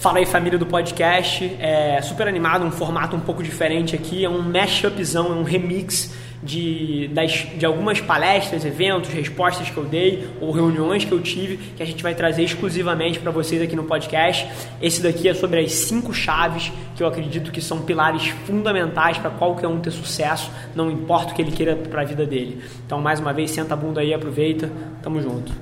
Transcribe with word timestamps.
Fala 0.00 0.16
aí 0.16 0.24
família 0.24 0.58
do 0.58 0.64
podcast, 0.64 1.44
é 1.60 2.00
super 2.00 2.26
animado, 2.26 2.64
um 2.64 2.70
formato 2.70 3.14
um 3.14 3.20
pouco 3.20 3.42
diferente 3.42 3.94
aqui, 3.94 4.24
é 4.24 4.30
um 4.30 4.40
mashupzão, 4.40 5.26
é 5.26 5.34
um 5.34 5.42
remix 5.42 6.14
de, 6.42 7.08
das, 7.08 7.46
de 7.54 7.66
algumas 7.66 8.00
palestras, 8.00 8.64
eventos, 8.64 9.10
respostas 9.10 9.68
que 9.68 9.76
eu 9.76 9.84
dei 9.84 10.26
ou 10.40 10.52
reuniões 10.52 11.04
que 11.04 11.12
eu 11.12 11.20
tive 11.20 11.58
que 11.76 11.82
a 11.82 11.86
gente 11.86 12.02
vai 12.02 12.14
trazer 12.14 12.42
exclusivamente 12.42 13.20
para 13.20 13.30
vocês 13.30 13.60
aqui 13.60 13.76
no 13.76 13.84
podcast. 13.84 14.48
Esse 14.80 15.02
daqui 15.02 15.28
é 15.28 15.34
sobre 15.34 15.60
as 15.60 15.70
cinco 15.70 16.14
chaves 16.14 16.72
que 16.96 17.02
eu 17.02 17.06
acredito 17.06 17.52
que 17.52 17.60
são 17.60 17.82
pilares 17.82 18.26
fundamentais 18.46 19.18
para 19.18 19.28
qualquer 19.28 19.68
um 19.68 19.80
ter 19.80 19.90
sucesso, 19.90 20.50
não 20.74 20.90
importa 20.90 21.32
o 21.32 21.34
que 21.34 21.42
ele 21.42 21.52
queira 21.52 21.76
para 21.76 22.00
a 22.00 22.04
vida 22.06 22.24
dele. 22.24 22.64
Então, 22.86 23.02
mais 23.02 23.20
uma 23.20 23.34
vez, 23.34 23.50
senta 23.50 23.74
a 23.74 23.76
bunda 23.76 24.00
aí, 24.00 24.14
aproveita, 24.14 24.72
tamo 25.02 25.20
junto. 25.20 25.52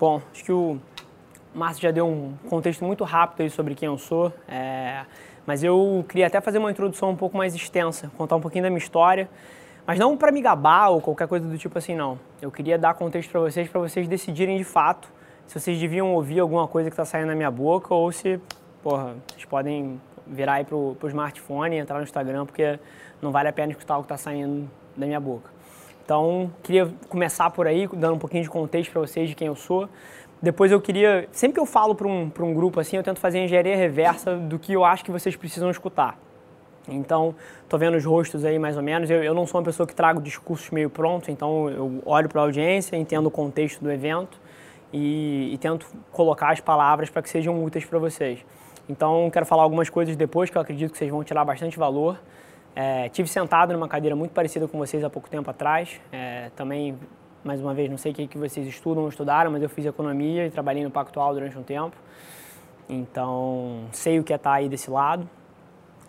Bom, 0.00 0.20
acho 0.32 0.42
que 0.42 0.50
o 0.50 0.80
Márcio 1.54 1.82
já 1.82 1.90
deu 1.90 2.06
um 2.06 2.34
contexto 2.48 2.84
muito 2.84 3.04
rápido 3.04 3.42
aí 3.42 3.50
sobre 3.50 3.74
quem 3.74 3.86
eu 3.86 3.98
sou, 3.98 4.32
é, 4.48 5.04
mas 5.46 5.62
eu 5.62 6.04
queria 6.08 6.26
até 6.26 6.40
fazer 6.40 6.58
uma 6.58 6.70
introdução 6.70 7.10
um 7.10 7.16
pouco 7.16 7.36
mais 7.36 7.54
extensa, 7.54 8.10
contar 8.16 8.36
um 8.36 8.40
pouquinho 8.40 8.64
da 8.64 8.70
minha 8.70 8.78
história, 8.78 9.28
mas 9.86 9.98
não 9.98 10.16
para 10.16 10.32
me 10.32 10.40
gabar 10.40 10.88
ou 10.90 11.00
qualquer 11.00 11.28
coisa 11.28 11.46
do 11.46 11.58
tipo 11.58 11.76
assim, 11.76 11.94
não. 11.94 12.18
Eu 12.40 12.50
queria 12.50 12.78
dar 12.78 12.94
contexto 12.94 13.30
para 13.30 13.40
vocês, 13.40 13.68
para 13.68 13.80
vocês 13.80 14.08
decidirem 14.08 14.56
de 14.56 14.64
fato 14.64 15.12
se 15.46 15.60
vocês 15.60 15.78
deviam 15.78 16.14
ouvir 16.14 16.40
alguma 16.40 16.66
coisa 16.66 16.88
que 16.88 16.94
está 16.94 17.04
saindo 17.04 17.26
na 17.26 17.34
minha 17.34 17.50
boca 17.50 17.92
ou 17.92 18.10
se, 18.10 18.40
porra, 18.82 19.14
vocês 19.28 19.44
podem 19.44 20.00
virar 20.26 20.54
aí 20.54 20.64
pro, 20.64 20.96
pro 20.98 21.08
smartphone 21.08 21.76
e 21.76 21.78
entrar 21.78 21.98
no 21.98 22.04
Instagram, 22.04 22.46
porque 22.46 22.78
não 23.20 23.30
vale 23.30 23.48
a 23.48 23.52
pena 23.52 23.72
escutar 23.72 23.98
o 23.98 24.00
que 24.00 24.06
está 24.06 24.16
saindo 24.16 24.70
da 24.96 25.04
minha 25.04 25.20
boca. 25.20 25.50
Então, 26.04 26.50
queria 26.62 26.92
começar 27.08 27.50
por 27.50 27.66
aí, 27.66 27.86
dando 27.86 28.14
um 28.14 28.18
pouquinho 28.18 28.42
de 28.42 28.50
contexto 28.50 28.90
para 28.90 29.00
vocês 29.00 29.28
de 29.28 29.34
quem 29.34 29.46
eu 29.46 29.54
sou. 29.54 29.88
Depois 30.42 30.72
eu 30.72 30.80
queria, 30.80 31.28
sempre 31.30 31.54
que 31.54 31.60
eu 31.60 31.66
falo 31.66 31.94
para 31.94 32.08
um, 32.08 32.30
um 32.40 32.52
grupo 32.52 32.80
assim, 32.80 32.96
eu 32.96 33.02
tento 33.04 33.20
fazer 33.20 33.38
a 33.38 33.44
engenharia 33.44 33.76
reversa 33.76 34.34
do 34.34 34.58
que 34.58 34.72
eu 34.72 34.84
acho 34.84 35.04
que 35.04 35.10
vocês 35.12 35.36
precisam 35.36 35.70
escutar. 35.70 36.18
Então, 36.88 37.32
estou 37.62 37.78
vendo 37.78 37.96
os 37.96 38.04
rostos 38.04 38.44
aí 38.44 38.58
mais 38.58 38.76
ou 38.76 38.82
menos. 38.82 39.08
Eu, 39.08 39.22
eu, 39.22 39.34
não 39.34 39.46
sou 39.46 39.60
uma 39.60 39.64
pessoa 39.64 39.86
que 39.86 39.94
trago 39.94 40.20
discursos 40.20 40.68
meio 40.70 40.90
prontos, 40.90 41.28
então 41.28 41.70
eu 41.70 42.02
olho 42.04 42.28
para 42.28 42.40
a 42.40 42.44
audiência, 42.44 42.96
entendo 42.96 43.26
o 43.26 43.30
contexto 43.30 43.80
do 43.80 43.92
evento 43.92 44.40
e, 44.92 45.54
e 45.54 45.58
tento 45.58 45.86
colocar 46.10 46.50
as 46.50 46.58
palavras 46.58 47.08
para 47.08 47.22
que 47.22 47.30
sejam 47.30 47.62
úteis 47.62 47.84
para 47.84 48.00
vocês. 48.00 48.44
Então, 48.88 49.30
quero 49.30 49.46
falar 49.46 49.62
algumas 49.62 49.88
coisas 49.88 50.16
depois 50.16 50.50
que 50.50 50.58
eu 50.58 50.62
acredito 50.62 50.90
que 50.90 50.98
vocês 50.98 51.10
vão 51.10 51.22
tirar 51.22 51.44
bastante 51.44 51.78
valor. 51.78 52.18
É, 52.74 53.08
tive 53.10 53.28
sentado 53.28 53.72
numa 53.72 53.86
cadeira 53.86 54.16
muito 54.16 54.32
parecida 54.32 54.66
com 54.66 54.76
vocês 54.76 55.04
há 55.04 55.08
pouco 55.08 55.30
tempo 55.30 55.48
atrás. 55.48 56.00
É, 56.10 56.50
também 56.56 56.98
mais 57.44 57.60
uma 57.60 57.74
vez, 57.74 57.90
não 57.90 57.98
sei 57.98 58.12
o 58.12 58.14
que, 58.14 58.26
que 58.26 58.38
vocês 58.38 58.66
estudam 58.66 59.02
ou 59.02 59.08
estudaram, 59.08 59.50
mas 59.50 59.62
eu 59.62 59.68
fiz 59.68 59.84
economia 59.84 60.46
e 60.46 60.50
trabalhei 60.50 60.84
no 60.84 60.90
Pactual 60.90 61.34
durante 61.34 61.58
um 61.58 61.62
tempo. 61.62 61.96
Então, 62.88 63.84
sei 63.92 64.18
o 64.18 64.24
que 64.24 64.32
é 64.32 64.36
estar 64.36 64.52
aí 64.52 64.68
desse 64.68 64.90
lado. 64.90 65.28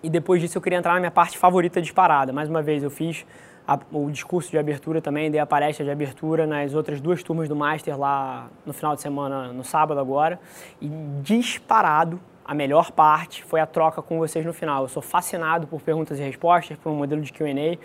E 0.01 0.09
depois 0.09 0.41
disso 0.41 0.57
eu 0.57 0.61
queria 0.61 0.77
entrar 0.77 0.93
na 0.93 0.99
minha 0.99 1.11
parte 1.11 1.37
favorita 1.37 1.81
disparada. 1.81 2.33
Mais 2.33 2.49
uma 2.49 2.61
vez, 2.61 2.83
eu 2.83 2.91
fiz 2.91 3.25
a, 3.67 3.79
o 3.91 4.11
discurso 4.11 4.51
de 4.51 4.57
abertura 4.57 5.01
também, 5.01 5.31
dei 5.31 5.39
a 5.39 5.45
palestra 5.45 5.85
de 5.85 5.91
abertura 5.91 6.45
nas 6.45 6.73
outras 6.73 6.99
duas 6.99 7.23
turmas 7.23 7.47
do 7.47 7.55
Master 7.55 7.97
lá 7.97 8.49
no 8.65 8.73
final 8.73 8.95
de 8.95 9.01
semana, 9.01 9.53
no 9.53 9.63
sábado 9.63 9.99
agora. 9.99 10.39
E 10.81 10.89
disparado, 11.21 12.19
a 12.45 12.53
melhor 12.53 12.91
parte 12.91 13.43
foi 13.43 13.59
a 13.59 13.65
troca 13.65 14.01
com 14.01 14.17
vocês 14.17 14.45
no 14.45 14.53
final. 14.53 14.83
Eu 14.83 14.89
sou 14.89 15.01
fascinado 15.01 15.67
por 15.67 15.81
perguntas 15.81 16.19
e 16.19 16.23
respostas, 16.23 16.77
por 16.77 16.91
um 16.91 16.95
modelo 16.95 17.21
de 17.21 17.31
Q&A, 17.31 17.77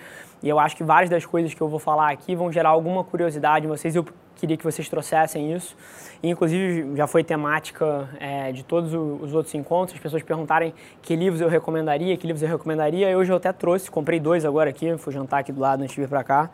e 0.43 0.49
eu 0.49 0.59
acho 0.59 0.77
que 0.77 0.85
várias 0.85 1.11
das 1.11 1.25
coisas 1.25 1.55
que 1.55 1.61
eu 1.61 1.69
vou 1.69 1.79
falar 1.79 2.11
aqui 2.11 2.35
vão 2.35 2.51
gerar 2.51 2.71
alguma 2.71 3.05
curiosidade 3.05 3.67
em 3.67 3.69
vocês. 3.69 3.95
Eu 3.95 4.05
queria 4.37 4.57
que 4.57 4.65
vocês 4.65 4.89
trouxessem 4.89 5.53
isso. 5.53 5.77
E, 6.23 6.31
inclusive, 6.31 6.97
já 6.97 7.07
foi 7.07 7.23
temática 7.25 8.09
é, 8.21 8.53
de 8.53 8.65
todos 8.65 8.95
os 8.95 9.35
outros 9.35 9.55
encontros, 9.55 9.97
as 9.97 10.03
pessoas 10.03 10.23
perguntarem 10.23 10.73
que 11.03 11.15
livros 11.17 11.41
eu 11.41 11.49
recomendaria, 11.49 12.17
que 12.17 12.27
livros 12.27 12.43
eu 12.43 12.49
recomendaria. 12.49 13.17
Hoje 13.17 13.33
eu 13.33 13.37
até 13.37 13.53
trouxe, 13.53 13.91
comprei 13.91 14.21
dois 14.21 14.45
agora 14.45 14.71
aqui, 14.71 14.97
fui 14.97 15.13
jantar 15.13 15.41
aqui 15.41 15.53
do 15.53 15.61
lado 15.61 15.83
antes 15.83 15.95
de 15.95 16.01
vir 16.01 16.09
para 16.09 16.25
cá. 16.25 16.51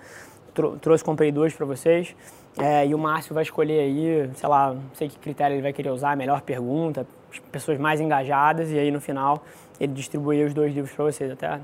Trouxe, 0.81 1.03
comprei 1.03 1.33
dois 1.33 1.53
para 1.53 1.67
vocês. 1.67 2.15
É, 2.57 2.87
e 2.87 2.95
o 2.95 2.99
Márcio 2.99 3.35
vai 3.35 3.43
escolher 3.43 3.81
aí, 3.81 4.31
sei 4.35 4.49
lá, 4.49 4.75
não 4.75 4.83
sei 4.95 5.09
que 5.09 5.19
critério 5.19 5.55
ele 5.55 5.63
vai 5.63 5.73
querer 5.73 5.91
usar, 5.91 6.17
melhor 6.17 6.41
pergunta, 6.41 7.05
pessoas 7.51 7.79
mais 7.79 8.01
engajadas, 8.01 8.71
e 8.71 8.79
aí 8.79 8.91
no 8.93 9.01
final 9.01 9.43
ele 9.81 9.93
distribui 9.93 10.45
os 10.45 10.55
dois 10.55 10.73
livros 10.73 10.95
para 10.95 11.05
vocês, 11.05 11.33
até 11.33 11.61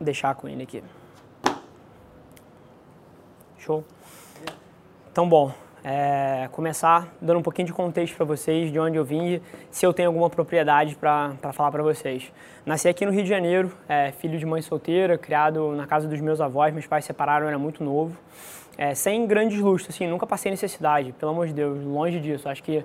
deixar 0.00 0.34
com 0.34 0.48
ele 0.48 0.64
aqui. 0.64 0.82
Show? 3.58 3.84
Então, 5.12 5.28
bom, 5.28 5.52
é, 5.84 6.48
começar 6.50 7.08
dando 7.20 7.38
um 7.38 7.42
pouquinho 7.42 7.66
de 7.66 7.72
contexto 7.72 8.16
para 8.16 8.24
vocês, 8.24 8.72
de 8.72 8.80
onde 8.80 8.96
eu 8.96 9.04
vim 9.04 9.40
se 9.70 9.86
eu 9.86 9.92
tenho 9.92 10.08
alguma 10.08 10.28
propriedade 10.28 10.96
para 10.96 11.36
falar 11.52 11.70
para 11.70 11.82
vocês. 11.82 12.32
Nasci 12.66 12.88
aqui 12.88 13.06
no 13.06 13.12
Rio 13.12 13.22
de 13.22 13.28
Janeiro, 13.28 13.72
é, 13.88 14.10
filho 14.10 14.38
de 14.38 14.44
mãe 14.44 14.60
solteira, 14.60 15.16
criado 15.16 15.72
na 15.72 15.86
casa 15.86 16.08
dos 16.08 16.20
meus 16.20 16.40
avós, 16.40 16.72
meus 16.74 16.86
pais 16.86 17.04
se 17.04 17.08
separaram, 17.08 17.46
era 17.46 17.58
muito 17.58 17.84
novo, 17.84 18.16
é, 18.78 18.94
sem 18.94 19.26
grandes 19.26 19.58
lustres, 19.58 19.96
assim, 19.96 20.06
nunca 20.06 20.24
passei 20.24 20.52
necessidade, 20.52 21.12
pelo 21.12 21.32
amor 21.32 21.48
de 21.48 21.52
Deus, 21.52 21.84
longe 21.84 22.20
disso. 22.20 22.48
Acho 22.48 22.62
que 22.62 22.84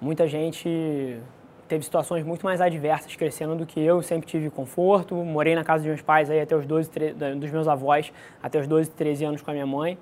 muita 0.00 0.28
gente 0.28 1.18
teve 1.66 1.82
situações 1.84 2.24
muito 2.24 2.46
mais 2.46 2.60
adversas 2.60 3.16
crescendo 3.16 3.56
do 3.56 3.66
que 3.66 3.80
eu, 3.80 4.00
sempre 4.00 4.28
tive 4.28 4.48
conforto, 4.48 5.16
morei 5.16 5.56
na 5.56 5.64
casa 5.64 5.82
dos 5.82 5.88
meus 5.88 6.02
pais 6.02 6.30
aí 6.30 6.40
até 6.40 6.54
os 6.54 6.64
12, 6.64 6.88
13, 6.88 7.14
dos 7.34 7.50
meus 7.50 7.66
avós, 7.66 8.12
até 8.40 8.60
os 8.60 8.68
12, 8.68 8.90
13 8.92 9.24
anos 9.24 9.42
com 9.42 9.50
a 9.50 9.54
minha 9.54 9.66
mãe. 9.66 9.98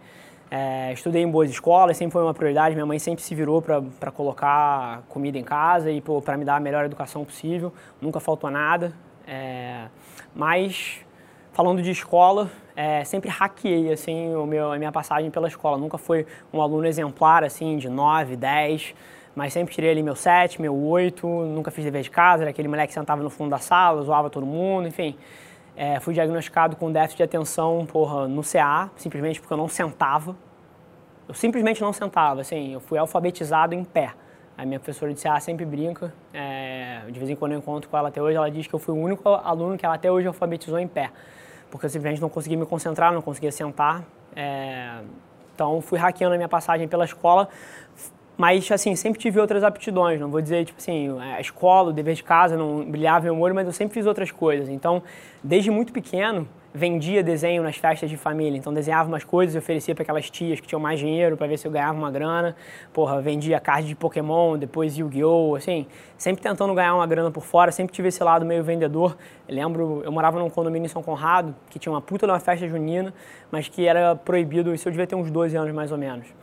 É, 0.50 0.92
estudei 0.92 1.22
em 1.22 1.30
boas 1.30 1.48
escolas, 1.48 1.96
sempre 1.96 2.12
foi 2.12 2.22
uma 2.22 2.34
prioridade. 2.34 2.74
Minha 2.74 2.84
mãe 2.84 2.98
sempre 2.98 3.24
se 3.24 3.34
virou 3.34 3.62
para 3.62 4.10
colocar 4.10 5.02
comida 5.08 5.38
em 5.38 5.42
casa 5.42 5.90
e 5.90 6.02
para 6.02 6.36
me 6.36 6.44
dar 6.44 6.56
a 6.56 6.60
melhor 6.60 6.84
educação 6.84 7.24
possível. 7.24 7.72
Nunca 8.02 8.20
faltou 8.20 8.50
nada. 8.50 8.92
É, 9.26 9.86
mas, 10.34 11.00
falando 11.52 11.82
de 11.82 11.90
escola, 11.90 12.50
é, 12.74 13.04
sempre 13.04 13.28
hackeei 13.28 13.92
assim, 13.92 14.34
o 14.34 14.46
meu, 14.46 14.72
a 14.72 14.78
minha 14.78 14.92
passagem 14.92 15.30
pela 15.30 15.48
escola. 15.48 15.78
Nunca 15.78 15.98
foi 15.98 16.26
um 16.52 16.60
aluno 16.60 16.86
exemplar 16.86 17.44
assim, 17.44 17.76
de 17.76 17.88
9, 17.88 18.36
10 18.36 18.94
mas 19.34 19.52
sempre 19.52 19.74
tirei 19.74 19.90
ali 19.90 20.02
meu 20.02 20.14
7, 20.14 20.60
meu 20.60 20.76
8, 20.76 21.26
nunca 21.26 21.70
fiz 21.70 21.84
dever 21.84 22.02
de 22.02 22.10
casa, 22.10 22.42
era 22.42 22.50
aquele 22.50 22.68
moleque 22.68 22.88
que 22.88 22.94
sentava 22.94 23.22
no 23.22 23.30
fundo 23.30 23.50
da 23.50 23.58
sala, 23.58 24.02
zoava 24.02 24.28
todo 24.28 24.44
mundo, 24.44 24.86
enfim. 24.86 25.16
É, 25.74 25.98
fui 26.00 26.12
diagnosticado 26.12 26.76
com 26.76 26.92
déficit 26.92 27.16
de 27.16 27.22
atenção 27.22 27.86
porra, 27.90 28.28
no 28.28 28.42
CA, 28.42 28.90
simplesmente 28.96 29.40
porque 29.40 29.52
eu 29.52 29.56
não 29.56 29.68
sentava. 29.68 30.36
Eu 31.26 31.34
simplesmente 31.34 31.80
não 31.80 31.92
sentava, 31.92 32.42
assim, 32.42 32.74
eu 32.74 32.80
fui 32.80 32.98
alfabetizado 32.98 33.74
em 33.74 33.84
pé. 33.84 34.12
A 34.56 34.66
minha 34.66 34.78
professora 34.78 35.14
de 35.14 35.20
CA 35.20 35.40
sempre 35.40 35.64
brinca, 35.64 36.12
é, 36.34 37.00
de 37.08 37.18
vez 37.18 37.30
em 37.30 37.34
quando 37.34 37.52
eu 37.52 37.58
encontro 37.58 37.88
com 37.88 37.96
ela 37.96 38.08
até 38.08 38.20
hoje, 38.20 38.36
ela 38.36 38.50
diz 38.50 38.66
que 38.66 38.74
eu 38.74 38.78
fui 38.78 38.94
o 38.94 38.98
único 38.98 39.26
aluno 39.30 39.78
que 39.78 39.86
ela 39.86 39.94
até 39.94 40.12
hoje 40.12 40.26
alfabetizou 40.26 40.78
em 40.78 40.86
pé, 40.86 41.10
porque 41.72 41.86
eu 41.86 41.90
simplesmente 41.90 42.20
não 42.20 42.28
conseguia 42.28 42.58
me 42.58 42.66
concentrar, 42.66 43.14
não 43.14 43.22
conseguia 43.22 43.50
sentar. 43.50 44.04
É, 44.36 44.98
então 45.54 45.80
fui 45.80 45.98
hackeando 45.98 46.34
a 46.34 46.36
minha 46.36 46.48
passagem 46.48 46.86
pela 46.86 47.06
escola, 47.06 47.48
mas, 48.36 48.70
assim, 48.70 48.94
sempre 48.94 49.18
tive 49.18 49.40
outras 49.40 49.64
aptidões. 49.64 50.20
Não 50.20 50.30
vou 50.30 50.42
dizer, 50.42 50.66
tipo 50.66 50.78
assim, 50.78 51.18
a 51.18 51.40
escola, 51.40 51.88
o 51.88 51.92
dever 51.92 52.14
de 52.14 52.22
casa 52.22 52.58
não 52.58 52.84
brilhava 52.84 53.24
meu 53.24 53.40
olho, 53.40 53.54
mas 53.54 53.66
eu 53.66 53.72
sempre 53.72 53.94
fiz 53.94 54.06
outras 54.06 54.30
coisas. 54.30 54.68
Então, 54.68 55.02
desde 55.42 55.70
muito 55.70 55.94
pequeno, 55.94 56.46
vendia 56.74 57.22
desenho 57.22 57.62
nas 57.62 57.76
festas 57.76 58.08
de 58.08 58.16
família. 58.16 58.56
Então, 58.56 58.72
desenhava 58.72 59.08
umas 59.08 59.24
coisas 59.24 59.54
e 59.54 59.58
oferecia 59.58 59.94
para 59.94 60.02
aquelas 60.02 60.30
tias 60.30 60.60
que 60.60 60.66
tinham 60.66 60.80
mais 60.80 60.98
dinheiro 60.98 61.36
para 61.36 61.46
ver 61.46 61.58
se 61.58 61.66
eu 61.66 61.70
ganhava 61.70 61.98
uma 61.98 62.10
grana. 62.10 62.56
Porra, 62.92 63.20
vendia 63.20 63.60
card 63.60 63.86
de 63.86 63.94
Pokémon, 63.94 64.56
depois 64.58 64.96
Yu-Gi-Oh! 64.96 65.54
Assim, 65.56 65.86
sempre 66.16 66.42
tentando 66.42 66.74
ganhar 66.74 66.94
uma 66.94 67.06
grana 67.06 67.30
por 67.30 67.44
fora. 67.44 67.70
Sempre 67.70 67.94
tive 67.94 68.08
esse 68.08 68.22
lado 68.22 68.44
meio 68.44 68.64
vendedor. 68.64 69.16
Eu 69.48 69.54
lembro, 69.54 70.02
eu 70.04 70.12
morava 70.12 70.38
num 70.38 70.50
condomínio 70.50 70.86
em 70.86 70.88
São 70.88 71.02
Conrado, 71.02 71.54
que 71.70 71.78
tinha 71.78 71.92
uma 71.92 72.00
puta 72.00 72.26
de 72.26 72.32
uma 72.32 72.40
festa 72.40 72.66
junina, 72.66 73.12
mas 73.50 73.68
que 73.68 73.86
era 73.86 74.16
proibido, 74.16 74.74
isso 74.74 74.88
eu 74.88 74.92
devia 74.92 75.06
ter 75.06 75.14
uns 75.14 75.30
12 75.30 75.56
anos 75.56 75.72
mais 75.72 75.92
ou 75.92 75.98
menos 75.98 76.41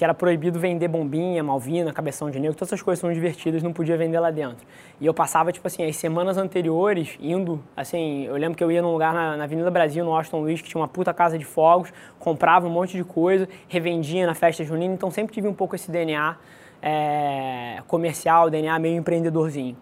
que 0.00 0.04
era 0.04 0.14
proibido 0.14 0.58
vender 0.58 0.88
bombinha, 0.88 1.42
malvina, 1.42 1.92
cabeção 1.92 2.30
de 2.30 2.40
negro, 2.40 2.56
todas 2.56 2.70
essas 2.70 2.80
coisas 2.80 2.98
são 2.98 3.12
divertidas, 3.12 3.62
não 3.62 3.70
podia 3.70 3.98
vender 3.98 4.18
lá 4.18 4.30
dentro. 4.30 4.66
E 4.98 5.04
eu 5.04 5.12
passava, 5.12 5.52
tipo 5.52 5.66
assim, 5.66 5.84
as 5.84 5.94
semanas 5.94 6.38
anteriores 6.38 7.18
indo, 7.20 7.62
assim, 7.76 8.24
eu 8.24 8.34
lembro 8.36 8.56
que 8.56 8.64
eu 8.64 8.72
ia 8.72 8.80
num 8.80 8.92
lugar 8.92 9.12
na, 9.12 9.36
na 9.36 9.44
Avenida 9.44 9.70
Brasil, 9.70 10.02
no 10.02 10.16
Austin 10.16 10.36
Luiz, 10.36 10.62
que 10.62 10.70
tinha 10.70 10.80
uma 10.80 10.88
puta 10.88 11.12
casa 11.12 11.36
de 11.36 11.44
fogos, 11.44 11.92
comprava 12.18 12.66
um 12.66 12.70
monte 12.70 12.96
de 12.96 13.04
coisa, 13.04 13.46
revendia 13.68 14.26
na 14.26 14.32
festa 14.32 14.64
junina, 14.64 14.94
então 14.94 15.10
sempre 15.10 15.34
tive 15.34 15.46
um 15.46 15.52
pouco 15.52 15.76
esse 15.76 15.90
DNA 15.90 16.34
é, 16.80 17.82
comercial, 17.86 18.48
DNA 18.48 18.78
meio 18.78 18.96
empreendedorzinho. 18.96 19.76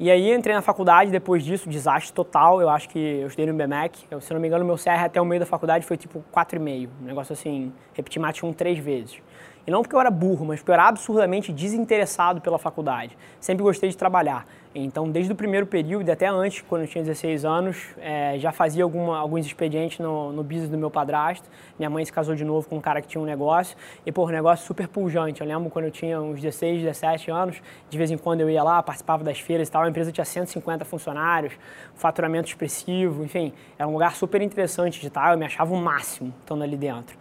E 0.00 0.10
aí 0.10 0.32
entrei 0.32 0.52
na 0.52 0.62
faculdade, 0.62 1.12
depois 1.12 1.44
disso, 1.44 1.68
desastre 1.68 2.12
total, 2.12 2.60
eu 2.60 2.68
acho 2.70 2.88
que 2.88 2.98
eu 2.98 3.28
estudei 3.28 3.46
no 3.46 3.54
BMEC, 3.54 4.00
eu, 4.10 4.20
se 4.20 4.32
não 4.34 4.40
me 4.40 4.48
engano, 4.48 4.64
meu 4.64 4.76
CR 4.76 5.04
até 5.04 5.20
o 5.20 5.24
meio 5.24 5.38
da 5.38 5.46
faculdade 5.46 5.86
foi 5.86 5.96
tipo 5.96 6.24
4,5, 6.34 6.88
um 7.02 7.04
negócio 7.04 7.34
assim, 7.34 7.72
repeti 7.92 8.18
mate 8.18 8.44
um 8.44 8.52
três 8.52 8.78
vezes. 8.78 9.22
E 9.66 9.70
não 9.70 9.82
porque 9.82 9.94
eu 9.94 10.00
era 10.00 10.10
burro, 10.10 10.46
mas 10.46 10.60
porque 10.60 10.70
eu 10.70 10.74
era 10.74 10.88
absurdamente 10.88 11.52
desinteressado 11.52 12.40
pela 12.40 12.58
faculdade. 12.58 13.16
Sempre 13.40 13.62
gostei 13.62 13.90
de 13.90 13.96
trabalhar. 13.96 14.46
Então, 14.72 15.10
desde 15.10 15.32
o 15.32 15.34
primeiro 15.34 15.66
período 15.66 16.08
e 16.08 16.12
até 16.12 16.28
antes, 16.28 16.62
quando 16.62 16.82
eu 16.82 16.88
tinha 16.88 17.02
16 17.02 17.44
anos, 17.44 17.88
é, 17.98 18.38
já 18.38 18.52
fazia 18.52 18.84
alguma, 18.84 19.18
alguns 19.18 19.44
expedientes 19.44 19.98
no, 19.98 20.30
no 20.32 20.44
business 20.44 20.68
do 20.68 20.78
meu 20.78 20.88
padrasto. 20.88 21.48
Minha 21.76 21.90
mãe 21.90 22.04
se 22.04 22.12
casou 22.12 22.36
de 22.36 22.44
novo 22.44 22.68
com 22.68 22.76
um 22.76 22.80
cara 22.80 23.02
que 23.02 23.08
tinha 23.08 23.20
um 23.20 23.24
negócio. 23.24 23.76
E, 24.06 24.12
pô, 24.12 24.26
um 24.26 24.30
negócio 24.30 24.64
super 24.64 24.86
pujante. 24.86 25.40
Eu 25.40 25.46
lembro 25.48 25.68
quando 25.70 25.86
eu 25.86 25.90
tinha 25.90 26.20
uns 26.20 26.40
16, 26.40 26.82
17 26.82 27.32
anos, 27.32 27.60
de 27.88 27.98
vez 27.98 28.12
em 28.12 28.16
quando 28.16 28.42
eu 28.42 28.50
ia 28.50 28.62
lá, 28.62 28.80
participava 28.80 29.24
das 29.24 29.40
feiras 29.40 29.66
e 29.66 29.72
tal. 29.72 29.82
A 29.82 29.88
empresa 29.88 30.12
tinha 30.12 30.24
150 30.24 30.84
funcionários, 30.84 31.52
faturamento 31.96 32.48
expressivo, 32.48 33.24
enfim. 33.24 33.52
Era 33.76 33.88
um 33.88 33.92
lugar 33.92 34.14
super 34.14 34.40
interessante 34.40 35.00
de 35.00 35.08
estar. 35.08 35.32
Eu 35.32 35.38
me 35.38 35.46
achava 35.46 35.74
o 35.74 35.76
máximo 35.76 36.32
estando 36.42 36.62
ali 36.62 36.76
dentro. 36.76 37.18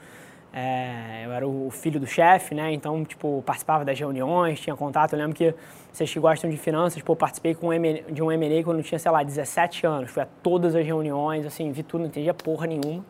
É, 0.51 1.24
eu 1.25 1.31
era 1.31 1.48
o 1.48 1.69
filho 1.69 2.00
do 2.00 2.07
chefe, 2.07 2.56
né? 2.56 2.74
Então, 2.74 3.06
tipo, 3.06 3.44
participava 3.46 3.86
das 3.86 4.00
reuniões, 4.00 4.60
tinha 4.60 4.75
contato. 4.75 5.13
Eu 5.13 5.19
lembro 5.19 5.36
que 5.36 5.54
vocês 5.92 6.12
que 6.12 6.19
gostam 6.19 6.50
de 6.50 6.57
finanças, 6.57 7.01
pô, 7.01 7.16
participei 7.16 7.54
com 7.54 7.69
um 7.69 8.13
de 8.13 8.22
um 8.22 8.31
M&A 8.31 8.63
quando 8.63 8.78
eu 8.78 8.84
tinha, 8.84 8.98
sei 8.98 9.12
lá, 9.12 9.22
17 9.22 9.86
anos. 9.86 10.12
Fui 10.12 10.24
a 10.24 10.28
todas 10.42 10.75
as 10.75 10.86
reuniões, 10.86 11.46
assim, 11.46 11.72
vi 11.72 11.84
tudo, 11.84 12.01
não 12.01 12.07
entendia 12.07 12.34
porra 12.34 12.66
nenhuma. 12.66 13.06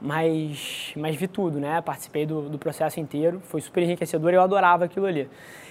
Mas, 0.00 0.94
mas 0.96 1.14
vi 1.14 1.28
tudo, 1.28 1.60
né? 1.60 1.82
Participei 1.82 2.24
do, 2.24 2.48
do 2.48 2.58
processo 2.58 2.98
inteiro. 2.98 3.42
Foi 3.44 3.60
super 3.60 3.82
enriquecedor 3.82 4.32
e 4.32 4.36
eu 4.36 4.42
adorava 4.42 4.86
aquilo 4.86 5.04
ali. 5.04 5.28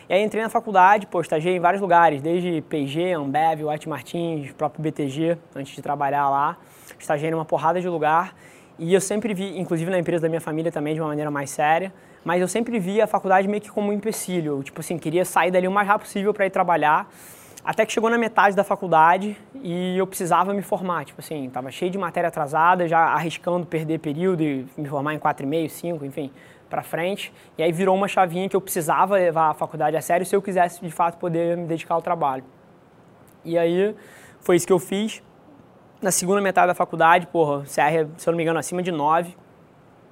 E 0.07 0.13
aí 0.13 0.23
entrei 0.23 0.43
na 0.43 0.49
faculdade, 0.49 1.07
pô, 1.07 1.21
estagiei 1.21 1.55
em 1.55 1.59
vários 1.59 1.81
lugares, 1.81 2.21
desde 2.21 2.61
PG, 2.61 3.13
Ambev, 3.13 3.63
White 3.63 3.89
Martins, 3.89 4.51
próprio 4.51 4.83
BTG, 4.83 5.37
antes 5.55 5.75
de 5.75 5.81
trabalhar 5.81 6.29
lá. 6.29 6.57
Estagiei 6.99 7.31
numa 7.31 7.45
porrada 7.45 7.81
de 7.81 7.87
lugar. 7.87 8.35
E 8.81 8.93
eu 8.93 9.01
sempre 9.01 9.33
vi, 9.33 9.59
inclusive 9.59 9.91
na 9.91 9.99
empresa 9.99 10.21
da 10.21 10.29
minha 10.29 10.39
família 10.39 10.71
também, 10.71 10.93
de 10.93 11.01
uma 11.01 11.09
maneira 11.09 11.29
mais 11.29 11.49
séria, 11.49 11.93
mas 12.23 12.39
eu 12.39 12.47
sempre 12.47 12.79
vi 12.79 13.01
a 13.01 13.07
faculdade 13.07 13.45
meio 13.45 13.61
que 13.61 13.69
como 13.69 13.89
um 13.89 13.93
empecilho. 13.93 14.63
Tipo 14.63 14.79
assim, 14.79 14.97
queria 14.97 15.25
sair 15.25 15.51
dali 15.51 15.67
o 15.67 15.71
mais 15.71 15.85
rápido 15.85 16.07
possível 16.07 16.33
para 16.33 16.45
ir 16.45 16.49
trabalhar. 16.49 17.11
Até 17.61 17.85
que 17.85 17.91
chegou 17.91 18.09
na 18.09 18.17
metade 18.17 18.55
da 18.55 18.63
faculdade 18.63 19.35
e 19.61 19.97
eu 19.97 20.07
precisava 20.07 20.53
me 20.53 20.61
formar. 20.61 21.03
Tipo 21.03 21.19
assim, 21.19 21.47
estava 21.47 21.69
cheio 21.71 21.91
de 21.91 21.97
matéria 21.97 22.29
atrasada, 22.29 22.87
já 22.87 22.99
arriscando 22.99 23.65
perder 23.65 23.99
período 23.99 24.41
e 24.43 24.65
me 24.77 24.87
formar 24.87 25.13
em 25.13 25.19
4,5, 25.19 25.67
5, 25.67 26.05
enfim, 26.05 26.31
para 26.69 26.81
frente. 26.81 27.33
E 27.57 27.63
aí 27.63 27.73
virou 27.73 27.93
uma 27.93 28.07
chavinha 28.07 28.47
que 28.47 28.55
eu 28.55 28.61
precisava 28.61 29.15
levar 29.15 29.49
a 29.49 29.53
faculdade 29.53 29.97
a 29.97 30.01
sério 30.01 30.25
se 30.25 30.33
eu 30.33 30.41
quisesse 30.41 30.79
de 30.79 30.89
fato 30.89 31.17
poder 31.17 31.57
me 31.57 31.67
dedicar 31.67 31.95
ao 31.95 32.01
trabalho. 32.01 32.45
E 33.43 33.57
aí 33.57 33.93
foi 34.39 34.55
isso 34.55 34.65
que 34.65 34.71
eu 34.71 34.79
fiz 34.79 35.21
na 36.01 36.11
segunda 36.11 36.41
metade 36.41 36.67
da 36.67 36.73
faculdade, 36.73 37.27
porra, 37.27 37.63
CR, 37.63 38.09
se 38.17 38.27
eu 38.27 38.31
não 38.31 38.37
me 38.37 38.43
engano, 38.43 38.59
acima 38.59 38.81
de 38.81 38.91
9. 38.91 39.35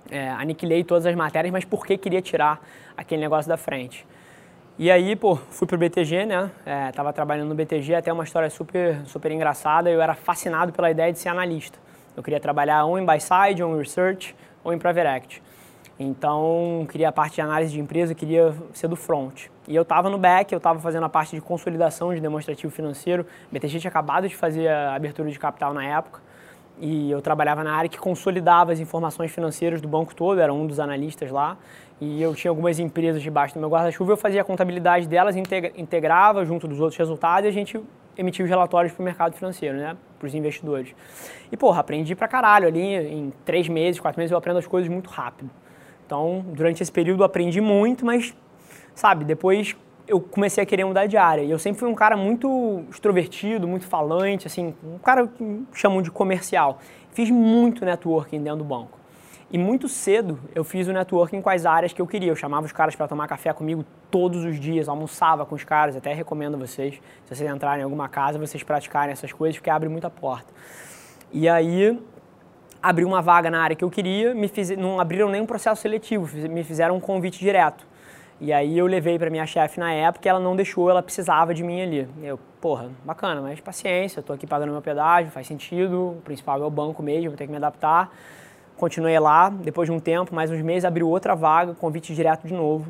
É, 0.10 0.30
aniquilei 0.30 0.84
todas 0.84 1.06
as 1.06 1.16
matérias, 1.16 1.51
mas 1.51 1.66
porque 1.66 1.98
queria 1.98 2.22
tirar 2.22 2.62
aquele 2.95 3.22
negócio 3.22 3.48
da 3.50 3.57
frente. 3.57 4.06
E 4.80 4.92
aí, 4.92 5.16
pô, 5.16 5.36
fui 5.36 5.68
pro 5.68 5.78
BTG, 5.78 6.25
né? 6.25 6.51
É, 6.66 6.92
tava 6.92 7.12
trabalhando 7.12 7.50
no 7.50 7.56
BTG, 7.56 7.95
até 7.95 8.13
uma 8.13 8.24
história 8.24 8.50
super, 8.50 9.01
super 9.06 9.31
engraçada. 9.31 9.89
Eu 9.89 10.01
era 10.01 10.13
fascinado 10.13 10.72
pela 10.72 10.92
ideia 10.92 11.12
de 11.12 11.19
ser 11.19 11.30
analista. 11.30 11.80
Eu 12.16 12.22
queria 12.22 12.39
trabalhar 12.39 12.86
ou 12.86 12.98
em 12.98 13.06
buy 13.06 13.19
side, 13.19 13.63
ou 13.63 13.75
em 13.75 13.80
research, 13.80 14.36
ou 14.63 14.74
em 14.74 14.78
private 14.78 15.07
equity. 15.07 15.44
Então, 16.00 16.86
queria 16.92 17.10
a 17.10 17.12
parte 17.12 17.36
de 17.36 17.42
análise 17.42 17.72
de 17.72 17.80
empresa, 17.80 18.14
queria 18.14 18.54
ser 18.72 18.88
do 18.88 18.96
front. 18.96 19.48
E 19.68 19.76
eu 19.76 19.82
estava 19.82 20.10
no 20.10 20.18
back, 20.18 20.54
eu 20.54 20.58
estava 20.58 20.80
fazendo 20.80 21.06
a 21.06 21.10
parte 21.10 21.36
de 21.36 21.42
consolidação 21.42 22.14
de 22.14 22.22
demonstrativo 22.22 22.72
financeiro. 22.72 23.26
A 23.50 23.54
BTG 23.54 23.80
tinha 23.80 23.90
acabado 23.90 24.28
de 24.28 24.36
fazer 24.36 24.68
a 24.68 24.94
abertura 24.94 25.30
de 25.30 25.40
capital 25.40 25.74
na 25.74 25.84
época. 25.84 26.22
E 26.80 27.10
eu 27.10 27.20
trabalhava 27.20 27.64
na 27.64 27.74
área 27.74 27.90
que 27.90 27.98
consolidava 27.98 28.72
as 28.72 28.80
informações 28.80 29.32
financeiras 29.32 29.82
do 29.82 29.88
banco 29.88 30.14
todo, 30.14 30.40
era 30.40 30.54
um 30.54 30.68
dos 30.68 30.80
analistas 30.80 31.32
lá. 31.32 31.58
E 32.00 32.22
eu 32.22 32.36
tinha 32.36 32.52
algumas 32.52 32.78
empresas 32.78 33.24
debaixo 33.24 33.56
do 33.56 33.60
meu 33.60 33.68
guarda-chuva, 33.68 34.12
eu 34.14 34.18
fazia 34.18 34.42
a 34.42 34.44
contabilidade 34.44 35.08
delas, 35.08 35.36
integrava 35.36 36.46
junto 36.46 36.68
dos 36.68 36.80
outros 36.80 36.98
resultados 36.98 37.46
e 37.46 37.48
a 37.48 37.52
gente 37.52 37.82
emitia 38.16 38.46
os 38.46 38.50
relatórios 38.50 38.94
para 38.94 39.02
o 39.02 39.06
mercado 39.06 39.34
financeiro, 39.34 39.78
né? 39.78 39.98
Para 40.20 40.28
os 40.28 40.36
investidores. 40.36 40.94
E, 41.52 41.58
porra, 41.58 41.80
aprendi 41.80 42.14
pra 42.16 42.28
caralho 42.28 42.68
ali. 42.68 42.82
Em 42.82 43.34
três 43.44 43.68
meses, 43.68 44.00
quatro 44.00 44.20
meses, 44.20 44.32
eu 44.32 44.38
aprendo 44.38 44.60
as 44.60 44.68
coisas 44.68 44.88
muito 44.88 45.10
rápido. 45.10 45.50
Então, 46.07 46.45
durante 46.54 46.81
esse 46.81 46.92
período 46.92 47.21
aprendi 47.21 47.59
muito, 47.59 48.06
mas, 48.06 48.33
sabe, 48.95 49.25
depois 49.25 49.75
eu 50.07 50.21
comecei 50.21 50.63
a 50.63 50.65
querer 50.65 50.86
mudar 50.86 51.06
de 51.06 51.18
área. 51.18 51.42
E 51.42 51.51
eu 51.51 51.59
sempre 51.59 51.81
fui 51.81 51.89
um 51.89 51.94
cara 51.94 52.15
muito 52.15 52.86
extrovertido, 52.89 53.68
muito 53.68 53.86
falante, 53.86 54.48
assim, 54.48 54.74
um 54.81 54.98
cara 54.98 55.27
que 55.27 55.65
chamam 55.74 56.01
de 56.01 56.09
comercial. 56.09 56.80
Fiz 57.12 57.30
muito 57.30 57.83
networking 57.83 58.42
dentro 58.42 58.59
do 58.59 58.63
banco. 58.63 58.98
E 59.51 59.57
muito 59.57 59.89
cedo 59.89 60.39
eu 60.56 60.63
fiz 60.63 60.88
o 60.88 60.94
networking 60.94 61.42
com 61.42 61.50
as 61.50 61.65
áreas 61.65 61.92
que 61.92 62.01
eu 62.01 62.07
queria. 62.07 62.31
Eu 62.31 62.36
chamava 62.38 62.65
os 62.65 62.71
caras 62.71 62.95
para 62.95 63.06
tomar 63.06 63.27
café 63.27 63.51
comigo 63.51 63.83
todos 64.10 64.45
os 64.45 64.57
dias, 64.57 64.88
almoçava 64.88 65.45
com 65.45 65.56
os 65.56 65.65
caras. 65.65 65.94
Até 65.98 66.13
recomendo 66.13 66.56
a 66.56 66.57
vocês, 66.57 66.95
se 67.25 67.36
vocês 67.36 67.50
entrarem 67.50 67.81
em 67.81 67.83
alguma 67.83 68.07
casa, 68.07 68.39
vocês 68.39 68.63
praticarem 68.63 69.12
essas 69.12 69.33
coisas, 69.33 69.57
porque 69.57 69.69
abre 69.69 69.89
muita 69.89 70.10
porta. 70.10 70.53
E 71.33 71.50
aí 71.50 72.00
abriu 72.81 73.07
uma 73.07 73.21
vaga 73.21 73.50
na 73.50 73.62
área 73.62 73.75
que 73.75 73.83
eu 73.83 73.89
queria, 73.89 74.33
me 74.33 74.47
fiz, 74.47 74.69
não 74.71 75.00
abriram 75.00 75.29
nenhum 75.29 75.45
processo 75.45 75.81
seletivo, 75.81 76.27
me 76.50 76.63
fizeram 76.63 76.95
um 76.95 77.00
convite 77.00 77.39
direto. 77.39 77.85
E 78.39 78.53
aí 78.53 78.77
eu 78.77 78.85
levei 78.85 79.18
para 79.18 79.31
minha 79.31 79.47
chefe 79.47 79.79
na 79.79 79.91
época 79.91 80.29
ela 80.29 80.39
não 80.39 80.56
deixou, 80.56 80.89
ela 80.89 81.01
precisava 81.01 81.53
de 81.53 81.63
mim 81.63 81.81
ali. 81.81 82.07
Eu, 82.21 82.39
porra, 82.62 82.89
bacana, 83.03 83.41
mas 83.41 83.59
paciência, 83.59 84.21
tô 84.21 84.31
aqui 84.31 84.45
pagando 84.45 84.71
meu 84.71 84.81
pedágio, 84.81 85.31
faz 85.31 85.47
sentido, 85.47 86.18
o 86.18 86.21
principal 86.24 86.62
é 86.62 86.65
o 86.65 86.69
banco 86.69 87.01
mesmo, 87.01 87.31
vou 87.31 87.38
ter 87.38 87.45
que 87.45 87.51
me 87.51 87.57
adaptar. 87.57 88.12
Continuei 88.77 89.18
lá, 89.19 89.50
depois 89.50 89.89
de 89.89 89.91
um 89.91 90.00
tempo, 90.00 90.35
mais 90.35 90.51
uns 90.51 90.62
meses, 90.62 90.85
abriu 90.85 91.09
outra 91.09 91.33
vaga, 91.33 91.74
convite 91.74 92.13
direto 92.13 92.47
de 92.47 92.53
novo. 92.53 92.88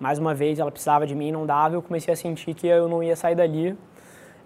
Mais 0.00 0.18
uma 0.18 0.34
vez, 0.34 0.58
ela 0.58 0.70
precisava 0.70 1.06
de 1.06 1.14
mim, 1.14 1.30
não 1.30 1.44
dava, 1.44 1.74
eu 1.74 1.82
comecei 1.82 2.14
a 2.14 2.16
sentir 2.16 2.54
que 2.54 2.66
eu 2.66 2.88
não 2.88 3.02
ia 3.02 3.14
sair 3.14 3.34
dali 3.34 3.76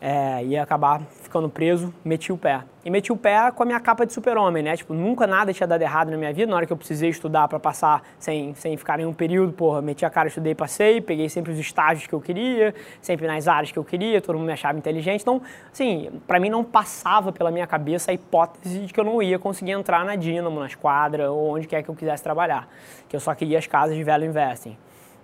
é, 0.00 0.44
ia 0.44 0.62
acabar 0.62 1.00
ficando 1.22 1.48
preso, 1.48 1.92
meti 2.04 2.32
o 2.32 2.36
pé. 2.36 2.62
E 2.84 2.90
meti 2.90 3.10
o 3.10 3.16
pé 3.16 3.50
com 3.50 3.62
a 3.62 3.66
minha 3.66 3.80
capa 3.80 4.06
de 4.06 4.12
super-homem, 4.12 4.62
né? 4.62 4.76
Tipo, 4.76 4.94
nunca 4.94 5.26
nada 5.26 5.52
tinha 5.52 5.66
dado 5.66 5.82
errado 5.82 6.10
na 6.10 6.16
minha 6.16 6.32
vida. 6.32 6.48
Na 6.48 6.56
hora 6.56 6.66
que 6.66 6.72
eu 6.72 6.76
precisei 6.76 7.10
estudar 7.10 7.48
para 7.48 7.58
passar 7.58 8.02
sem, 8.18 8.54
sem 8.54 8.76
ficar 8.76 8.98
nenhum 8.98 9.12
período, 9.12 9.52
porra, 9.52 9.82
meti 9.82 10.04
a 10.04 10.10
cara, 10.10 10.28
estudei, 10.28 10.54
passei, 10.54 11.00
peguei 11.00 11.28
sempre 11.28 11.52
os 11.52 11.58
estágios 11.58 12.06
que 12.06 12.12
eu 12.12 12.20
queria, 12.20 12.74
sempre 13.00 13.26
nas 13.26 13.48
áreas 13.48 13.72
que 13.72 13.78
eu 13.78 13.84
queria, 13.84 14.20
todo 14.20 14.36
mundo 14.36 14.46
me 14.46 14.52
achava 14.52 14.78
inteligente. 14.78 15.22
Então, 15.22 15.42
assim, 15.72 16.10
para 16.26 16.38
mim 16.38 16.48
não 16.48 16.62
passava 16.62 17.32
pela 17.32 17.50
minha 17.50 17.66
cabeça 17.66 18.10
a 18.10 18.14
hipótese 18.14 18.86
de 18.86 18.92
que 18.92 19.00
eu 19.00 19.04
não 19.04 19.20
ia 19.20 19.38
conseguir 19.38 19.72
entrar 19.72 20.04
na 20.04 20.14
Dynamo, 20.14 20.60
na 20.60 20.66
Esquadra 20.66 21.30
ou 21.32 21.56
onde 21.56 21.66
quer 21.66 21.82
que 21.82 21.88
eu 21.88 21.94
quisesse 21.94 22.22
trabalhar. 22.22 22.68
Que 23.08 23.16
eu 23.16 23.20
só 23.20 23.34
queria 23.34 23.58
as 23.58 23.66
casas 23.66 23.96
de 23.96 24.04
Value 24.04 24.26
Investing, 24.26 24.76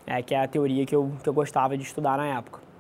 é, 0.07 0.21
que 0.23 0.35
é 0.35 0.43
a 0.43 0.49
teoria 0.49 0.85
que 0.85 0.97
eu, 0.97 1.13
que 1.23 1.29
eu 1.29 1.33
gostava 1.33 1.77
de 1.77 1.85
estudar 1.85 2.17
na 2.17 2.27
época. 2.27 2.72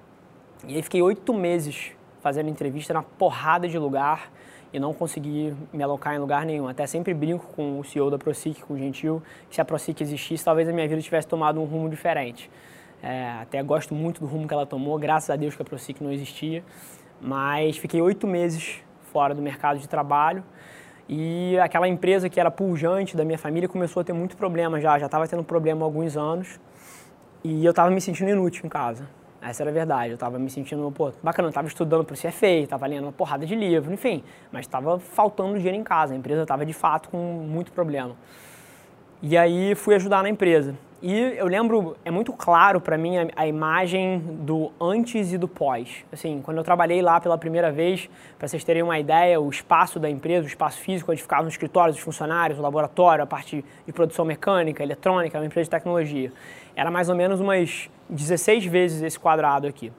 E 0.66 0.76
aí 0.76 0.82
fiquei 0.82 1.02
oito 1.02 1.34
meses 1.34 1.92
fazendo 2.20 2.48
entrevista 2.48 2.94
na 2.94 3.02
porrada 3.02 3.68
de 3.68 3.76
lugar 3.78 4.30
e 4.72 4.78
não 4.78 4.94
consegui 4.94 5.54
me 5.72 5.82
alocar 5.82 6.14
em 6.14 6.18
lugar 6.18 6.46
nenhum. 6.46 6.68
Até 6.68 6.86
sempre 6.86 7.12
brinco 7.12 7.46
com 7.54 7.80
o 7.80 7.84
CEO 7.84 8.10
da 8.10 8.16
ProSic, 8.16 8.62
com 8.62 8.74
o 8.74 8.78
Gentil, 8.78 9.22
que 9.48 9.56
se 9.56 9.60
a 9.60 9.64
ProSic 9.64 10.00
existisse, 10.02 10.44
talvez 10.44 10.68
a 10.68 10.72
minha 10.72 10.86
vida 10.86 11.02
tivesse 11.02 11.26
tomado 11.26 11.60
um 11.60 11.64
rumo 11.64 11.88
diferente. 11.88 12.48
É, 13.02 13.32
até 13.40 13.60
gosto 13.62 13.92
muito 13.92 14.20
do 14.20 14.26
rumo 14.26 14.46
que 14.46 14.54
ela 14.54 14.64
tomou, 14.64 14.96
graças 14.98 15.28
a 15.30 15.36
Deus 15.36 15.56
que 15.56 15.62
a 15.62 15.64
ProSic 15.64 16.02
não 16.02 16.12
existia. 16.12 16.62
Mas 17.20 17.76
fiquei 17.76 18.00
oito 18.00 18.26
meses 18.26 18.80
fora 19.12 19.34
do 19.34 19.42
mercado 19.42 19.78
de 19.80 19.88
trabalho 19.88 20.44
e 21.08 21.58
aquela 21.58 21.88
empresa 21.88 22.28
que 22.28 22.38
era 22.38 22.50
pujante 22.50 23.16
da 23.16 23.24
minha 23.24 23.38
família 23.38 23.68
começou 23.68 24.00
a 24.00 24.04
ter 24.04 24.12
muito 24.12 24.36
problema 24.36 24.80
já, 24.80 24.98
já 24.98 25.06
estava 25.06 25.26
tendo 25.26 25.42
problema 25.42 25.82
há 25.82 25.84
alguns 25.84 26.16
anos 26.16 26.60
e 27.42 27.64
eu 27.64 27.70
estava 27.70 27.90
me 27.90 28.00
sentindo 28.00 28.30
inútil 28.30 28.64
em 28.64 28.68
casa. 28.68 29.08
Essa 29.42 29.64
era 29.64 29.70
a 29.70 29.74
verdade. 29.74 30.10
Eu 30.10 30.14
estava 30.14 30.38
me 30.38 30.48
sentindo, 30.48 30.90
pô, 30.92 31.12
bacana, 31.20 31.48
eu 31.48 31.52
tava 31.52 31.66
estudando 31.66 32.04
para 32.04 32.14
o 32.14 32.16
CFA, 32.16 32.46
estava 32.46 32.86
lendo 32.86 33.02
uma 33.02 33.12
porrada 33.12 33.44
de 33.44 33.56
livro, 33.56 33.92
enfim, 33.92 34.22
mas 34.52 34.64
estava 34.64 35.00
faltando 35.00 35.54
dinheiro 35.54 35.76
em 35.76 35.82
casa. 35.82 36.14
A 36.14 36.16
empresa 36.16 36.42
estava 36.42 36.64
de 36.64 36.72
fato 36.72 37.08
com 37.08 37.16
muito 37.18 37.72
problema. 37.72 38.14
E 39.20 39.36
aí 39.36 39.74
fui 39.74 39.96
ajudar 39.96 40.22
na 40.22 40.28
empresa. 40.28 40.76
E 41.02 41.12
eu 41.36 41.48
lembro, 41.48 41.96
é 42.04 42.12
muito 42.12 42.32
claro 42.32 42.80
para 42.80 42.96
mim 42.96 43.18
a, 43.18 43.26
a, 43.34 43.44
imagem 43.44 44.20
do 44.20 44.70
antes 44.80 45.32
e 45.32 45.38
do 45.38 45.48
pós. 45.48 46.04
Assim, 46.12 46.40
quando 46.40 46.58
eu 46.58 46.62
trabalhei 46.62 47.02
lá 47.02 47.20
pela 47.20 47.36
primeira 47.36 47.72
vez, 47.72 48.08
para 48.38 48.46
vocês 48.46 48.62
terem 48.62 48.84
uma 48.84 48.96
ideia, 49.00 49.40
o 49.40 49.50
espaço 49.50 49.98
da 49.98 50.08
empresa, 50.08 50.44
o 50.44 50.46
espaço 50.46 50.78
físico 50.78 51.10
onde 51.10 51.20
ficavam 51.20 51.48
os 51.48 51.54
escritórios, 51.54 51.96
os 51.96 52.02
funcionários, 52.04 52.56
o 52.56 52.62
laboratório, 52.62 53.24
a 53.24 53.26
parte 53.26 53.64
de 53.84 53.92
produção 53.92 54.24
mecânica, 54.24 54.80
eletrônica, 54.80 55.36
uma 55.36 55.44
empresa 55.44 55.64
de 55.64 55.70
tecnologia, 55.70 56.32
era 56.76 56.88
mais 56.88 57.08
ou 57.08 57.16
menos 57.16 57.40
umas 57.40 57.90
16 58.08 58.66
vezes 58.66 59.02
esse 59.02 59.18
quadrado 59.18 59.66
aqui. 59.66 59.92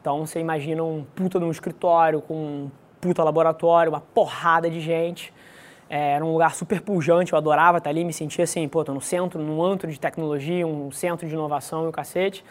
Então 0.00 0.24
você 0.24 0.38
imagina 0.38 0.80
um 0.84 1.04
puta 1.16 1.40
de 1.40 1.44
um 1.44 1.50
escritório 1.50 2.20
com 2.20 2.34
um 2.36 2.70
puta 3.00 3.24
laboratório, 3.24 3.90
uma 3.90 4.00
porrada 4.00 4.70
de 4.70 4.78
gente. 4.78 5.34
É, 5.88 6.12
era 6.12 6.24
um 6.24 6.32
lugar 6.32 6.54
super 6.54 6.80
pujante, 6.80 7.32
eu 7.32 7.38
adorava 7.38 7.78
estar 7.78 7.90
ali, 7.90 8.04
me 8.04 8.12
sentia 8.12 8.44
assim, 8.44 8.66
pô, 8.68 8.84
tô 8.84 8.92
no 8.92 9.00
centro, 9.00 9.40
num 9.40 9.62
antro 9.62 9.90
de 9.90 10.00
tecnologia, 10.00 10.66
um 10.66 10.90
centro 10.90 11.26
de 11.26 11.34
inovação 11.34 11.84
e 11.84 11.88
o 11.88 11.92
cacete. 11.92 12.44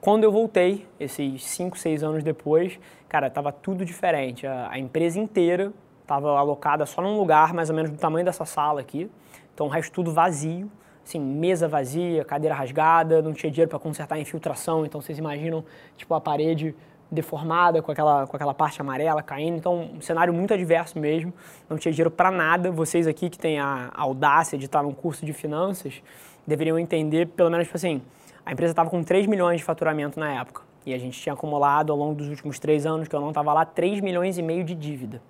Quando 0.00 0.24
eu 0.24 0.32
voltei, 0.32 0.86
esses 0.98 1.44
5, 1.44 1.76
6 1.76 2.02
anos 2.02 2.22
depois, 2.22 2.78
cara, 3.08 3.28
tava 3.28 3.52
tudo 3.52 3.84
diferente. 3.84 4.46
A, 4.46 4.70
a 4.70 4.78
empresa 4.78 5.18
inteira 5.18 5.72
estava 6.02 6.38
alocada 6.38 6.86
só 6.86 7.02
num 7.02 7.18
lugar 7.18 7.52
mais 7.52 7.68
ou 7.68 7.76
menos 7.76 7.90
do 7.90 7.98
tamanho 7.98 8.24
dessa 8.24 8.44
sala 8.44 8.80
aqui. 8.80 9.10
Então 9.52 9.66
o 9.66 9.68
resto 9.68 9.92
tudo 9.92 10.12
vazio 10.12 10.70
assim, 11.08 11.18
mesa 11.18 11.66
vazia, 11.66 12.24
cadeira 12.24 12.54
rasgada, 12.54 13.22
não 13.22 13.32
tinha 13.32 13.50
dinheiro 13.50 13.70
para 13.70 13.78
consertar 13.78 14.16
a 14.16 14.20
infiltração, 14.20 14.84
então 14.84 15.00
vocês 15.00 15.18
imaginam, 15.18 15.64
tipo, 15.96 16.12
a 16.14 16.20
parede 16.20 16.74
deformada 17.10 17.80
com 17.80 17.90
aquela, 17.90 18.26
com 18.26 18.36
aquela 18.36 18.52
parte 18.52 18.80
amarela 18.80 19.22
caindo, 19.22 19.56
então 19.56 19.90
um 19.94 20.00
cenário 20.00 20.32
muito 20.32 20.52
adverso 20.52 20.98
mesmo, 20.98 21.32
não 21.68 21.78
tinha 21.78 21.92
dinheiro 21.92 22.10
para 22.10 22.30
nada. 22.30 22.70
Vocês 22.70 23.06
aqui 23.06 23.30
que 23.30 23.38
têm 23.38 23.58
a, 23.58 23.90
audácia 23.94 24.58
de 24.58 24.66
estar 24.66 24.82
num 24.82 24.92
curso 24.92 25.24
de 25.24 25.32
finanças 25.32 26.02
deveriam 26.46 26.78
entender, 26.78 27.26
pelo 27.28 27.50
menos, 27.50 27.66
tipo 27.66 27.76
assim, 27.76 28.02
a 28.44 28.52
empresa 28.52 28.72
estava 28.72 28.88
com 28.90 29.02
3 29.02 29.26
milhões 29.26 29.58
de 29.58 29.64
faturamento 29.64 30.18
na 30.18 30.32
época 30.40 30.62
e 30.84 30.94
a 30.94 30.98
gente 30.98 31.20
tinha 31.20 31.34
acumulado 31.34 31.92
ao 31.92 31.98
longo 31.98 32.14
dos 32.14 32.28
últimos 32.28 32.58
três 32.58 32.86
anos 32.86 33.08
que 33.08 33.14
eu 33.14 33.20
não 33.20 33.28
estava 33.28 33.52
lá 33.52 33.64
3 33.64 34.00
milhões 34.00 34.38
e 34.38 34.42
meio 34.42 34.64
de 34.64 34.74
dívida. 34.74 35.20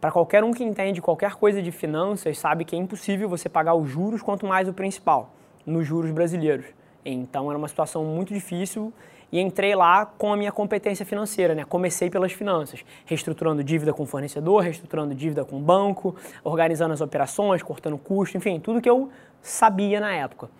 Para 0.00 0.10
qualquer 0.10 0.42
um 0.42 0.52
que 0.52 0.64
entende 0.64 1.00
qualquer 1.00 1.34
coisa 1.34 1.62
de 1.62 1.70
finanças, 1.70 2.38
sabe 2.38 2.64
que 2.64 2.74
é 2.74 2.78
impossível 2.78 3.28
você 3.28 3.48
pagar 3.48 3.74
os 3.74 3.88
juros 3.88 4.22
quanto 4.22 4.46
mais 4.46 4.68
o 4.68 4.72
principal, 4.72 5.30
nos 5.64 5.86
juros 5.86 6.10
brasileiros. 6.10 6.66
Então 7.04 7.50
era 7.50 7.58
uma 7.58 7.68
situação 7.68 8.04
muito 8.04 8.32
difícil 8.32 8.92
e 9.32 9.40
entrei 9.40 9.74
lá 9.74 10.06
com 10.06 10.32
a 10.32 10.36
minha 10.36 10.52
competência 10.52 11.04
financeira, 11.06 11.54
né? 11.54 11.64
Comecei 11.64 12.10
pelas 12.10 12.32
finanças, 12.32 12.84
reestruturando 13.04 13.62
dívida 13.62 13.92
com 13.92 14.04
fornecedor, 14.06 14.62
reestruturando 14.62 15.14
dívida 15.14 15.44
com 15.44 15.60
banco, 15.60 16.16
organizando 16.42 16.92
as 16.92 17.00
operações, 17.00 17.62
cortando 17.62 17.96
custo, 17.98 18.36
enfim, 18.36 18.58
tudo 18.58 18.80
que 18.80 18.90
eu 18.90 19.10
sabia 19.40 20.00
na 20.00 20.12
época. 20.12 20.50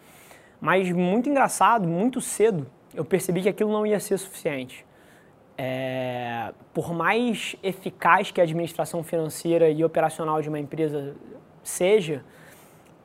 Mas 0.61 0.91
muito 0.93 1.29
engraçado, 1.29 1.89
muito 1.89 2.21
cedo, 2.21 2.67
eu 2.95 3.05
percebi 3.05 3.43
que 3.43 3.49
aquilo 3.49 3.73
não 3.73 3.87
ia 3.87 3.99
ser 3.99 4.19
suficiente 4.19 4.85
é, 5.63 6.55
por 6.73 6.95
mais 6.95 7.55
eficaz 7.63 8.31
que 8.31 8.41
a 8.41 8.45
administração 8.45 9.03
financeira 9.03 9.69
e 9.69 9.85
operacional 9.85 10.41
de 10.41 10.49
uma 10.49 10.59
empresa 10.59 11.15
seja, 11.63 12.25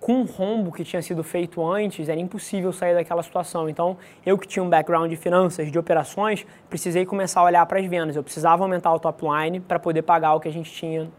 com 0.06 0.22
o 0.22 0.24
rombo 0.24 0.72
que 0.72 0.84
tinha 0.84 1.02
sido 1.02 1.24
feito 1.24 1.66
antes, 1.66 2.08
era 2.10 2.20
impossível 2.20 2.72
sair 2.72 2.94
daquela 2.94 3.24
situação. 3.24 3.68
Então, 3.68 3.98
eu 4.24 4.38
que 4.38 4.48
tinha 4.48 4.62
um 4.62 4.70
background 4.70 5.10
de 5.10 5.16
finanças, 5.16 5.72
de 5.72 5.80
operações, 5.80 6.46
precisei 6.70 7.08
começar 7.08 7.40
a 7.42 7.44
olhar 7.46 7.66
para 7.66 7.80
as 7.80 7.88
vendas. 7.88 8.16
Eu 8.16 8.22
precisava 8.22 8.64
aumentar 8.64 8.94
o 8.94 9.00
top 9.00 9.26
line 9.26 9.60
para 9.60 9.80
poder 9.80 10.04
pagar 10.04 10.36
o 10.36 10.40
que 10.40 10.48
a 10.48 10.52
gente 10.52 10.72
tinha 10.72 11.10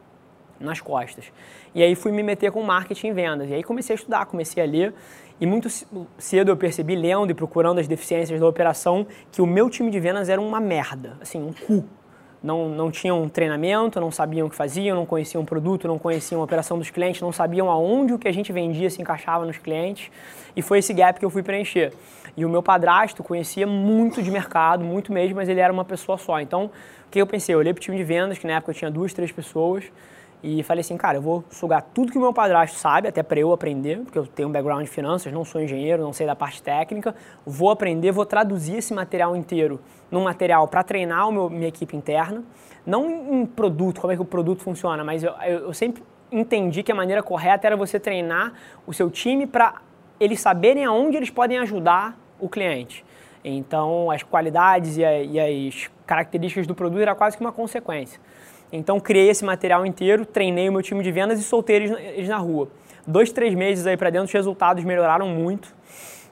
nas 0.61 0.81
costas. 0.81 1.33
E 1.75 1.83
aí 1.83 1.97
fui 1.97 2.13
me 2.13 2.23
meter 2.23 2.53
com 2.53 2.63
marketing 2.63 3.09
e 3.09 3.13
vendas. 3.13 3.51
E 3.51 3.55
aí 3.55 3.65
comecei 3.65 3.93
a 3.93 3.97
estudar, 3.97 4.25
comecei 4.27 4.63
a 4.63 4.67
ler. 4.67 4.95
E 5.41 5.47
muito 5.47 5.69
cedo 6.17 6.53
eu 6.53 6.57
percebi, 6.57 6.95
lendo 6.95 7.33
e 7.33 7.35
procurando 7.35 7.81
as 7.81 7.89
deficiências 7.89 8.39
da 8.39 8.47
operação, 8.47 9.05
que 9.33 9.43
o 9.43 9.47
meu 9.49 9.69
time 9.69 9.91
de 9.91 9.99
vendas 9.99 10.29
era 10.29 10.41
uma 10.41 10.61
merda, 10.61 11.17
assim, 11.21 11.43
um 11.43 11.53
cu. 11.53 11.85
Não, 12.47 12.69
não 12.69 12.93
tinham 12.93 13.29
treinamento, 13.29 14.01
não 14.01 14.13
sabiam 14.13 14.47
o 14.47 14.51
que 14.51 14.55
faziam, 14.55 14.95
não 14.95 15.05
conheciam 15.05 15.43
o 15.43 15.45
produto, 15.45 15.89
não 15.89 15.99
conheciam 15.99 16.41
a 16.41 16.45
operação 16.45 16.79
dos 16.79 16.91
clientes, 16.91 17.21
não 17.21 17.33
sabiam 17.33 17.69
aonde 17.69 18.13
o 18.13 18.19
que 18.21 18.29
a 18.29 18.33
gente 18.33 18.53
vendia 18.53 18.89
se 18.89 19.03
encaixava 19.03 19.45
nos 19.45 19.59
clientes. 19.59 20.13
E 20.55 20.63
foi 20.63 20.79
esse 20.79 20.95
gap 20.95 21.19
que 21.19 21.25
eu 21.25 21.31
fui 21.31 21.43
preencher. 21.43 21.93
E 22.37 22.45
o 22.45 22.49
meu 22.49 22.63
padrasto 22.63 23.25
conhecia 23.25 23.67
muito 23.67 24.23
de 24.23 24.31
mercado, 24.31 24.85
muito 24.85 25.13
mesmo, 25.13 25.35
mas 25.35 25.49
ele 25.49 25.59
era 25.59 25.73
uma 25.73 25.85
pessoa 25.85 26.17
só. 26.19 26.41
Então, 26.41 26.67
o 26.67 27.11
que 27.11 27.21
eu 27.21 27.27
pensei? 27.27 27.53
Eu 27.53 27.59
olhei 27.59 27.75
para 27.75 27.81
o 27.81 27.83
time 27.83 27.97
de 27.97 28.05
vendas, 28.05 28.39
que 28.39 28.47
na 28.47 28.53
época 28.53 28.71
eu 28.71 28.77
tinha 28.77 28.91
duas, 28.93 29.13
três 29.13 29.33
pessoas, 29.33 29.83
e 30.43 30.63
falei 30.63 30.81
assim, 30.81 30.97
cara, 30.97 31.19
eu 31.19 31.23
vou 31.23 31.45
sugar 31.51 31.83
tudo 31.95 32.13
que 32.13 32.19
o 32.19 32.21
meu 32.21 32.33
padrasto 32.33 32.79
sabe, 32.79 33.09
até 33.09 33.23
para 33.23 33.41
eu 33.41 33.53
aprender, 33.53 33.99
porque 34.01 34.19
eu 34.19 34.27
tenho 34.27 34.49
um 34.49 34.53
background 34.53 34.85
de 34.85 34.91
finanças, 34.91 35.33
não 35.33 35.45
sou 35.45 35.61
engenheiro, 35.61 36.03
não 36.03 36.13
sei 36.13 36.27
da 36.27 36.37
parte 36.37 36.63
técnica. 36.63 37.15
Vou 37.45 37.71
aprender, 37.71 38.13
vou 38.13 38.27
traduzir 38.27 38.77
esse 38.77 38.95
material 38.95 39.35
inteiro 39.35 39.81
num 40.11 40.23
material 40.23 40.69
para 40.69 40.83
treinar 40.83 41.31
meu, 41.33 41.51
minha 41.51 41.69
equipe 41.69 41.97
interna. 41.97 42.45
Não 42.85 43.11
em 43.11 43.47
produto, 43.47 44.01
como 44.01 44.13
é 44.13 44.17
que 44.17 44.23
o 44.23 44.27
produto 44.27 44.63
funciona, 44.63 45.03
mas 45.03 45.25
eu, 45.25 45.33
eu, 45.45 45.59
eu 45.67 45.75
sempre 45.75 46.03
entendi 46.31 46.83
que 46.83 46.93
a 46.93 46.95
maneira 46.95 47.23
correta 47.23 47.67
era 47.67 47.77
você 47.77 47.99
treinar 47.99 48.53
o 48.87 48.93
seu 48.93 49.11
time 49.11 49.47
para 49.47 49.81
eles 50.21 50.41
saberem 50.41 50.85
aonde 50.85 51.17
eles 51.17 51.31
podem 51.31 51.59
ajudar 51.59 52.17
o 52.39 52.49
cliente. 52.49 53.05
Então, 53.45 54.11
as 54.11 54.23
qualidades 54.23 54.97
e, 54.97 55.05
a, 55.05 55.23
e 55.23 55.69
as 55.69 55.91
características 56.05 56.67
do 56.67 56.75
produto 56.75 57.01
era 57.01 57.15
quase 57.15 57.37
que 57.37 57.45
uma 57.45 57.53
consequência. 57.53 58.21
Então 58.73 58.99
criei 58.99 59.29
esse 59.29 59.45
material 59.45 59.87
inteiro, 59.87 60.27
treinei 60.27 60.69
o 60.69 60.73
meu 60.73 60.83
time 60.83 61.03
de 61.03 61.13
vendas 61.13 61.39
e 61.39 61.43
soltei 61.43 61.77
eles, 61.77 61.91
eles 61.91 62.29
na 62.29 62.39
rua. 62.39 62.69
Dois, 63.07 63.31
três 63.31 63.55
meses 63.55 63.87
aí 63.87 63.97
para 63.97 64.11
dentro, 64.11 64.27
os 64.27 64.33
resultados 64.33 64.83
melhoraram 64.85 65.29
muito. 65.29 65.75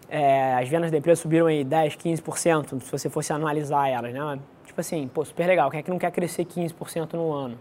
É, 0.09 0.55
as 0.55 0.69
vendas 0.69 0.91
da 0.91 0.99
empresa 0.99 1.23
subiram 1.23 1.47
aí 1.47 1.65
10, 1.65 1.97
15%, 1.97 2.83
se 2.83 2.91
você 2.91 3.09
fosse 3.09 3.33
analisar 3.33 3.89
elas, 3.89 4.13
né? 4.13 4.39
Tipo 4.67 4.81
assim, 4.81 5.09
pô, 5.09 5.25
super 5.25 5.47
legal. 5.47 5.71
Quem 5.71 5.81
é 5.81 5.83
que 5.83 5.91
não 5.91 5.99
quer 5.99 6.11
crescer 6.11 6.45
15% 6.45 7.15
no 7.15 7.33
ano? 7.33 7.59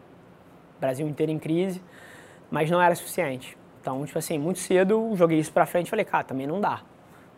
Brasil 0.80 1.08
inteiro 1.08 1.32
em 1.32 1.40
crise, 1.40 1.82
mas 2.50 2.70
não 2.70 2.82
era 2.82 2.96
suficiente. 2.96 3.58
Então, 3.80 4.04
tipo 4.06 4.18
assim, 4.18 4.38
muito 4.38 4.60
cedo 4.60 5.12
joguei 5.16 5.38
isso 5.38 5.52
para 5.52 5.66
frente 5.66 5.88
e 5.88 5.90
falei, 5.90 6.06
cara, 6.06 6.24
também 6.24 6.48
não 6.48 6.60
dá. 6.60 6.82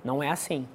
Não 0.03 0.23
é 0.23 0.29
assim. 0.29 0.67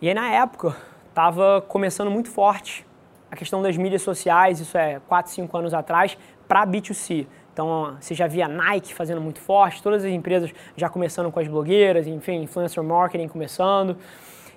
E 0.00 0.08
aí 0.08 0.14
na 0.14 0.30
época, 0.30 0.76
tava 1.14 1.62
começando 1.68 2.10
muito 2.10 2.30
forte 2.30 2.84
a 3.30 3.36
questão 3.36 3.62
das 3.62 3.76
mídias 3.76 4.02
sociais, 4.02 4.60
isso 4.60 4.76
é 4.76 5.00
4, 5.08 5.32
5 5.32 5.56
anos 5.56 5.74
atrás, 5.74 6.16
para 6.46 6.66
B2C. 6.66 7.26
Então, 7.52 7.96
você 7.98 8.14
já 8.14 8.26
via 8.26 8.46
Nike 8.46 8.92
fazendo 8.94 9.20
muito 9.20 9.40
forte, 9.40 9.82
todas 9.82 10.04
as 10.04 10.12
empresas 10.12 10.52
já 10.76 10.88
começando 10.88 11.32
com 11.32 11.40
as 11.40 11.48
blogueiras, 11.48 12.06
enfim, 12.06 12.42
influencer 12.42 12.82
marketing 12.82 13.28
começando. 13.28 13.96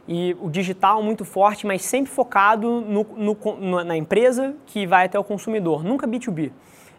E 0.07 0.35
o 0.41 0.49
digital 0.49 1.01
muito 1.01 1.23
forte, 1.23 1.65
mas 1.65 1.81
sempre 1.83 2.11
focado 2.11 2.81
no, 2.81 3.05
no, 3.15 3.83
na 3.83 3.95
empresa 3.95 4.55
que 4.65 4.85
vai 4.85 5.05
até 5.05 5.17
o 5.17 5.23
consumidor, 5.23 5.83
nunca 5.83 6.07
B2B. 6.07 6.51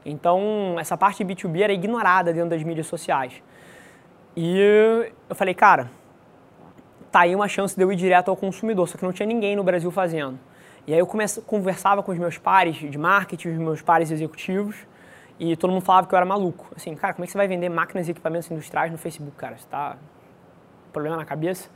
Então, 0.04 0.76
essa 0.78 0.96
parte 0.96 1.22
de 1.22 1.34
B2B 1.34 1.60
era 1.60 1.72
ignorada 1.72 2.32
dentro 2.32 2.50
das 2.50 2.62
mídias 2.62 2.86
sociais. 2.86 3.42
E 4.34 4.58
eu 5.28 5.36
falei, 5.36 5.54
cara, 5.54 5.90
tá 7.10 7.20
aí 7.20 7.34
uma 7.34 7.48
chance 7.48 7.76
de 7.76 7.82
eu 7.82 7.92
ir 7.92 7.96
direto 7.96 8.30
ao 8.30 8.36
consumidor, 8.36 8.88
só 8.88 8.96
que 8.96 9.04
não 9.04 9.12
tinha 9.12 9.26
ninguém 9.26 9.56
no 9.56 9.64
Brasil 9.64 9.90
fazendo. 9.90 10.38
E 10.86 10.92
aí 10.92 10.98
eu 10.98 11.06
comece, 11.06 11.40
conversava 11.42 12.02
com 12.02 12.12
os 12.12 12.18
meus 12.18 12.38
pares 12.38 12.76
de 12.76 12.98
marketing, 12.98 13.50
os 13.50 13.58
meus 13.58 13.82
pares 13.82 14.10
executivos, 14.10 14.76
e 15.38 15.56
todo 15.56 15.70
mundo 15.70 15.82
falava 15.82 16.06
que 16.06 16.14
eu 16.14 16.16
era 16.16 16.26
maluco. 16.26 16.70
Assim, 16.76 16.94
cara, 16.94 17.14
como 17.14 17.24
é 17.24 17.26
que 17.26 17.32
você 17.32 17.38
vai 17.38 17.48
vender 17.48 17.68
máquinas 17.68 18.08
e 18.08 18.10
equipamentos 18.10 18.50
industriais 18.50 18.90
no 18.90 18.98
Facebook, 18.98 19.36
cara? 19.36 19.56
Você 19.56 19.66
tá 19.68 19.96
problema 20.92 21.16
na 21.16 21.24
cabeça? 21.24 21.68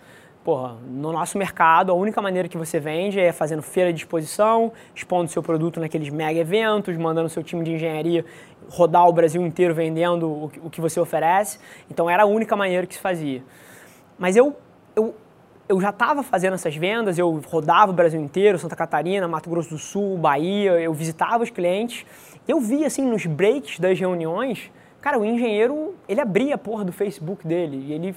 Porra, 0.45 0.77
no 0.87 1.11
nosso 1.11 1.39
mercado, 1.39 1.91
a 1.91 1.95
única 1.95 2.21
maneira 2.21 2.47
que 2.47 2.59
você 2.59 2.79
vende 2.79 3.19
é 3.19 3.33
fazendo 3.33 3.63
feira 3.63 3.91
de 3.91 4.01
exposição, 4.01 4.73
expondo 4.95 5.31
seu 5.31 5.43
produto 5.43 5.81
naqueles 5.81 6.11
mega 6.11 6.39
eventos, 6.39 6.95
mandando 6.99 7.31
seu 7.31 7.43
time 7.43 7.65
de 7.65 7.73
engenharia 7.73 8.27
rodar 8.69 9.09
o 9.09 9.13
Brasil 9.13 9.41
inteiro 9.41 9.75
vendendo 9.75 10.51
o 10.63 10.69
que 10.69 10.83
você 10.83 11.01
oferece. 11.01 11.59
Então 11.91 12.11
era 12.11 12.25
a 12.25 12.27
única 12.27 12.55
maneira 12.55 12.87
que 12.87 12.95
se 12.95 13.01
fazia. 13.01 13.43
Mas 14.19 14.37
eu, 14.37 14.55
eu 15.69 15.81
já 15.81 15.91
estava 15.91 16.23
fazendo 16.23 16.55
essas 16.55 16.77
vendas, 16.77 17.19
eu 17.19 17.41
rodava 17.47 17.91
o 17.91 17.95
Brasil 17.95 18.21
inteiro, 18.21 18.59
Santa 18.59 18.77
Catarina, 18.77 19.27
Mato 19.27 19.49
Grosso 19.49 19.71
do 19.71 19.79
Sul, 19.79 20.19
Bahia, 20.19 20.73
eu 20.73 20.93
visitava 20.93 21.43
os 21.43 21.51
clientes. 21.51 22.05
Eu 22.47 22.61
via 22.61 22.87
assim 22.87 23.07
nos 23.07 23.25
breaks 23.25 23.79
das 23.79 23.99
reuniões, 23.99 24.71
cara, 25.01 25.19
o 25.19 25.25
engenheiro, 25.25 25.95
ele 26.07 26.21
abria 26.21 26.57
a 26.57 26.59
porra 26.59 26.85
do 26.85 26.93
Facebook 26.93 27.47
dele 27.47 27.79
e 27.89 27.93
ele 27.93 28.15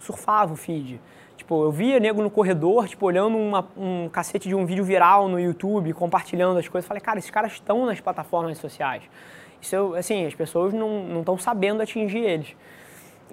surfava 0.00 0.52
o 0.52 0.56
feed. 0.56 1.00
Tipo, 1.36 1.64
eu 1.64 1.70
via 1.70 2.00
nego 2.00 2.22
no 2.22 2.30
corredor, 2.30 2.88
tipo, 2.88 3.06
olhando 3.06 3.36
uma, 3.36 3.66
um 3.76 4.08
cacete 4.08 4.48
de 4.48 4.54
um 4.54 4.66
vídeo 4.66 4.84
viral 4.84 5.28
no 5.28 5.38
YouTube, 5.38 5.92
compartilhando 5.92 6.58
as 6.58 6.68
coisas. 6.68 6.86
Falei, 6.86 7.00
cara, 7.00 7.18
esses 7.18 7.30
caras 7.30 7.52
estão 7.52 7.86
nas 7.86 8.00
plataformas 8.00 8.58
sociais. 8.58 9.02
Isso, 9.60 9.94
assim, 9.94 10.26
as 10.26 10.34
pessoas 10.34 10.72
não 10.72 11.20
estão 11.20 11.38
sabendo 11.38 11.82
atingir 11.82 12.18
eles. 12.18 12.56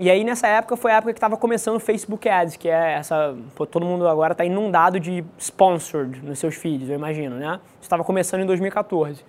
E 0.02 0.10
aí 0.10 0.24
nessa 0.24 0.48
época 0.48 0.78
foi 0.78 0.94
a 0.94 0.96
época 0.96 1.12
que 1.12 1.18
estava 1.18 1.36
começando 1.36 1.76
o 1.76 1.80
Facebook 1.80 2.30
Ads, 2.30 2.56
que 2.56 2.70
é 2.70 2.94
essa. 2.94 3.36
Pô, 3.54 3.66
todo 3.66 3.86
mundo 3.86 4.08
agora 4.08 4.32
está 4.32 4.46
inundado 4.46 4.98
de 4.98 5.26
sponsored 5.38 6.24
nos 6.24 6.40
seus 6.40 6.56
feeds, 6.56 6.88
eu 6.90 6.96
imagino, 6.96 7.36
né? 7.36 7.60
Estava 7.82 8.02
começando 8.02 8.40
em 8.40 8.46
2014. 8.46 9.26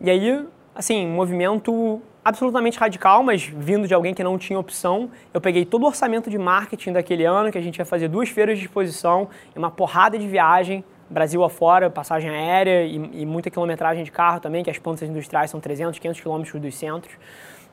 E 0.00 0.08
aí, 0.08 0.46
assim, 0.76 1.08
movimento 1.08 2.00
absolutamente 2.24 2.78
radical, 2.78 3.24
mas 3.24 3.42
vindo 3.42 3.88
de 3.88 3.94
alguém 3.94 4.14
que 4.14 4.22
não 4.22 4.38
tinha 4.38 4.56
opção. 4.56 5.10
Eu 5.34 5.40
peguei 5.40 5.64
todo 5.64 5.82
o 5.82 5.86
orçamento 5.86 6.30
de 6.30 6.38
marketing 6.38 6.92
daquele 6.92 7.24
ano, 7.24 7.50
que 7.50 7.58
a 7.58 7.60
gente 7.60 7.80
ia 7.80 7.84
fazer 7.84 8.06
duas 8.06 8.28
feiras 8.28 8.60
de 8.60 8.64
exposição 8.64 9.28
e 9.56 9.58
uma 9.58 9.72
porrada 9.72 10.16
de 10.16 10.28
viagem, 10.28 10.84
Brasil 11.10 11.42
afora, 11.42 11.90
passagem 11.90 12.30
aérea 12.30 12.84
e, 12.84 13.22
e 13.22 13.26
muita 13.26 13.50
quilometragem 13.50 14.04
de 14.04 14.12
carro 14.12 14.38
também, 14.38 14.62
que 14.62 14.70
as 14.70 14.78
plantas 14.78 15.08
industriais 15.08 15.50
são 15.50 15.58
300, 15.58 15.98
500 15.98 16.20
quilômetros 16.20 16.60
dos 16.60 16.76
centros. 16.76 17.16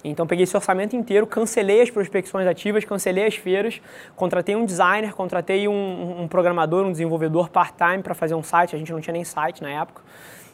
Então 0.03 0.27
peguei 0.27 0.43
esse 0.43 0.55
orçamento 0.55 0.95
inteiro, 0.95 1.25
cancelei 1.25 1.81
as 1.81 1.89
prospecções 1.89 2.45
ativas, 2.45 2.83
cancelei 2.83 3.25
as 3.25 3.35
feiras, 3.35 3.81
contratei 4.15 4.55
um 4.55 4.65
designer, 4.65 5.13
contratei 5.13 5.67
um, 5.67 6.23
um 6.23 6.27
programador, 6.27 6.85
um 6.85 6.91
desenvolvedor 6.91 7.49
part-time 7.49 8.03
para 8.03 8.13
fazer 8.13 8.35
um 8.35 8.43
site, 8.43 8.75
a 8.75 8.79
gente 8.79 8.91
não 8.91 8.99
tinha 8.99 9.13
nem 9.13 9.23
site 9.23 9.61
na 9.61 9.69
época, 9.69 10.01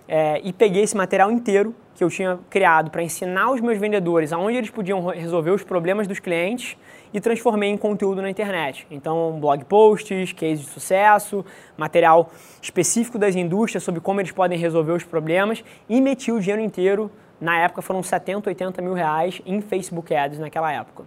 é, 0.08 0.41
e 0.44 0.51
peguei 0.51 0.84
esse 0.84 0.98
material 0.98 1.32
inteiro 1.32 1.75
que 1.94 2.03
eu 2.03 2.10
tinha 2.10 2.39
criado 2.50 2.89
para 2.89 3.03
ensinar 3.03 3.51
os 3.51 3.62
meus 3.62 3.77
vendedores 3.77 4.34
aonde 4.34 4.58
eles 4.58 4.70
podiam 4.70 5.06
resolver 5.06 5.51
os 5.51 5.63
problemas 5.63 6.08
dos 6.08 6.20
clientes 6.20 6.77
e 7.13 7.20
transformei 7.20 7.70
em 7.70 7.77
conteúdo 7.77 8.22
na 8.22 8.29
internet. 8.29 8.88
Então, 8.89 9.38
blog 9.39 9.65
posts, 9.65 10.32
case 10.34 10.63
de 10.63 10.70
sucesso, 10.70 11.46
material 11.77 12.32
específico 12.62 13.20
das 13.20 13.36
indústrias 13.36 13.84
sobre 13.84 14.00
como 14.00 14.20
eles 14.20 14.32
podem 14.32 14.58
resolver 14.58 14.94
os 14.94 15.03
problemas 15.03 15.63
e 15.88 16.01
meti 16.01 16.32
o 16.32 16.39
dinheiro 16.39 16.62
inteiro 16.62 17.12
na 17.39 17.58
época 17.58 17.81
foram 17.81 18.03
70, 18.03 18.50
80 18.50 18.81
mil 18.81 18.93
reais 18.93 19.41
em 19.46 19.62
Facebook 19.62 20.13
Ads 20.13 20.39
naquela 20.39 20.72
época. 20.72 21.03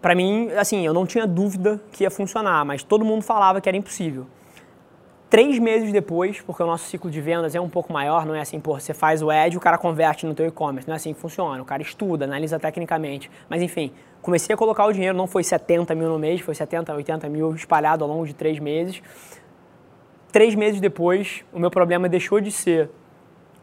para 0.00 0.14
mim, 0.14 0.50
assim, 0.52 0.86
eu 0.86 0.94
não 0.94 1.04
tinha 1.04 1.26
dúvida 1.26 1.80
que 1.90 2.04
ia 2.04 2.10
funcionar, 2.10 2.64
mas 2.64 2.82
todo 2.82 3.04
mundo 3.04 3.22
falava 3.22 3.60
que 3.60 3.68
era 3.68 3.76
impossível. 3.76 4.26
Três 5.28 5.58
meses 5.58 5.92
depois, 5.92 6.40
porque 6.40 6.62
o 6.62 6.66
nosso 6.66 6.84
ciclo 6.84 7.10
de 7.10 7.20
vendas 7.20 7.56
é 7.56 7.60
um 7.60 7.68
pouco 7.68 7.92
maior, 7.92 8.24
não 8.24 8.32
é 8.32 8.40
assim, 8.40 8.60
pô, 8.60 8.78
você 8.78 8.94
faz 8.94 9.20
o 9.20 9.30
ad 9.30 9.52
e 9.52 9.58
o 9.58 9.60
cara 9.60 9.76
converte 9.76 10.24
no 10.24 10.32
teu 10.32 10.46
e-commerce, 10.46 10.86
não 10.86 10.94
é 10.94 10.96
assim 10.96 11.12
que 11.12 11.18
funciona. 11.18 11.60
O 11.60 11.64
cara 11.64 11.82
estuda, 11.82 12.24
analisa 12.24 12.60
tecnicamente. 12.60 13.28
Mas 13.48 13.60
enfim, 13.60 13.92
comecei 14.22 14.54
a 14.54 14.56
colocar 14.56 14.86
o 14.86 14.92
dinheiro, 14.92 15.16
não 15.16 15.26
foi 15.26 15.42
70 15.42 15.92
mil 15.96 16.08
no 16.08 16.18
mês, 16.18 16.40
foi 16.40 16.54
70, 16.54 16.94
80 16.94 17.28
mil 17.28 17.52
espalhado 17.56 18.04
ao 18.04 18.10
longo 18.10 18.24
de 18.24 18.34
três 18.34 18.60
meses. 18.60 19.02
Três 20.30 20.54
meses 20.54 20.80
depois, 20.80 21.44
o 21.52 21.58
meu 21.58 21.72
problema 21.72 22.08
deixou 22.08 22.40
de 22.40 22.52
ser 22.52 22.88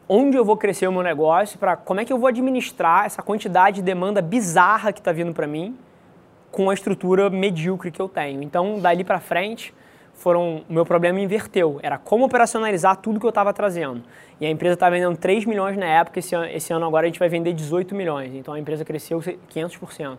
onde 0.08 0.38
eu 0.38 0.44
vou 0.44 0.58
crescer 0.58 0.88
o 0.88 0.92
meu 0.92 1.04
negócio, 1.04 1.58
para 1.58 1.76
como 1.76 2.00
é 2.00 2.06
que 2.06 2.12
eu 2.12 2.18
vou 2.18 2.28
administrar 2.28 3.06
essa 3.06 3.22
quantidade 3.22 3.78
de 3.78 3.82
demanda 3.82 4.22
bizarra 4.22 4.92
que 4.92 5.00
está 5.00 5.12
vindo 5.12 5.34
para 5.34 5.48
mim 5.48 5.78
com 6.52 6.70
a 6.70 6.74
estrutura 6.74 7.30
medíocre 7.30 7.90
que 7.90 8.02
eu 8.02 8.08
tenho. 8.08 8.44
Então, 8.44 8.80
dali 8.80 9.04
para 9.04 9.20
frente, 9.20 9.74
foram, 10.14 10.64
o 10.70 10.74
meu 10.74 10.86
problema 10.86 11.20
inverteu. 11.20 11.80
Era 11.82 11.98
como 11.98 12.26
operacionalizar 12.26 12.98
tudo 12.98 13.20
que 13.20 13.26
eu 13.26 13.30
estava 13.30 13.52
trazendo. 13.52 14.04
E 14.40 14.46
a 14.46 14.50
empresa 14.50 14.76
estava 14.76 14.96
vendendo 14.96 15.18
3 15.18 15.46
milhões 15.46 15.76
na 15.78 15.86
época, 15.86 16.20
esse 16.20 16.36
ano, 16.36 16.46
esse 16.46 16.72
ano 16.72 16.86
agora 16.86 17.06
a 17.06 17.08
gente 17.08 17.20
vai 17.20 17.28
vender 17.28 17.54
18 17.54 17.96
milhões. 17.96 18.34
Então 18.36 18.54
a 18.54 18.60
empresa 18.60 18.86
cresceu 18.86 19.20
500%. 19.20 20.18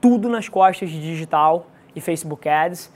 Tudo 0.00 0.28
nas 0.28 0.48
costas 0.48 0.90
de 0.90 1.00
digital 1.00 1.66
e 1.94 2.00
Facebook 2.00 2.48
Ads 2.48 2.92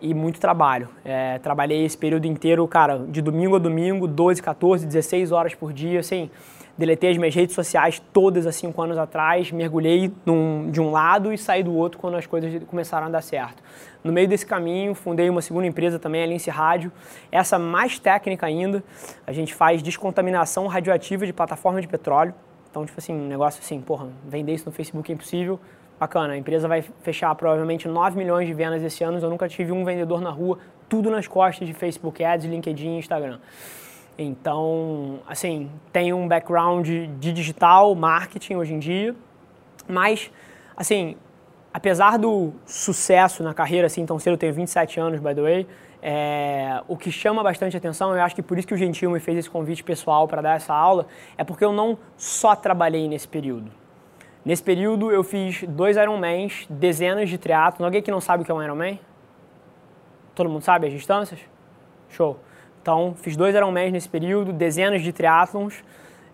e 0.00 0.12
muito 0.14 0.40
trabalho. 0.40 0.88
É, 1.04 1.38
trabalhei 1.38 1.84
esse 1.84 1.96
período 1.96 2.26
inteiro, 2.26 2.66
cara, 2.68 2.98
de 3.08 3.20
domingo 3.20 3.56
a 3.56 3.58
domingo, 3.58 4.06
12, 4.06 4.42
14, 4.42 4.86
16 4.86 5.32
horas 5.32 5.54
por 5.54 5.72
dia, 5.72 6.00
assim 6.00 6.30
deletei 6.76 7.10
as 7.10 7.16
minhas 7.16 7.34
redes 7.34 7.54
sociais 7.54 8.02
todas 8.12 8.46
há 8.46 8.52
cinco 8.52 8.80
anos 8.82 8.98
atrás, 8.98 9.50
mergulhei 9.50 10.12
num, 10.24 10.70
de 10.70 10.80
um 10.80 10.90
lado 10.90 11.32
e 11.32 11.38
saí 11.38 11.62
do 11.62 11.74
outro 11.74 11.98
quando 11.98 12.16
as 12.16 12.26
coisas 12.26 12.62
começaram 12.64 13.06
a 13.06 13.10
dar 13.10 13.22
certo. 13.22 13.62
No 14.04 14.12
meio 14.12 14.28
desse 14.28 14.44
caminho, 14.44 14.94
fundei 14.94 15.28
uma 15.30 15.42
segunda 15.42 15.66
empresa 15.66 15.98
também, 15.98 16.22
a 16.22 16.26
Lince 16.26 16.50
Rádio. 16.50 16.92
Essa 17.32 17.58
mais 17.58 17.98
técnica 17.98 18.46
ainda, 18.46 18.84
a 19.26 19.32
gente 19.32 19.54
faz 19.54 19.82
descontaminação 19.82 20.66
radioativa 20.66 21.26
de 21.26 21.32
plataforma 21.32 21.80
de 21.80 21.88
petróleo. 21.88 22.34
Então, 22.70 22.84
tipo 22.84 22.98
assim, 22.98 23.14
um 23.14 23.26
negócio 23.26 23.60
assim, 23.60 23.80
porra, 23.80 24.08
vender 24.24 24.52
isso 24.52 24.66
no 24.66 24.72
Facebook 24.72 25.10
é 25.10 25.14
impossível. 25.14 25.58
Bacana, 25.98 26.34
a 26.34 26.36
empresa 26.36 26.68
vai 26.68 26.82
fechar 27.02 27.34
provavelmente 27.34 27.88
9 27.88 28.18
milhões 28.18 28.46
de 28.46 28.52
vendas 28.52 28.82
esse 28.82 29.02
ano. 29.02 29.18
Eu 29.18 29.30
nunca 29.30 29.48
tive 29.48 29.72
um 29.72 29.84
vendedor 29.84 30.20
na 30.20 30.30
rua, 30.30 30.58
tudo 30.88 31.10
nas 31.10 31.26
costas 31.26 31.66
de 31.66 31.72
Facebook 31.72 32.22
Ads, 32.22 32.46
LinkedIn 32.46 32.96
e 32.96 32.98
Instagram. 32.98 33.38
Então, 34.18 35.20
assim, 35.26 35.70
tem 35.92 36.12
um 36.12 36.26
background 36.26 36.86
de 36.86 37.32
digital, 37.32 37.94
marketing 37.94 38.54
hoje 38.56 38.74
em 38.74 38.78
dia, 38.78 39.14
mas, 39.86 40.30
assim, 40.74 41.16
apesar 41.72 42.18
do 42.18 42.52
sucesso 42.64 43.42
na 43.42 43.52
carreira, 43.52 43.86
assim, 43.86 44.06
tão 44.06 44.18
cedo, 44.18 44.34
eu 44.34 44.38
tenho 44.38 44.54
27 44.54 44.98
anos, 44.98 45.20
by 45.20 45.34
the 45.34 45.42
way, 45.42 45.66
é, 46.00 46.82
o 46.88 46.96
que 46.96 47.10
chama 47.10 47.42
bastante 47.42 47.76
atenção, 47.76 48.14
eu 48.14 48.22
acho 48.22 48.34
que 48.34 48.42
por 48.42 48.58
isso 48.58 48.66
que 48.66 48.72
o 48.72 48.76
Gentil 48.76 49.10
me 49.10 49.20
fez 49.20 49.36
esse 49.38 49.50
convite 49.50 49.84
pessoal 49.84 50.26
para 50.26 50.40
dar 50.40 50.56
essa 50.56 50.74
aula, 50.74 51.06
é 51.36 51.44
porque 51.44 51.64
eu 51.64 51.72
não 51.72 51.98
só 52.16 52.54
trabalhei 52.56 53.08
nesse 53.08 53.28
período. 53.28 53.70
Nesse 54.46 54.62
período 54.62 55.10
eu 55.10 55.24
fiz 55.24 55.64
dois 55.64 55.96
Ironmans, 55.96 56.68
dezenas 56.70 57.28
de 57.28 57.36
triatlos. 57.36 57.84
Alguém 57.84 58.00
que 58.00 58.12
não 58.12 58.20
sabe 58.20 58.44
o 58.44 58.46
que 58.46 58.52
é 58.52 58.54
um 58.54 58.62
Ironman? 58.62 59.00
Todo 60.36 60.48
mundo 60.48 60.62
sabe 60.62 60.86
as 60.86 60.92
distâncias? 60.92 61.40
Show. 62.10 62.38
Então, 62.80 63.12
fiz 63.16 63.36
dois 63.36 63.56
Ironmans 63.56 63.90
nesse 63.90 64.08
período, 64.08 64.52
dezenas 64.52 65.02
de 65.02 65.12
triatlons 65.12 65.82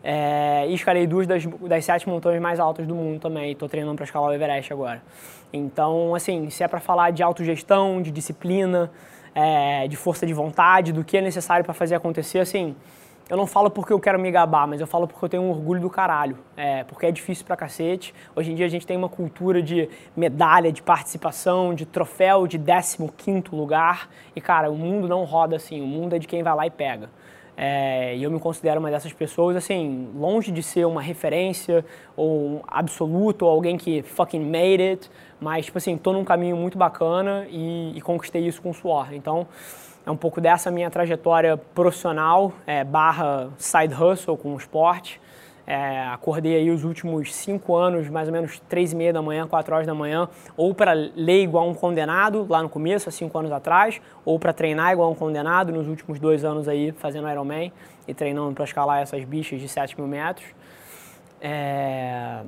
é, 0.04 0.66
e 0.68 0.74
escalei 0.74 1.06
duas 1.06 1.26
das, 1.26 1.46
das 1.46 1.86
sete 1.86 2.06
montanhas 2.06 2.42
mais 2.42 2.60
altas 2.60 2.86
do 2.86 2.94
mundo 2.94 3.18
também. 3.18 3.52
Estou 3.52 3.66
treinando 3.66 3.96
para 3.96 4.04
escalar 4.04 4.28
o 4.28 4.34
Everest 4.34 4.70
agora. 4.70 5.02
Então, 5.50 6.14
assim, 6.14 6.50
se 6.50 6.62
é 6.62 6.68
para 6.68 6.80
falar 6.80 7.12
de 7.12 7.22
autogestão, 7.22 8.02
de 8.02 8.10
disciplina, 8.10 8.90
é, 9.34 9.88
de 9.88 9.96
força 9.96 10.26
de 10.26 10.34
vontade, 10.34 10.92
do 10.92 11.02
que 11.02 11.16
é 11.16 11.22
necessário 11.22 11.64
para 11.64 11.72
fazer 11.72 11.94
acontecer, 11.94 12.40
assim, 12.40 12.76
eu 13.30 13.36
não 13.36 13.46
falo 13.46 13.70
porque 13.70 13.92
eu 13.92 14.00
quero 14.00 14.18
me 14.18 14.30
gabar, 14.30 14.66
mas 14.66 14.80
eu 14.80 14.86
falo 14.86 15.06
porque 15.06 15.24
eu 15.24 15.28
tenho 15.28 15.42
um 15.42 15.50
orgulho 15.50 15.80
do 15.80 15.88
caralho. 15.88 16.36
É, 16.56 16.84
porque 16.84 17.06
é 17.06 17.10
difícil 17.10 17.44
pra 17.44 17.56
cacete. 17.56 18.14
Hoje 18.34 18.52
em 18.52 18.54
dia 18.54 18.66
a 18.66 18.68
gente 18.68 18.86
tem 18.86 18.96
uma 18.96 19.08
cultura 19.08 19.62
de 19.62 19.88
medalha, 20.16 20.70
de 20.72 20.82
participação, 20.82 21.74
de 21.74 21.86
troféu 21.86 22.46
de 22.46 22.58
15 22.58 23.44
lugar. 23.52 24.08
E, 24.36 24.40
cara, 24.40 24.70
o 24.70 24.76
mundo 24.76 25.08
não 25.08 25.24
roda 25.24 25.56
assim. 25.56 25.80
O 25.80 25.86
mundo 25.86 26.16
é 26.16 26.18
de 26.18 26.26
quem 26.26 26.42
vai 26.42 26.54
lá 26.54 26.66
e 26.66 26.70
pega. 26.70 27.08
É, 27.56 28.16
e 28.16 28.22
eu 28.22 28.30
me 28.30 28.40
considero 28.40 28.80
uma 28.80 28.90
dessas 28.90 29.12
pessoas, 29.12 29.56
assim, 29.56 30.10
longe 30.14 30.50
de 30.50 30.62
ser 30.62 30.86
uma 30.86 31.02
referência 31.02 31.84
ou 32.16 32.46
um 32.46 32.60
absoluto 32.66 33.44
ou 33.44 33.50
alguém 33.50 33.76
que 33.76 34.02
fucking 34.02 34.40
made 34.40 34.82
it, 34.82 35.10
mas, 35.38 35.66
tipo 35.66 35.76
assim, 35.78 35.96
tô 35.96 36.12
num 36.12 36.24
caminho 36.24 36.56
muito 36.56 36.78
bacana 36.78 37.46
e, 37.50 37.92
e 37.96 38.00
conquistei 38.00 38.46
isso 38.46 38.62
com 38.62 38.72
suor. 38.72 39.12
Então, 39.12 39.46
é 40.04 40.10
um 40.10 40.16
pouco 40.16 40.40
dessa 40.40 40.70
minha 40.70 40.90
trajetória 40.90 41.56
profissional, 41.56 42.52
é, 42.66 42.82
barra 42.82 43.50
side 43.56 43.94
hustle 43.94 44.36
com 44.36 44.54
o 44.54 44.56
esporte. 44.56 45.20
É, 45.64 46.06
acordei 46.08 46.56
aí 46.56 46.70
os 46.70 46.82
últimos 46.82 47.32
cinco 47.32 47.76
anos, 47.76 48.08
mais 48.10 48.26
ou 48.26 48.32
menos 48.32 48.60
três 48.68 48.92
e 48.92 48.96
meia 48.96 49.12
da 49.12 49.22
manhã, 49.22 49.46
quatro 49.46 49.72
horas 49.72 49.86
da 49.86 49.94
manhã, 49.94 50.28
ou 50.56 50.74
para 50.74 50.92
ler 50.92 51.42
igual 51.42 51.68
um 51.68 51.74
condenado 51.74 52.44
lá 52.48 52.60
no 52.60 52.68
começo, 52.68 53.08
há 53.08 53.12
cinco 53.12 53.38
anos 53.38 53.52
atrás, 53.52 54.00
ou 54.24 54.40
para 54.40 54.52
treinar 54.52 54.92
igual 54.92 55.10
um 55.10 55.14
condenado 55.14 55.70
nos 55.70 55.86
últimos 55.86 56.18
dois 56.18 56.44
anos 56.44 56.66
aí 56.66 56.90
fazendo 56.92 57.28
Ironman 57.30 57.72
e 58.08 58.12
treinando 58.12 58.52
para 58.52 58.64
escalar 58.64 59.02
essas 59.02 59.24
bichas 59.24 59.60
de 59.60 59.68
7 59.68 59.96
mil 59.96 60.08
metros. 60.08 60.46
É... 61.40 62.42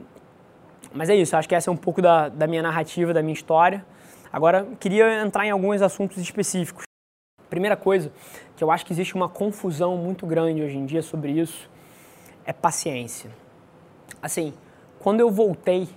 Mas 0.93 1.09
é 1.09 1.14
isso, 1.14 1.37
acho 1.37 1.49
que 1.49 1.55
essa 1.55 1.71
é 1.71 1.73
um 1.73 1.77
pouco 1.77 2.03
da, 2.03 2.29
da 2.29 2.49
minha 2.49 2.62
narrativa, 2.62 3.14
da 3.14 3.23
minha 3.23 3.35
história. 3.35 3.85
Agora, 4.33 4.67
queria 4.81 5.23
entrar 5.23 5.47
em 5.47 5.51
alguns 5.51 5.81
assuntos 5.83 6.19
específicos. 6.19 6.85
Primeira 7.49 7.77
coisa 7.77 8.13
que 8.57 8.63
eu 8.63 8.71
acho 8.71 8.85
que 8.85 8.93
existe 8.93 9.15
uma 9.15 9.29
confusão 9.29 9.97
muito 9.97 10.27
grande 10.27 10.63
hoje 10.63 10.77
em 10.77 10.87
dia 10.87 11.03
sobre 11.03 11.33
isso 11.33 11.69
é 12.45 12.53
paciência. 12.53 13.31
Assim, 14.21 14.55
quando 14.99 15.21
eu 15.21 15.31
voltei 15.31 15.89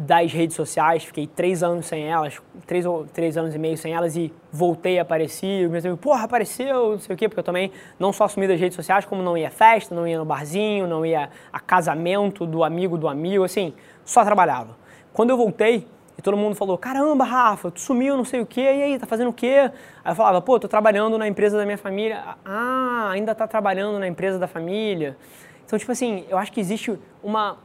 das 0.00 0.32
redes 0.32 0.54
sociais, 0.54 1.02
fiquei 1.02 1.26
três 1.26 1.60
anos 1.60 1.86
sem 1.86 2.04
elas, 2.04 2.40
três, 2.66 2.84
três 3.12 3.36
anos 3.36 3.52
e 3.52 3.58
meio 3.58 3.76
sem 3.76 3.92
elas 3.92 4.14
e 4.16 4.32
voltei 4.52 4.96
a 4.96 5.02
aparecer, 5.02 5.64
eu 5.64 5.70
pensei, 5.70 5.96
porra, 5.96 6.22
apareceu, 6.22 6.92
não 6.92 6.98
sei 7.00 7.14
o 7.14 7.18
quê, 7.18 7.28
porque 7.28 7.40
eu 7.40 7.44
também 7.44 7.72
não 7.98 8.12
só 8.12 8.24
assumi 8.24 8.46
das 8.46 8.60
redes 8.60 8.76
sociais, 8.76 9.04
como 9.04 9.22
não 9.22 9.36
ia 9.36 9.50
festa, 9.50 9.92
não 9.92 10.06
ia 10.06 10.16
no 10.16 10.24
barzinho, 10.24 10.86
não 10.86 11.04
ia 11.04 11.28
a 11.52 11.58
casamento 11.58 12.46
do 12.46 12.62
amigo 12.62 12.96
do 12.96 13.08
amigo, 13.08 13.42
assim, 13.42 13.74
só 14.04 14.24
trabalhava. 14.24 14.76
Quando 15.12 15.30
eu 15.30 15.36
voltei, 15.36 15.84
e 16.18 16.22
todo 16.22 16.36
mundo 16.36 16.56
falou: 16.56 16.76
caramba, 16.76 17.24
Rafa, 17.24 17.70
tu 17.70 17.80
sumiu, 17.80 18.16
não 18.16 18.24
sei 18.24 18.40
o 18.40 18.46
quê, 18.46 18.60
e 18.60 18.82
aí, 18.82 18.98
tá 18.98 19.06
fazendo 19.06 19.28
o 19.28 19.32
quê? 19.32 19.70
Aí 20.04 20.10
eu 20.10 20.16
falava: 20.16 20.42
pô, 20.42 20.58
tô 20.58 20.66
trabalhando 20.66 21.16
na 21.16 21.28
empresa 21.28 21.56
da 21.56 21.64
minha 21.64 21.78
família. 21.78 22.24
Ah, 22.44 23.10
ainda 23.12 23.34
tá 23.36 23.46
trabalhando 23.46 24.00
na 24.00 24.08
empresa 24.08 24.36
da 24.36 24.48
família. 24.48 25.16
Então, 25.64 25.78
tipo 25.78 25.92
assim, 25.92 26.24
eu 26.28 26.36
acho 26.36 26.50
que 26.50 26.58
existe 26.58 26.98
uma, 27.22 27.58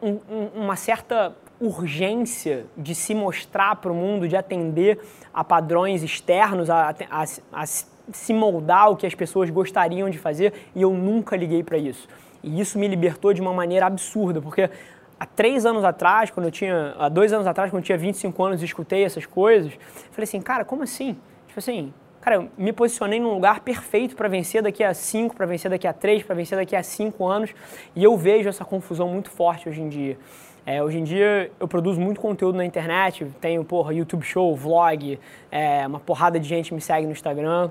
um, 0.00 0.18
uma 0.54 0.76
certa 0.76 1.36
urgência 1.60 2.64
de 2.76 2.94
se 2.94 3.14
mostrar 3.14 3.76
para 3.76 3.92
o 3.92 3.94
mundo, 3.94 4.26
de 4.26 4.36
atender 4.36 5.00
a 5.34 5.44
padrões 5.44 6.02
externos, 6.02 6.70
a, 6.70 6.94
a, 7.10 7.24
a 7.52 7.66
se 7.66 8.32
moldar 8.32 8.84
ao 8.84 8.96
que 8.96 9.06
as 9.06 9.14
pessoas 9.14 9.50
gostariam 9.50 10.08
de 10.08 10.16
fazer, 10.16 10.54
e 10.74 10.80
eu 10.80 10.92
nunca 10.92 11.36
liguei 11.36 11.62
para 11.62 11.76
isso. 11.76 12.08
E 12.42 12.60
isso 12.60 12.78
me 12.78 12.88
libertou 12.88 13.34
de 13.34 13.40
uma 13.40 13.52
maneira 13.52 13.86
absurda, 13.86 14.40
porque 14.40 14.70
há 15.18 15.26
três 15.26 15.66
anos 15.66 15.84
atrás, 15.84 16.30
quando 16.30 16.46
eu 16.46 16.52
tinha, 16.52 16.94
há 16.98 17.08
dois 17.08 17.32
anos 17.32 17.46
atrás, 17.46 17.70
quando 17.70 17.82
eu 17.82 17.86
tinha 17.86 17.98
25 17.98 18.44
anos 18.44 18.62
e 18.62 18.64
escutei 18.64 19.04
essas 19.04 19.26
coisas, 19.26 19.72
falei 20.10 20.24
assim, 20.24 20.40
cara, 20.40 20.64
como 20.64 20.82
assim? 20.82 21.16
Tipo 21.46 21.58
assim, 21.58 21.92
cara, 22.20 22.36
eu 22.36 22.48
me 22.56 22.72
posicionei 22.72 23.18
num 23.20 23.34
lugar 23.34 23.60
perfeito 23.60 24.14
para 24.14 24.28
vencer 24.28 24.62
daqui 24.62 24.84
a 24.84 24.94
cinco, 24.94 25.34
para 25.34 25.46
vencer 25.46 25.70
daqui 25.70 25.86
a 25.86 25.92
três, 25.92 26.22
para 26.22 26.34
vencer 26.34 26.56
daqui 26.56 26.76
a 26.76 26.82
cinco 26.82 27.26
anos, 27.26 27.54
e 27.94 28.04
eu 28.04 28.16
vejo 28.16 28.48
essa 28.48 28.64
confusão 28.64 29.08
muito 29.08 29.30
forte 29.30 29.68
hoje 29.68 29.80
em 29.80 29.88
dia. 29.88 30.18
É, 30.66 30.82
hoje 30.82 30.98
em 30.98 31.04
dia 31.04 31.50
eu 31.58 31.66
produzo 31.66 31.98
muito 31.98 32.20
conteúdo 32.20 32.56
na 32.56 32.64
internet, 32.64 33.26
tenho, 33.40 33.64
porra, 33.64 33.94
YouTube 33.94 34.22
show, 34.22 34.54
vlog, 34.54 35.18
é, 35.50 35.86
uma 35.86 35.98
porrada 35.98 36.38
de 36.38 36.46
gente 36.46 36.74
me 36.74 36.80
segue 36.80 37.06
no 37.06 37.12
Instagram, 37.12 37.70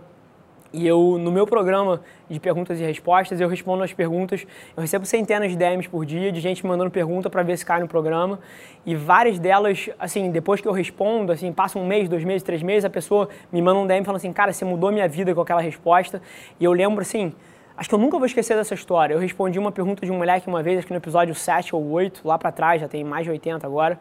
e 0.74 0.86
eu, 0.86 1.18
no 1.18 1.32
meu 1.32 1.48
programa 1.48 2.02
de 2.30 2.40
perguntas 2.40 2.80
e 2.80 2.84
respostas, 2.84 3.40
eu 3.40 3.48
respondo 3.48 3.84
as 3.84 3.94
perguntas. 3.94 4.46
Eu 4.76 4.82
recebo 4.82 5.06
centenas 5.06 5.52
de 5.52 5.58
DMs 5.58 5.88
por 5.88 6.06
dia 6.06 6.32
de 6.32 6.40
gente 6.42 6.66
mandando 6.66 6.92
pergunta 6.92 7.30
para 7.30 7.42
ver 7.42 7.58
se 7.58 7.66
cai 7.66 7.80
no 7.80 7.88
programa. 7.88 8.40
E 8.86 8.96
várias 8.96 9.40
delas, 9.40 9.90
assim, 9.98 10.30
depois 10.30 10.60
que 10.60 10.68
eu 10.68 10.74
respondo, 10.74 11.32
assim, 11.32 11.54
passa 11.54 11.80
um 11.80 11.88
mês, 11.88 12.10
dois 12.10 12.24
meses, 12.24 12.44
três 12.44 12.62
meses, 12.62 12.86
a 12.86 12.90
pessoa 12.90 13.30
me 13.52 13.62
manda 13.62 13.80
um 13.80 13.88
DM 13.88 14.04
falando 14.04 14.18
assim, 14.18 14.34
cara, 14.34 14.52
você 14.52 14.66
mudou 14.66 14.92
minha 14.92 15.08
vida 15.08 15.34
com 15.34 15.42
aquela 15.42 15.62
resposta. 15.62 16.22
E 16.60 16.66
eu 16.66 16.74
lembro, 16.74 17.02
assim, 17.02 17.34
acho 17.78 17.88
que 17.88 17.96
eu 17.96 18.00
nunca 18.00 18.18
vou 18.18 18.26
esquecer 18.26 18.58
dessa 18.58 18.74
história. 18.74 19.14
Eu 19.14 19.20
respondi 19.20 19.58
uma 19.58 19.72
pergunta 19.72 20.06
de 20.06 20.12
um 20.12 20.18
moleque 20.18 20.48
uma 20.48 20.62
vez, 20.62 20.80
acho 20.80 20.88
que 20.88 20.94
no 20.94 21.00
episódio 21.00 21.34
7 21.34 21.74
ou 21.74 21.90
8, 21.92 22.28
lá 22.28 22.38
para 22.38 22.52
trás, 22.52 22.82
já 22.82 22.88
tem 22.90 23.04
mais 23.04 23.24
de 23.24 23.32
80 23.32 23.66
agora, 23.66 23.98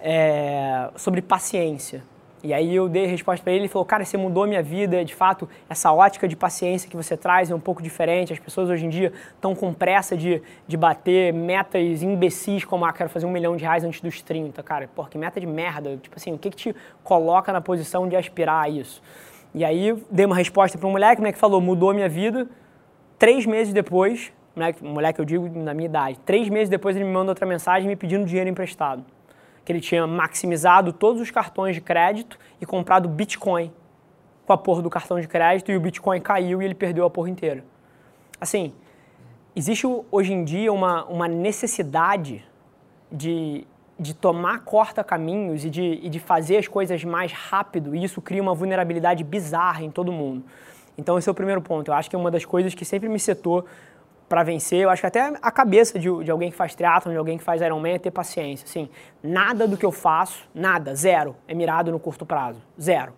é, 0.00 0.90
sobre 0.96 1.22
paciência. 1.22 2.02
E 2.42 2.54
aí 2.54 2.74
eu 2.74 2.88
dei 2.88 3.04
a 3.04 3.08
resposta 3.08 3.44
para 3.44 3.52
ele, 3.52 3.62
ele 3.62 3.68
falou, 3.68 3.84
cara, 3.84 4.02
você 4.02 4.16
mudou 4.16 4.44
a 4.44 4.46
minha 4.46 4.62
vida, 4.62 5.04
de 5.04 5.14
fato, 5.14 5.46
essa 5.68 5.92
ótica 5.92 6.26
de 6.26 6.34
paciência 6.34 6.88
que 6.88 6.96
você 6.96 7.14
traz 7.14 7.50
é 7.50 7.54
um 7.54 7.60
pouco 7.60 7.82
diferente, 7.82 8.32
as 8.32 8.38
pessoas 8.38 8.70
hoje 8.70 8.86
em 8.86 8.88
dia 8.88 9.12
estão 9.34 9.54
com 9.54 9.74
pressa 9.74 10.16
de, 10.16 10.42
de 10.66 10.76
bater 10.76 11.34
metas 11.34 12.02
imbecis 12.02 12.64
como, 12.64 12.86
ah, 12.86 12.92
quero 12.94 13.10
fazer 13.10 13.26
um 13.26 13.30
milhão 13.30 13.56
de 13.56 13.64
reais 13.64 13.84
antes 13.84 14.00
dos 14.00 14.22
30, 14.22 14.62
cara, 14.62 14.88
pô, 14.94 15.04
que 15.04 15.18
meta 15.18 15.38
de 15.38 15.46
merda, 15.46 15.98
tipo 15.98 16.16
assim, 16.16 16.32
o 16.32 16.38
que 16.38 16.48
que 16.48 16.56
te 16.56 16.76
coloca 17.04 17.52
na 17.52 17.60
posição 17.60 18.08
de 18.08 18.16
aspirar 18.16 18.64
a 18.64 18.68
isso? 18.70 19.02
E 19.54 19.62
aí 19.62 19.94
dei 20.10 20.24
uma 20.24 20.36
resposta 20.36 20.78
para 20.78 20.88
um 20.88 20.92
moleque, 20.92 21.20
o 21.20 21.22
moleque 21.22 21.38
falou, 21.38 21.60
mudou 21.60 21.90
a 21.90 21.94
minha 21.94 22.08
vida, 22.08 22.48
três 23.18 23.44
meses 23.44 23.74
depois, 23.74 24.32
moleque, 24.56 24.82
moleque 24.82 25.20
eu 25.20 25.26
digo 25.26 25.46
na 25.58 25.74
minha 25.74 25.86
idade, 25.86 26.18
três 26.20 26.48
meses 26.48 26.70
depois 26.70 26.96
ele 26.96 27.04
me 27.04 27.12
mandou 27.12 27.28
outra 27.28 27.44
mensagem 27.44 27.86
me 27.86 27.96
pedindo 27.96 28.24
dinheiro 28.24 28.48
emprestado 28.48 29.04
que 29.64 29.72
ele 29.72 29.80
tinha 29.80 30.06
maximizado 30.06 30.92
todos 30.92 31.20
os 31.20 31.30
cartões 31.30 31.74
de 31.74 31.80
crédito 31.80 32.38
e 32.60 32.66
comprado 32.66 33.08
Bitcoin 33.08 33.72
com 34.46 34.52
a 34.52 34.58
porra 34.58 34.82
do 34.82 34.90
cartão 34.90 35.20
de 35.20 35.28
crédito 35.28 35.70
e 35.70 35.76
o 35.76 35.80
Bitcoin 35.80 36.20
caiu 36.20 36.60
e 36.60 36.64
ele 36.64 36.74
perdeu 36.74 37.04
a 37.04 37.10
porra 37.10 37.30
inteira. 37.30 37.64
Assim, 38.40 38.72
existe 39.54 39.86
hoje 40.10 40.32
em 40.32 40.44
dia 40.44 40.72
uma, 40.72 41.04
uma 41.04 41.28
necessidade 41.28 42.44
de, 43.12 43.66
de 43.98 44.14
tomar 44.14 44.64
corta-caminhos 44.64 45.64
e 45.64 45.70
de, 45.70 46.00
e 46.02 46.08
de 46.08 46.18
fazer 46.18 46.56
as 46.56 46.66
coisas 46.66 47.04
mais 47.04 47.32
rápido 47.32 47.94
e 47.94 48.02
isso 48.02 48.20
cria 48.20 48.42
uma 48.42 48.54
vulnerabilidade 48.54 49.22
bizarra 49.22 49.84
em 49.84 49.90
todo 49.90 50.10
mundo. 50.10 50.44
Então 50.96 51.16
esse 51.16 51.28
é 51.28 51.32
o 51.32 51.34
primeiro 51.34 51.62
ponto. 51.62 51.88
Eu 51.88 51.94
acho 51.94 52.10
que 52.10 52.16
é 52.16 52.18
uma 52.18 52.30
das 52.30 52.44
coisas 52.44 52.74
que 52.74 52.84
sempre 52.84 53.08
me 53.08 53.20
setou 53.20 53.64
para 54.30 54.44
vencer. 54.44 54.78
Eu 54.78 54.90
acho 54.90 55.02
que 55.02 55.06
até 55.08 55.32
a 55.42 55.50
cabeça 55.50 55.98
de, 55.98 56.08
de 56.22 56.30
alguém 56.30 56.52
que 56.52 56.56
faz 56.56 56.72
triatlon, 56.72 57.10
de 57.10 57.18
alguém 57.18 57.36
que 57.36 57.42
faz 57.42 57.60
Ironman 57.60 57.94
é 57.94 57.98
ter 57.98 58.12
paciência. 58.12 58.64
Assim, 58.64 58.88
nada 59.20 59.66
do 59.66 59.76
que 59.76 59.84
eu 59.84 59.90
faço, 59.90 60.48
nada, 60.54 60.94
zero, 60.94 61.34
é 61.48 61.52
mirado 61.52 61.90
no 61.90 61.98
curto 61.98 62.24
prazo. 62.24 62.62
Zero. 62.80 63.12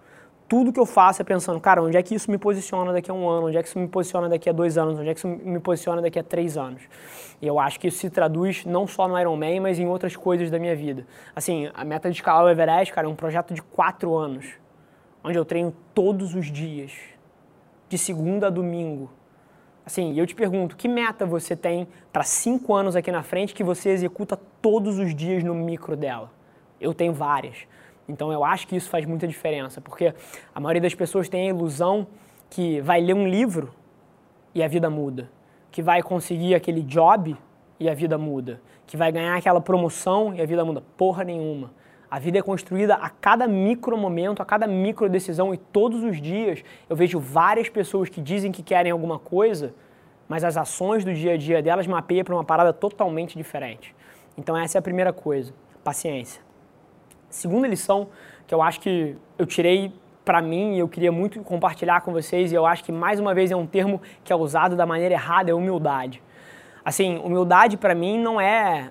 Tudo 0.48 0.72
que 0.72 0.81
eu 0.81 0.87
faço 0.87 1.20
é 1.20 1.25
pensando, 1.25 1.61
cara, 1.61 1.83
onde 1.83 1.98
é 1.98 2.03
que 2.03 2.14
isso 2.14 2.31
me 2.31 2.38
posiciona 2.38 2.94
daqui 2.94 3.11
a 3.11 3.14
um 3.14 3.29
ano? 3.29 3.48
Onde 3.48 3.59
é 3.59 3.62
que 3.62 3.68
isso 3.68 3.79
me 3.79 3.88
posiciona 3.88 4.27
daqui 4.27 4.48
a 4.48 4.53
dois 4.53 4.79
anos? 4.79 4.98
Onde 4.98 5.11
é 5.11 5.12
que 5.12 5.18
isso 5.18 5.29
me 5.29 5.61
posiciona 5.61 6.01
daqui 6.01 6.18
a 6.18 6.25
três 6.25 6.57
anos? 6.57 6.81
E 7.42 7.46
eu 7.46 7.59
acho 7.59 7.79
que 7.79 7.88
isso 7.88 7.98
se 7.98 8.09
traduz 8.09 8.64
não 8.64 8.87
só 8.87 9.07
no 9.07 9.18
Ironman, 9.18 9.61
mas 9.61 9.79
em 9.79 9.87
outras 9.87 10.16
coisas 10.16 10.51
da 10.51 10.59
minha 10.59 10.75
vida. 10.75 11.07
Assim, 11.37 11.70
a 11.75 11.85
meta 11.85 12.11
de 12.11 12.16
escalar 12.16 12.44
o 12.44 12.48
Everest, 12.48 12.92
cara, 12.92 13.07
é 13.07 13.11
um 13.11 13.14
projeto 13.14 13.53
de 13.53 13.62
quatro 13.62 14.16
anos, 14.16 14.46
onde 15.22 15.38
eu 15.38 15.44
treino 15.44 15.75
todos 15.94 16.35
os 16.35 16.51
dias, 16.51 16.92
de 17.88 17.98
segunda 17.98 18.46
a 18.46 18.51
domingo 18.51 19.11
Assim, 19.84 20.16
eu 20.16 20.26
te 20.26 20.34
pergunto, 20.34 20.76
que 20.76 20.86
meta 20.86 21.26
você 21.26 21.56
tem 21.56 21.88
para 22.12 22.22
cinco 22.22 22.74
anos 22.74 22.94
aqui 22.94 23.10
na 23.10 23.22
frente 23.22 23.52
que 23.52 23.64
você 23.64 23.90
executa 23.90 24.38
todos 24.60 24.98
os 24.98 25.14
dias 25.14 25.42
no 25.42 25.54
micro 25.54 25.96
dela? 25.96 26.30
Eu 26.80 26.94
tenho 26.94 27.12
várias. 27.12 27.66
Então 28.08 28.32
eu 28.32 28.44
acho 28.44 28.66
que 28.66 28.76
isso 28.76 28.88
faz 28.88 29.04
muita 29.06 29.26
diferença, 29.26 29.80
porque 29.80 30.14
a 30.54 30.60
maioria 30.60 30.82
das 30.82 30.94
pessoas 30.94 31.28
tem 31.28 31.46
a 31.46 31.50
ilusão 31.50 32.06
que 32.48 32.80
vai 32.80 33.00
ler 33.00 33.14
um 33.14 33.26
livro 33.26 33.72
e 34.54 34.62
a 34.62 34.68
vida 34.68 34.88
muda, 34.90 35.30
que 35.70 35.82
vai 35.82 36.02
conseguir 36.02 36.54
aquele 36.54 36.82
job 36.82 37.36
e 37.80 37.88
a 37.88 37.94
vida 37.94 38.18
muda, 38.18 38.60
que 38.86 38.96
vai 38.96 39.10
ganhar 39.10 39.36
aquela 39.36 39.60
promoção 39.60 40.34
e 40.34 40.40
a 40.40 40.46
vida 40.46 40.64
muda. 40.64 40.82
Porra 40.96 41.24
nenhuma. 41.24 41.72
A 42.12 42.18
vida 42.18 42.38
é 42.38 42.42
construída 42.42 42.96
a 42.96 43.09
cada 43.09 43.48
micro 43.48 43.96
momento, 43.96 44.42
a 44.42 44.44
cada 44.44 44.66
micro 44.66 45.09
decisão 45.09 45.55
e 45.55 45.57
todos 45.57 46.05
os 46.05 46.20
dias 46.20 46.62
eu 46.87 46.94
vejo 46.94 47.18
várias 47.18 47.70
pessoas 47.70 48.11
que 48.11 48.20
dizem 48.20 48.53
que 48.53 48.62
querem 48.62 48.92
alguma 48.92 49.18
coisa, 49.18 49.75
mas 50.29 50.44
as 50.44 50.59
ações 50.59 51.07
do 51.07 51.14
dia 51.14 51.33
a 51.33 51.37
dia 51.38 51.62
delas 51.62 51.87
mapeiam 51.87 52.22
para 52.22 52.35
uma 52.35 52.44
parada 52.44 52.70
totalmente 52.70 53.35
diferente. 53.38 53.96
Então 54.37 54.55
essa 54.55 54.77
é 54.77 54.79
a 54.79 54.83
primeira 54.83 55.11
coisa, 55.11 55.55
paciência. 55.83 56.42
Segunda 57.31 57.66
lição 57.66 58.09
que 58.46 58.55
eu 58.55 58.61
acho 58.61 58.81
que 58.81 59.16
eu 59.38 59.46
tirei 59.46 59.90
para 60.22 60.42
mim 60.42 60.75
e 60.75 60.81
eu 60.81 60.88
queria 60.88 61.11
muito 61.11 61.40
compartilhar 61.40 62.03
com 62.03 62.12
vocês 62.12 62.53
e 62.53 62.55
eu 62.55 62.66
acho 62.66 62.85
que 62.85 62.92
mais 62.92 63.18
uma 63.20 63.33
vez 63.33 63.51
é 63.51 63.57
um 63.57 63.66
termo 63.66 64.03
que 64.22 64.31
é 64.31 64.37
usado 64.37 64.77
da 64.77 64.85
maneira 64.85 65.14
errada, 65.14 65.51
é 65.51 65.55
humildade. 65.55 66.22
Assim, 66.85 67.16
humildade 67.25 67.79
para 67.79 67.94
mim 67.94 68.18
não 68.18 68.38
é 68.38 68.90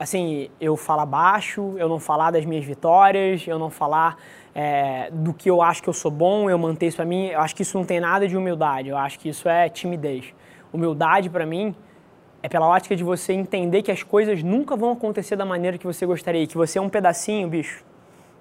assim, 0.00 0.48
eu 0.58 0.78
falar 0.78 1.04
baixo, 1.04 1.74
eu 1.76 1.86
não 1.86 2.00
falar 2.00 2.30
das 2.30 2.46
minhas 2.46 2.64
vitórias, 2.64 3.46
eu 3.46 3.58
não 3.58 3.68
falar 3.68 4.16
é, 4.54 5.10
do 5.12 5.34
que 5.34 5.50
eu 5.50 5.60
acho 5.60 5.82
que 5.82 5.90
eu 5.90 5.92
sou 5.92 6.10
bom, 6.10 6.48
eu 6.48 6.58
manter 6.58 6.86
isso 6.86 6.96
para 6.96 7.04
mim, 7.04 7.26
eu 7.26 7.38
acho 7.38 7.54
que 7.54 7.60
isso 7.60 7.76
não 7.76 7.84
tem 7.84 8.00
nada 8.00 8.26
de 8.26 8.34
humildade, 8.34 8.88
eu 8.88 8.96
acho 8.96 9.18
que 9.18 9.28
isso 9.28 9.46
é 9.46 9.68
timidez. 9.68 10.32
Humildade 10.72 11.28
para 11.28 11.44
mim 11.44 11.74
é 12.42 12.48
pela 12.48 12.66
ótica 12.66 12.96
de 12.96 13.04
você 13.04 13.34
entender 13.34 13.82
que 13.82 13.92
as 13.92 14.02
coisas 14.02 14.42
nunca 14.42 14.74
vão 14.74 14.92
acontecer 14.92 15.36
da 15.36 15.44
maneira 15.44 15.76
que 15.76 15.86
você 15.86 16.06
gostaria, 16.06 16.46
que 16.46 16.56
você 16.56 16.78
é 16.78 16.82
um 16.82 16.88
pedacinho, 16.88 17.46
bicho, 17.46 17.84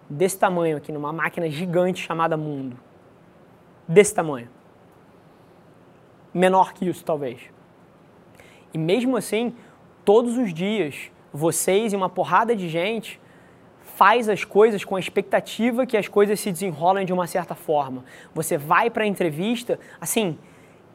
desse 0.10 0.40
tamanho 0.40 0.78
aqui, 0.78 0.94
numa 0.94 1.12
máquina 1.12 1.50
gigante 1.50 2.02
chamada 2.02 2.38
mundo. 2.38 2.80
Desse 3.86 4.16
tamanho. 4.16 4.48
Menor 6.34 6.72
que 6.72 6.88
isso, 6.88 7.04
talvez. 7.04 7.42
E 8.74 8.78
mesmo 8.78 9.18
assim, 9.18 9.54
todos 10.06 10.38
os 10.38 10.54
dias, 10.54 11.12
vocês 11.34 11.94
e 11.94 11.96
uma 11.96 12.10
porrada 12.10 12.56
de 12.56 12.68
gente 12.68 13.20
faz 13.96 14.30
as 14.30 14.46
coisas 14.46 14.86
com 14.86 14.96
a 14.96 15.00
expectativa 15.00 15.86
que 15.86 15.98
as 15.98 16.08
coisas 16.08 16.40
se 16.40 16.52
desenrolam 16.52 17.04
de 17.04 17.12
uma 17.12 17.28
certa 17.28 17.54
forma. 17.54 18.06
Você 18.34 18.58
vai 18.58 18.90
para 18.90 19.04
a 19.04 19.08
entrevista, 19.08 19.78
assim, 20.00 20.38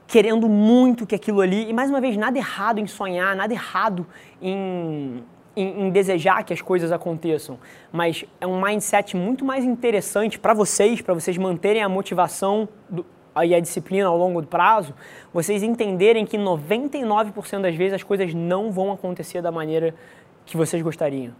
querendo 0.06 0.48
muito 0.48 1.06
que 1.06 1.14
aquilo 1.14 1.40
ali, 1.40 1.68
e 1.68 1.72
mais 1.72 1.90
uma 1.90 2.00
vez, 2.00 2.16
nada 2.16 2.38
errado 2.38 2.78
em 2.78 2.86
sonhar, 2.86 3.36
nada 3.36 3.52
errado 3.52 4.06
em, 4.40 5.22
em, 5.54 5.86
em 5.86 5.90
desejar 5.90 6.44
que 6.44 6.52
as 6.52 6.62
coisas 6.62 6.92
aconteçam, 6.92 7.58
mas 7.92 8.24
é 8.40 8.46
um 8.46 8.60
mindset 8.60 9.16
muito 9.16 9.44
mais 9.44 9.64
interessante 9.64 10.38
para 10.38 10.54
vocês, 10.54 11.02
para 11.02 11.12
vocês 11.12 11.36
manterem 11.36 11.82
a 11.82 11.88
motivação 11.88 12.68
do, 12.88 13.04
e 13.44 13.54
a 13.54 13.60
disciplina 13.60 14.06
ao 14.06 14.16
longo 14.16 14.40
do 14.40 14.46
prazo, 14.46 14.94
vocês 15.32 15.62
entenderem 15.62 16.24
que 16.24 16.38
99% 16.38 17.60
das 17.60 17.74
vezes 17.74 17.94
as 17.94 18.02
coisas 18.02 18.32
não 18.32 18.70
vão 18.70 18.92
acontecer 18.92 19.42
da 19.42 19.50
maneira 19.50 19.94
que 20.44 20.56
vocês 20.56 20.82
gostariam. 20.82 21.32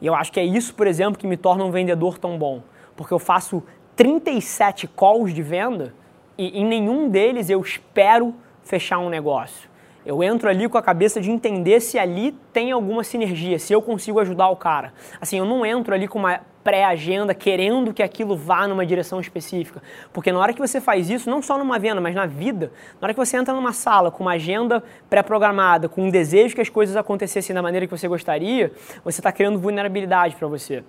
E 0.00 0.06
eu 0.06 0.14
acho 0.14 0.32
que 0.32 0.40
é 0.40 0.44
isso, 0.44 0.74
por 0.74 0.86
exemplo, 0.86 1.18
que 1.18 1.26
me 1.26 1.36
torna 1.36 1.64
um 1.64 1.70
vendedor 1.70 2.18
tão 2.18 2.38
bom. 2.38 2.62
Porque 2.96 3.12
eu 3.12 3.18
faço 3.18 3.62
37 3.96 4.88
calls 4.88 5.34
de 5.34 5.42
venda 5.42 5.94
e 6.38 6.58
em 6.58 6.64
nenhum 6.64 7.08
deles 7.08 7.50
eu 7.50 7.60
espero 7.60 8.34
fechar 8.62 8.98
um 8.98 9.08
negócio. 9.08 9.68
Eu 10.04 10.22
entro 10.22 10.48
ali 10.48 10.68
com 10.68 10.78
a 10.78 10.82
cabeça 10.82 11.20
de 11.20 11.30
entender 11.30 11.80
se 11.80 11.98
ali 11.98 12.32
tem 12.52 12.72
alguma 12.72 13.04
sinergia, 13.04 13.58
se 13.58 13.72
eu 13.72 13.82
consigo 13.82 14.18
ajudar 14.20 14.48
o 14.48 14.56
cara. 14.56 14.94
Assim, 15.20 15.38
eu 15.38 15.44
não 15.44 15.66
entro 15.66 15.94
ali 15.94 16.08
com 16.08 16.18
uma 16.18 16.40
pré-agenda 16.62 17.34
querendo 17.34 17.92
que 17.92 18.02
aquilo 18.02 18.36
vá 18.36 18.66
numa 18.68 18.84
direção 18.84 19.20
específica. 19.20 19.82
Porque 20.12 20.30
na 20.30 20.38
hora 20.38 20.52
que 20.52 20.60
você 20.60 20.80
faz 20.80 21.08
isso, 21.08 21.30
não 21.30 21.40
só 21.40 21.56
numa 21.56 21.78
venda, 21.78 22.00
mas 22.00 22.14
na 22.14 22.26
vida, 22.26 22.72
na 23.00 23.06
hora 23.06 23.14
que 23.14 23.18
você 23.18 23.36
entra 23.36 23.54
numa 23.54 23.72
sala 23.72 24.10
com 24.10 24.22
uma 24.22 24.32
agenda 24.32 24.82
pré-programada, 25.08 25.88
com 25.88 26.04
um 26.04 26.10
desejo 26.10 26.54
que 26.54 26.60
as 26.60 26.68
coisas 26.68 26.96
acontecessem 26.96 27.54
da 27.54 27.62
maneira 27.62 27.86
que 27.86 27.96
você 27.96 28.06
gostaria, 28.06 28.72
você 29.02 29.20
está 29.20 29.32
criando 29.32 29.58
vulnerabilidade 29.58 30.36
para 30.36 30.46
você. 30.48 30.84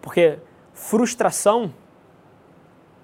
Porque 0.00 0.38
frustração 0.72 1.72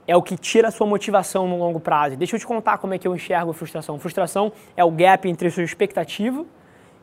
é 0.06 0.16
o 0.16 0.22
que 0.22 0.36
tira 0.36 0.68
a 0.68 0.70
sua 0.70 0.86
motivação 0.86 1.46
no 1.46 1.58
longo 1.58 1.78
prazo. 1.78 2.16
Deixa 2.16 2.34
eu 2.34 2.40
te 2.40 2.46
contar 2.46 2.78
como 2.78 2.94
é 2.94 2.98
que 2.98 3.06
eu 3.06 3.14
enxergo 3.14 3.50
a 3.50 3.54
frustração. 3.54 3.98
Frustração 3.98 4.50
é 4.76 4.82
o 4.82 4.90
gap 4.90 5.28
entre 5.28 5.48
a 5.48 5.50
sua 5.50 5.62
expectativa 5.62 6.44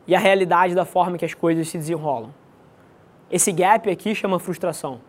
e 0.08 0.15
a 0.15 0.19
realidade 0.19 0.73
da 0.73 0.86
forma 0.86 1.17
que 1.17 1.23
as 1.23 1.34
coisas 1.34 1.69
se 1.69 1.78
desenrolam. 1.78 2.34
Esse 3.31 3.51
gap 3.51 3.89
aqui 3.89 4.13
chama 4.13 4.39
frustração. 4.39 4.99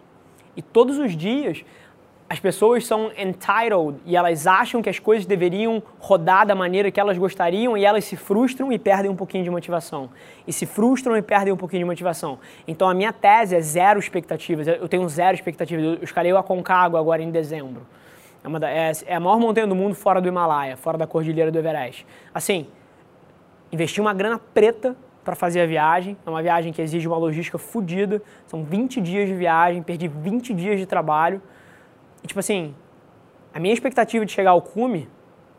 E 0.57 0.63
todos 0.63 0.99
os 0.99 1.17
dias 1.17 1.65
as 2.29 2.41
pessoas 2.41 2.85
são 2.85 3.13
entitled 3.17 4.01
e 4.05 4.17
elas 4.17 4.49
acham 4.49 4.83
que 4.83 4.89
as 4.89 4.99
coisas 4.99 5.25
deveriam 5.25 5.81
rodar 6.01 6.45
da 6.45 6.57
maneira 6.57 6.91
que 6.91 6.99
elas 6.99 7.17
gostariam 7.17 7.77
e 7.77 7.85
elas 7.85 8.05
se 8.05 8.17
frustram 8.17 8.73
e 8.73 8.79
perdem 8.79 9.09
um 9.09 9.15
pouquinho 9.15 9.45
de 9.45 9.51
motivação. 9.51 10.11
E 10.45 10.53
se 10.53 10.67
frustram 10.67 11.17
e 11.17 11.23
perdem 11.23 11.53
um 11.53 11.57
pouquinho 11.57 11.83
de 11.83 11.85
motivação. 11.85 12.41
Então 12.67 12.89
a 12.89 12.95
minha 12.95 13.13
tese 13.13 13.55
é 13.55 13.61
zero 13.61 14.01
expectativas. 14.01 14.67
Eu 14.67 14.89
tenho 14.89 15.09
zero 15.09 15.37
expectativas. 15.37 15.85
Eu 15.85 16.03
escalei 16.03 16.33
o 16.33 16.37
Aconcagua 16.37 16.99
agora 16.99 17.23
em 17.23 17.31
dezembro. 17.31 17.87
É, 18.43 18.49
uma, 18.49 18.59
é, 18.69 18.93
é 19.07 19.15
a 19.15 19.21
maior 19.21 19.39
montanha 19.39 19.67
do 19.67 19.77
mundo 19.77 19.95
fora 19.95 20.21
do 20.21 20.27
Himalaia, 20.27 20.77
fora 20.77 20.99
da 20.99 21.07
cordilheira 21.07 21.53
do 21.53 21.59
Everest. 21.59 22.05
Assim, 22.35 22.67
investi 23.71 24.01
uma 24.01 24.13
grana 24.13 24.39
preta 24.53 24.97
para 25.27 25.35
fazer 25.35 25.61
a 25.61 25.67
viagem. 25.67 26.17
É 26.25 26.31
uma 26.31 26.41
viagem 26.41 26.73
que 26.73 26.81
exige 26.81 27.07
uma 27.09 27.17
logística 27.19 27.59
fodida. 27.59 28.23
São 28.47 28.63
20 28.63 29.01
dias 29.01 29.29
de 29.29 29.35
viagem, 29.35 29.83
perdi 29.83 30.07
20 30.07 30.55
dias 30.55 30.79
de 30.79 30.87
trabalho. 30.87 31.43
E 32.23 32.29
tipo 32.29 32.39
assim, 32.39 32.75
a 33.53 33.59
minha 33.59 33.75
expectativa 33.75 34.25
de 34.25 34.31
chegar 34.31 34.53
ao 34.53 34.63
cume 34.63 35.09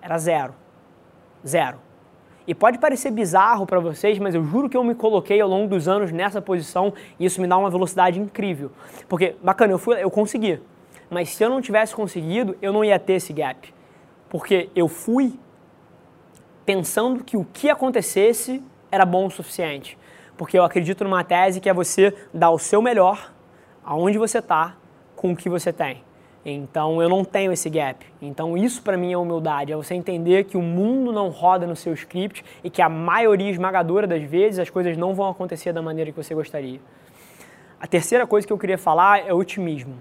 era 0.01 0.17
zero. 0.17 0.55
Zero. 1.45 1.79
E 2.47 2.55
pode 2.55 2.77
parecer 2.77 3.11
bizarro 3.11 3.65
para 3.65 3.77
vocês, 3.81 4.17
mas 4.19 4.33
eu 4.33 4.41
juro 4.41 4.69
que 4.69 4.77
eu 4.77 4.83
me 4.83 4.95
coloquei 4.95 5.41
ao 5.41 5.49
longo 5.49 5.67
dos 5.67 5.85
anos 5.85 6.13
nessa 6.13 6.41
posição 6.41 6.93
e 7.19 7.25
isso 7.25 7.41
me 7.41 7.47
dá 7.47 7.57
uma 7.57 7.69
velocidade 7.69 8.17
incrível. 8.17 8.71
Porque, 9.09 9.35
bacana, 9.43 9.73
eu, 9.73 9.77
fui, 9.77 10.01
eu 10.01 10.09
consegui. 10.09 10.61
Mas 11.09 11.29
se 11.29 11.43
eu 11.43 11.49
não 11.49 11.61
tivesse 11.61 11.93
conseguido, 11.93 12.55
eu 12.61 12.71
não 12.71 12.85
ia 12.85 12.97
ter 12.97 13.13
esse 13.13 13.33
gap. 13.33 13.73
Porque 14.29 14.69
eu 14.73 14.87
fui 14.87 15.37
pensando 16.65 17.21
que 17.21 17.35
o 17.35 17.43
que 17.43 17.69
acontecesse 17.69 18.63
era 18.91 19.05
bom 19.05 19.27
o 19.27 19.31
suficiente. 19.31 19.97
Porque 20.37 20.57
eu 20.57 20.63
acredito 20.63 21.03
numa 21.03 21.23
tese 21.23 21.59
que 21.59 21.69
é 21.69 21.73
você 21.73 22.13
dar 22.33 22.51
o 22.51 22.59
seu 22.59 22.81
melhor 22.81 23.31
aonde 23.83 24.17
você 24.17 24.39
está 24.39 24.75
com 25.15 25.31
o 25.31 25.35
que 25.35 25.49
você 25.49 25.73
tem. 25.73 26.03
Então 26.45 27.01
eu 27.01 27.09
não 27.09 27.25
tenho 27.25 27.51
esse 27.51 27.69
gap. 27.69 28.05
Então 28.21 28.57
isso 28.57 28.81
para 28.81 28.95
mim 28.95 29.11
é 29.11 29.17
humildade, 29.17 29.73
é 29.73 29.75
você 29.75 29.93
entender 29.93 30.45
que 30.45 30.55
o 30.55 30.61
mundo 30.61 31.11
não 31.11 31.29
roda 31.29 31.67
no 31.67 31.75
seu 31.75 31.93
script 31.93 32.43
e 32.63 32.69
que 32.69 32.81
a 32.81 32.87
maioria 32.87 33.49
esmagadora 33.49 34.07
das 34.07 34.23
vezes 34.23 34.59
as 34.59 34.69
coisas 34.69 34.95
não 34.95 35.13
vão 35.13 35.29
acontecer 35.29 35.73
da 35.73 35.81
maneira 35.81 36.11
que 36.11 36.17
você 36.17 36.33
gostaria. 36.33 36.79
A 37.79 37.85
terceira 37.85 38.25
coisa 38.25 38.47
que 38.47 38.53
eu 38.53 38.57
queria 38.57 38.77
falar 38.77 39.27
é 39.27 39.33
otimismo. 39.33 39.95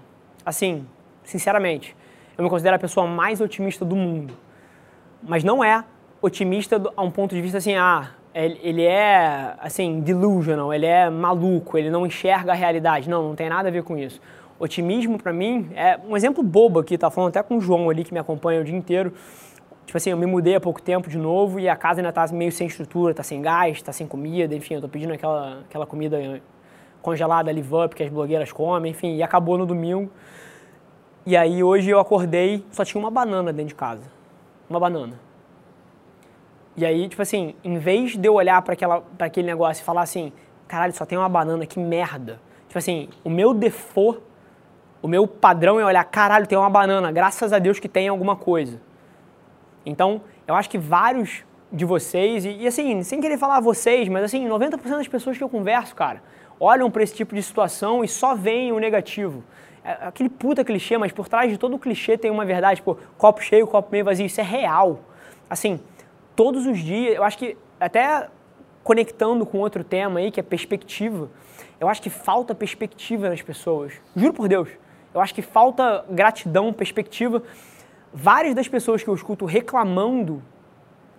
Assim, 0.45 0.87
sinceramente, 1.23 1.95
eu 2.37 2.43
me 2.43 2.49
considero 2.49 2.75
a 2.75 2.79
pessoa 2.79 3.05
mais 3.05 3.41
otimista 3.41 3.83
do 3.83 3.95
mundo. 3.95 4.33
Mas 5.21 5.43
não 5.43 5.63
é 5.63 5.83
otimista 6.21 6.81
a 6.95 7.01
um 7.01 7.11
ponto 7.11 7.35
de 7.35 7.41
vista 7.41 7.57
assim, 7.57 7.75
ah, 7.75 8.11
ele 8.45 8.83
é 8.83 9.55
assim, 9.59 9.99
delusional, 9.99 10.71
ele 10.71 10.85
é 10.85 11.09
maluco, 11.09 11.77
ele 11.77 11.89
não 11.89 12.05
enxerga 12.05 12.51
a 12.51 12.55
realidade. 12.55 13.09
Não, 13.09 13.29
não 13.29 13.35
tem 13.35 13.49
nada 13.49 13.69
a 13.69 13.71
ver 13.71 13.83
com 13.83 13.97
isso. 13.97 14.21
Otimismo 14.59 15.21
para 15.21 15.33
mim 15.33 15.69
é 15.75 15.99
um 16.07 16.15
exemplo 16.15 16.43
bobo 16.43 16.79
aqui, 16.79 16.97
tá 16.97 17.09
falando 17.09 17.29
até 17.29 17.41
com 17.41 17.57
o 17.57 17.61
João 17.61 17.89
ali 17.89 18.03
que 18.03 18.13
me 18.13 18.19
acompanha 18.19 18.61
o 18.61 18.63
dia 18.63 18.75
inteiro. 18.75 19.11
Tipo 19.85 19.97
assim, 19.97 20.09
eu 20.11 20.17
me 20.17 20.25
mudei 20.25 20.55
há 20.55 20.59
pouco 20.59 20.81
tempo 20.81 21.09
de 21.09 21.17
novo 21.17 21.59
e 21.59 21.67
a 21.67 21.75
casa 21.75 21.99
ainda 22.01 22.11
tá 22.11 22.27
meio 22.27 22.51
sem 22.51 22.67
estrutura, 22.67 23.13
tá 23.13 23.23
sem 23.23 23.41
gás, 23.41 23.81
tá 23.81 23.91
sem 23.91 24.05
comida, 24.05 24.53
enfim, 24.53 24.75
eu 24.75 24.81
tô 24.81 24.89
pedindo 24.89 25.13
aquela, 25.13 25.61
aquela 25.61 25.85
comida 25.85 26.41
congelada 27.01 27.51
live 27.51 27.73
up 27.73 27.95
que 27.95 28.03
as 28.03 28.09
blogueiras 28.09 28.51
comem, 28.51 28.91
enfim, 28.91 29.15
e 29.15 29.23
acabou 29.23 29.57
no 29.57 29.65
domingo. 29.65 30.11
E 31.25 31.35
aí 31.35 31.63
hoje 31.63 31.89
eu 31.89 31.99
acordei, 31.99 32.63
só 32.71 32.83
tinha 32.83 32.99
uma 32.99 33.09
banana 33.09 33.51
dentro 33.51 33.69
de 33.69 33.75
casa. 33.75 34.03
Uma 34.69 34.79
banana. 34.79 35.26
E 36.77 36.85
aí, 36.85 37.09
tipo 37.09 37.23
assim, 37.23 37.55
em 37.63 37.79
vez 37.79 38.15
de 38.15 38.27
eu 38.27 38.35
olhar 38.35 38.61
para 38.61 38.75
aquele 39.25 39.47
negócio 39.47 39.81
e 39.81 39.83
falar 39.83 40.03
assim, 40.03 40.31
caralho, 40.67 40.93
só 40.93 41.07
tem 41.07 41.17
uma 41.17 41.27
banana, 41.27 41.65
que 41.65 41.79
merda. 41.79 42.39
Tipo 42.67 42.77
assim, 42.77 43.09
o 43.23 43.31
meu 43.31 43.51
default, 43.51 44.21
o 45.01 45.07
meu 45.07 45.25
padrão 45.25 45.79
é 45.79 45.85
olhar, 45.85 46.03
caralho, 46.03 46.45
tem 46.45 46.55
uma 46.55 46.69
banana, 46.69 47.11
graças 47.11 47.51
a 47.51 47.57
Deus 47.57 47.79
que 47.79 47.89
tem 47.89 48.07
alguma 48.07 48.35
coisa. 48.35 48.79
Então, 49.83 50.21
eu 50.47 50.53
acho 50.53 50.69
que 50.69 50.77
vários 50.77 51.43
de 51.71 51.83
vocês, 51.83 52.45
e, 52.45 52.57
e 52.57 52.67
assim, 52.67 53.01
sem 53.01 53.19
querer 53.19 53.39
falar 53.39 53.59
vocês, 53.59 54.07
mas 54.07 54.23
assim, 54.23 54.47
90% 54.47 54.79
das 54.83 55.07
pessoas 55.07 55.35
que 55.35 55.43
eu 55.43 55.49
converso, 55.49 55.95
cara, 55.95 56.21
olham 56.59 56.91
para 56.91 57.01
esse 57.01 57.15
tipo 57.15 57.33
de 57.33 57.41
situação 57.41 58.03
e 58.03 58.07
só 58.07 58.35
veem 58.35 58.71
o 58.71 58.77
negativo. 58.77 59.43
É 59.83 59.97
aquele 60.07 60.29
puta 60.29 60.63
clichê, 60.63 60.95
mas 60.95 61.11
por 61.11 61.27
trás 61.27 61.49
de 61.49 61.57
todo 61.57 61.79
clichê 61.79 62.19
tem 62.19 62.29
uma 62.29 62.45
verdade, 62.45 62.81
tipo, 62.81 62.99
copo 63.17 63.41
cheio, 63.41 63.65
copo 63.65 63.89
meio 63.91 64.05
vazio, 64.05 64.27
isso 64.27 64.39
é 64.39 64.43
real. 64.43 64.99
Assim, 65.49 65.79
todos 66.37 66.67
os 66.67 66.77
dias, 66.77 67.15
eu 67.15 67.23
acho 67.23 67.37
que 67.37 67.57
até 67.79 68.29
conectando 68.83 69.43
com 69.45 69.57
outro 69.57 69.83
tema 69.83 70.19
aí, 70.19 70.31
que 70.31 70.39
é 70.39 70.43
perspectiva, 70.43 71.29
eu 71.79 71.89
acho 71.89 72.01
que 72.01 72.11
falta 72.11 72.53
perspectiva 72.53 73.27
nas 73.27 73.41
pessoas. 73.41 73.93
Juro 74.15 74.33
por 74.33 74.47
Deus. 74.47 74.69
Eu 75.13 75.19
acho 75.19 75.33
que 75.33 75.41
falta 75.41 76.05
gratidão, 76.09 76.71
perspectiva. 76.71 77.41
Várias 78.13 78.53
das 78.53 78.67
pessoas 78.67 79.03
que 79.03 79.09
eu 79.09 79.15
escuto 79.15 79.45
reclamando 79.45 80.43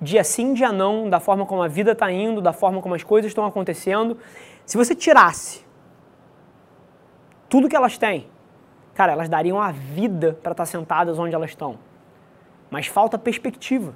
dia 0.01 0.23
sim, 0.23 0.55
dia 0.55 0.71
não, 0.71 1.11
da 1.11 1.19
forma 1.19 1.45
como 1.45 1.63
a 1.63 1.69
vida 1.69 1.91
está 1.93 2.11
indo, 2.11 2.41
da 2.41 2.53
forma 2.53 2.81
como 2.81 2.95
as 2.95 3.03
coisas 3.03 3.31
estão 3.31 3.45
acontecendo, 3.45 4.17
se 4.65 4.77
você 4.77 4.95
tirasse 4.95 5.67
tudo 7.49 7.69
que 7.69 7.75
elas 7.75 7.99
têm, 7.99 8.29
cara, 8.95 9.13
elas 9.13 9.29
dariam 9.29 9.61
a 9.61 9.73
vida 9.73 10.39
para 10.43 10.53
estar 10.53 10.63
tá 10.63 10.67
sentadas 10.67 11.19
onde 11.19 11.35
elas 11.35 11.51
estão. 11.51 11.77
Mas 12.71 12.87
falta 12.87 13.19
perspectiva. 13.19 13.95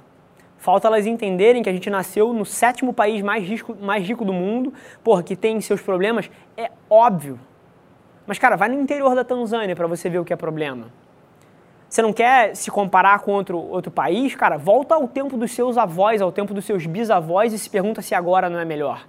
Falta 0.63 0.87
elas 0.87 1.05
entenderem 1.05 1.61
que 1.61 1.67
a 1.67 1.73
gente 1.73 1.89
nasceu 1.89 2.31
no 2.31 2.45
sétimo 2.45 2.93
país 2.93 3.21
mais 3.21 3.45
rico, 3.45 3.75
mais 3.81 4.07
rico 4.07 4.23
do 4.23 4.31
mundo, 4.31 4.73
porra, 5.03 5.21
que 5.21 5.35
tem 5.35 5.59
seus 5.59 5.81
problemas, 5.81 6.31
é 6.55 6.71
óbvio. 6.89 7.37
Mas, 8.25 8.39
cara, 8.39 8.55
vai 8.55 8.69
no 8.69 8.79
interior 8.79 9.13
da 9.13 9.25
Tanzânia 9.25 9.75
para 9.75 9.87
você 9.87 10.09
ver 10.09 10.19
o 10.19 10.23
que 10.23 10.31
é 10.31 10.37
problema. 10.37 10.85
Você 11.89 12.01
não 12.01 12.13
quer 12.13 12.55
se 12.55 12.71
comparar 12.71 13.19
com 13.19 13.33
outro, 13.33 13.57
outro 13.57 13.91
país, 13.91 14.35
cara? 14.35 14.55
Volta 14.55 14.95
ao 14.95 15.05
tempo 15.05 15.35
dos 15.35 15.51
seus 15.51 15.77
avós, 15.77 16.21
ao 16.21 16.31
tempo 16.31 16.53
dos 16.53 16.63
seus 16.63 16.85
bisavós 16.85 17.51
e 17.51 17.59
se 17.59 17.69
pergunta 17.69 18.01
se 18.01 18.15
agora 18.15 18.49
não 18.49 18.57
é 18.57 18.63
melhor. 18.63 19.05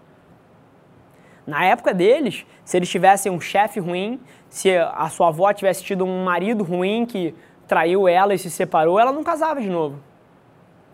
Na 1.47 1.65
época 1.65 1.95
deles, 1.95 2.45
se 2.65 2.77
eles 2.77 2.89
tivessem 2.89 3.31
um 3.31 3.41
chefe 3.41 3.79
ruim, 3.79 4.19
se 4.49 4.77
a 4.77 5.09
sua 5.09 5.29
avó 5.29 5.53
tivesse 5.53 5.85
tido 5.85 6.05
um 6.05 6.25
marido 6.25 6.65
ruim 6.65 7.07
que 7.07 7.33
traiu 7.69 8.09
ela 8.09 8.35
e 8.35 8.39
se 8.41 8.51
separou, 8.51 8.99
ela 8.99 9.13
não 9.13 9.23
casava 9.23 9.61
de 9.61 9.71
novo. 9.71 10.01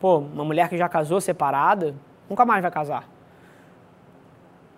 Pô, 0.01 0.19
uma 0.19 0.45
mulher 0.45 0.69
que 0.69 0.79
já 0.79 0.89
casou 0.89 1.21
separada, 1.21 1.95
nunca 2.29 2.47
mais 2.47 2.63
vai 2.63 2.71
casar. 2.71 3.09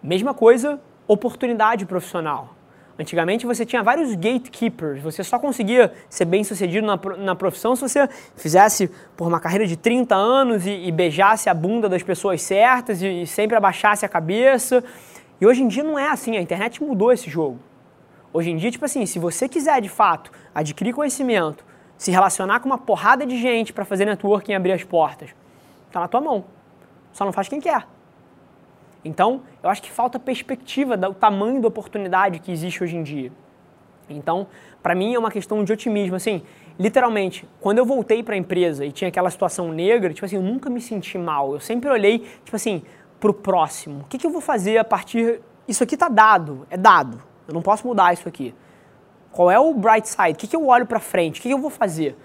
Mesma 0.03 0.35
coisa, 0.35 0.81
oportunidade 1.07 1.87
profissional. 1.87 2.57
Antigamente 2.99 3.47
você 3.47 3.65
tinha 3.65 3.83
vários 3.83 4.15
gatekeepers, 4.15 5.03
você 5.03 5.25
só 5.25 5.39
conseguia 5.39 5.93
ser 6.11 6.25
bem 6.25 6.45
sucedido 6.45 6.87
na, 6.87 6.99
na 7.17 7.35
profissão 7.35 7.75
se 7.75 7.83
você 7.83 8.09
fizesse 8.37 8.91
por 9.17 9.27
uma 9.27 9.41
carreira 9.41 9.67
de 9.67 9.77
30 9.77 10.15
anos 10.15 10.67
e, 10.67 10.71
e 10.71 10.93
beijasse 10.93 11.49
a 11.49 11.55
bunda 11.55 11.89
das 11.89 12.03
pessoas 12.03 12.43
certas 12.43 13.01
e, 13.01 13.23
e 13.23 13.27
sempre 13.27 13.57
abaixasse 13.57 14.05
a 14.05 14.09
cabeça. 14.09 14.85
E 15.41 15.47
hoje 15.47 15.63
em 15.63 15.69
dia 15.69 15.83
não 15.83 15.99
é 15.99 16.11
assim, 16.11 16.37
a 16.37 16.41
internet 16.41 16.83
mudou 16.83 17.13
esse 17.13 17.31
jogo. 17.31 17.59
Hoje 18.33 18.51
em 18.51 18.57
dia, 18.57 18.71
tipo 18.71 18.85
assim, 18.85 19.05
se 19.05 19.19
você 19.19 19.49
quiser 19.49 19.81
de 19.81 19.89
fato 19.89 20.31
adquirir 20.55 20.95
conhecimento, 20.95 21.65
se 22.03 22.11
relacionar 22.11 22.59
com 22.59 22.67
uma 22.67 22.79
porrada 22.79 23.25
de 23.25 23.41
gente 23.41 23.73
para 23.73 23.85
fazer 23.85 24.05
networking 24.05 24.51
e 24.51 24.55
abrir 24.57 24.73
as 24.73 24.83
portas. 24.83 25.31
Está 25.87 26.01
na 26.01 26.09
tua 26.09 26.21
mão. 26.21 26.45
Só 27.13 27.25
não 27.25 27.33
faz 27.33 27.47
quem 27.47 27.61
quer. 27.61 27.87
Então, 29.05 29.43
eu 29.63 29.71
acho 29.71 29.81
que 29.81 29.89
falta 29.89 30.19
perspectiva 30.19 30.97
do 30.97 31.15
tamanho 31.15 31.61
da 31.61 31.69
oportunidade 31.69 32.41
que 32.41 32.51
existe 32.51 32.83
hoje 32.83 32.97
em 32.97 33.05
dia. 33.05 33.31
Então, 34.11 34.49
para 34.83 34.97
mim 34.97 35.15
é 35.15 35.19
uma 35.19 35.31
questão 35.31 35.63
de 35.63 35.73
otimismo. 35.73 36.17
Assim, 36.17 36.43
literalmente, 36.77 37.49
quando 37.61 37.79
eu 37.79 37.87
voltei 37.87 38.21
para 38.21 38.35
a 38.35 38.37
empresa 38.37 38.85
e 38.85 38.91
tinha 38.91 39.07
aquela 39.07 39.31
situação 39.31 39.71
negra, 39.71 40.13
tipo 40.13 40.27
assim, 40.27 40.35
eu 40.35 40.43
nunca 40.43 40.69
me 40.69 40.81
senti 40.81 41.17
mal. 41.17 41.53
Eu 41.53 41.61
sempre 41.61 41.89
olhei, 41.89 42.19
tipo 42.45 42.57
assim, 42.57 42.83
para 43.21 43.31
o 43.31 43.35
próximo. 43.35 44.01
O 44.01 44.05
que, 44.07 44.19
que 44.19 44.27
eu 44.27 44.33
vou 44.33 44.41
fazer 44.41 44.77
a 44.77 44.83
partir. 44.85 45.41
Isso 45.69 45.85
aqui 45.85 45.95
está 45.95 46.09
dado, 46.09 46.67
é 46.69 46.77
dado. 46.77 47.23
Eu 47.47 47.55
não 47.55 47.63
posso 47.63 47.87
mudar 47.87 48.13
isso 48.13 48.29
aqui. 48.29 48.53
Qual 49.33 49.51
é 49.51 49.59
o 49.59 49.73
bright 49.73 50.09
side? 50.09 50.33
O 50.33 50.37
que, 50.37 50.47
que 50.47 50.55
eu 50.55 50.67
olho 50.67 50.87
para 50.87 51.01
frente? 51.01 51.41
O 51.41 51.43
que, 51.43 51.49
que 51.49 51.55
eu 51.55 51.59
vou 51.59 51.71
fazer? 51.71 52.17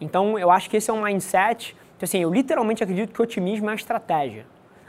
Então, 0.00 0.38
eu 0.38 0.50
acho 0.50 0.68
que 0.68 0.76
esse 0.76 0.90
é 0.90 0.92
um 0.92 1.02
mindset. 1.02 1.76
Então, 1.96 2.04
assim, 2.04 2.18
eu 2.18 2.32
literalmente 2.32 2.82
acredito 2.82 3.14
que 3.14 3.22
otimismo 3.22 3.66
é 3.66 3.70
uma 3.70 3.76
estratégia. 3.76 4.44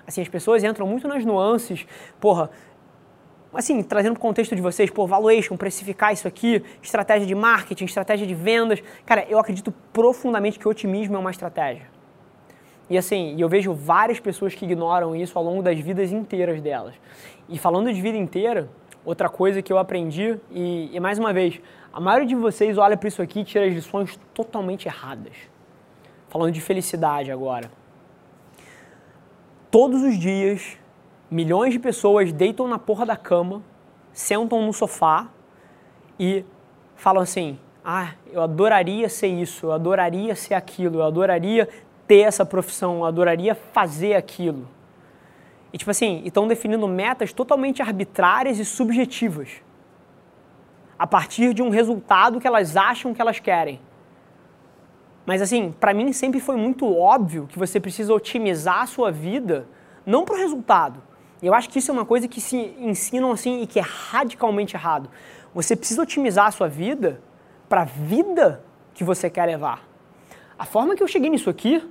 Assim, 0.05 0.21
as 0.21 0.27
pessoas 0.27 0.63
entram 0.63 0.87
muito 0.87 1.07
nas 1.07 1.23
nuances, 1.23 1.85
porra, 2.19 2.49
assim, 3.53 3.83
trazendo 3.83 4.13
para 4.13 4.19
o 4.19 4.21
contexto 4.21 4.55
de 4.55 4.61
vocês, 4.61 4.89
pô, 4.89 5.05
valuation, 5.05 5.55
precificar 5.55 6.13
isso 6.13 6.27
aqui, 6.27 6.63
estratégia 6.81 7.27
de 7.27 7.35
marketing, 7.35 7.85
estratégia 7.85 8.25
de 8.25 8.33
vendas. 8.33 8.81
Cara, 9.05 9.25
eu 9.29 9.37
acredito 9.37 9.71
profundamente 9.93 10.57
que 10.57 10.67
otimismo 10.67 11.15
é 11.15 11.19
uma 11.19 11.31
estratégia. 11.31 11.87
E 12.89 12.97
assim, 12.97 13.35
eu 13.37 13.49
vejo 13.49 13.73
várias 13.73 14.19
pessoas 14.19 14.55
que 14.55 14.65
ignoram 14.65 15.15
isso 15.15 15.37
ao 15.37 15.43
longo 15.43 15.61
das 15.61 15.77
vidas 15.77 16.11
inteiras 16.11 16.61
delas. 16.61 16.95
E 17.49 17.57
falando 17.57 17.91
de 17.91 18.01
vida 18.01 18.17
inteira, 18.17 18.69
outra 19.07 19.29
coisa 19.29 19.61
que 19.61 19.71
eu 19.71 19.77
aprendi, 19.77 20.37
e, 20.51 20.89
e 20.91 20.99
mais 20.99 21.17
uma 21.17 21.31
vez, 21.31 21.61
a 21.93 21.99
maioria 21.99 22.27
de 22.27 22.35
vocês 22.35 22.77
olha 22.77 22.97
para 22.97 23.07
isso 23.07 23.21
aqui 23.21 23.39
e 23.39 23.43
tira 23.45 23.65
as 23.65 23.73
lições 23.73 24.19
totalmente 24.33 24.85
erradas. 24.85 25.31
Falando 26.27 26.51
de 26.51 26.59
felicidade 26.59 27.31
agora. 27.31 27.71
Todos 29.71 30.03
os 30.03 30.17
dias, 30.19 30.77
milhões 31.31 31.71
de 31.71 31.79
pessoas 31.79 32.33
deitam 32.33 32.67
na 32.67 32.77
porra 32.77 33.05
da 33.05 33.15
cama, 33.15 33.63
sentam 34.11 34.65
no 34.65 34.73
sofá 34.73 35.29
e 36.19 36.43
falam 36.97 37.23
assim: 37.23 37.57
ah, 37.85 38.11
eu 38.29 38.41
adoraria 38.41 39.07
ser 39.07 39.27
isso, 39.27 39.67
eu 39.67 39.71
adoraria 39.71 40.35
ser 40.35 40.53
aquilo, 40.53 40.97
eu 40.97 41.03
adoraria 41.03 41.69
ter 42.05 42.19
essa 42.19 42.45
profissão, 42.45 42.97
eu 42.97 43.05
adoraria 43.05 43.55
fazer 43.55 44.15
aquilo. 44.15 44.67
E 45.71 45.77
tipo 45.77 45.91
assim, 45.91 46.21
estão 46.25 46.47
definindo 46.47 46.87
metas 46.87 47.33
totalmente 47.33 47.81
arbitrárias 47.81 48.59
e 48.59 48.65
subjetivas. 48.65 49.61
A 50.97 51.05
partir 51.05 51.53
de 51.53 51.61
um 51.61 51.69
resultado 51.69 52.39
que 52.39 52.47
elas 52.47 52.75
acham 52.75 53.13
que 53.13 53.21
elas 53.21 53.39
querem. 53.39 53.79
Mas 55.25 55.41
assim, 55.41 55.73
para 55.77 55.93
mim 55.93 56.13
sempre 56.13 56.39
foi 56.39 56.55
muito 56.55 56.91
óbvio 56.95 57.47
que 57.47 57.59
você 57.59 57.79
precisa 57.79 58.13
otimizar 58.13 58.81
a 58.81 58.87
sua 58.87 59.11
vida 59.11 59.67
não 60.05 60.23
para 60.23 60.35
o 60.35 60.37
resultado. 60.37 61.03
Eu 61.41 61.53
acho 61.53 61.69
que 61.69 61.79
isso 61.79 61.91
é 61.91 61.93
uma 61.93 62.05
coisa 62.05 62.27
que 62.27 62.39
se 62.39 62.73
ensinam 62.79 63.31
assim 63.31 63.61
e 63.61 63.67
que 63.67 63.77
é 63.77 63.83
radicalmente 63.83 64.75
errado. 64.75 65.09
Você 65.53 65.75
precisa 65.75 66.01
otimizar 66.01 66.47
a 66.47 66.51
sua 66.51 66.67
vida 66.67 67.21
para 67.67 67.81
a 67.81 67.85
vida 67.85 68.63
que 68.93 69.03
você 69.03 69.29
quer 69.29 69.45
levar. 69.45 69.85
A 70.57 70.65
forma 70.65 70.95
que 70.95 71.03
eu 71.03 71.07
cheguei 71.07 71.29
nisso 71.29 71.49
aqui 71.49 71.87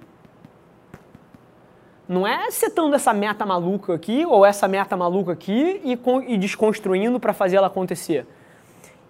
não 2.09 2.27
é 2.27 2.51
setando 2.51 2.95
essa 2.95 3.13
meta 3.13 3.45
maluca 3.45 3.95
aqui 3.95 4.25
ou 4.27 4.45
essa 4.45 4.69
meta 4.69 4.97
maluca 4.97 5.33
aqui 5.33 5.81
e, 5.85 5.99
e 6.29 6.39
desconstruindo 6.39 7.19
para 7.19 7.33
fazer 7.33 7.57
ela 7.57 7.67
acontecer. 7.67 8.27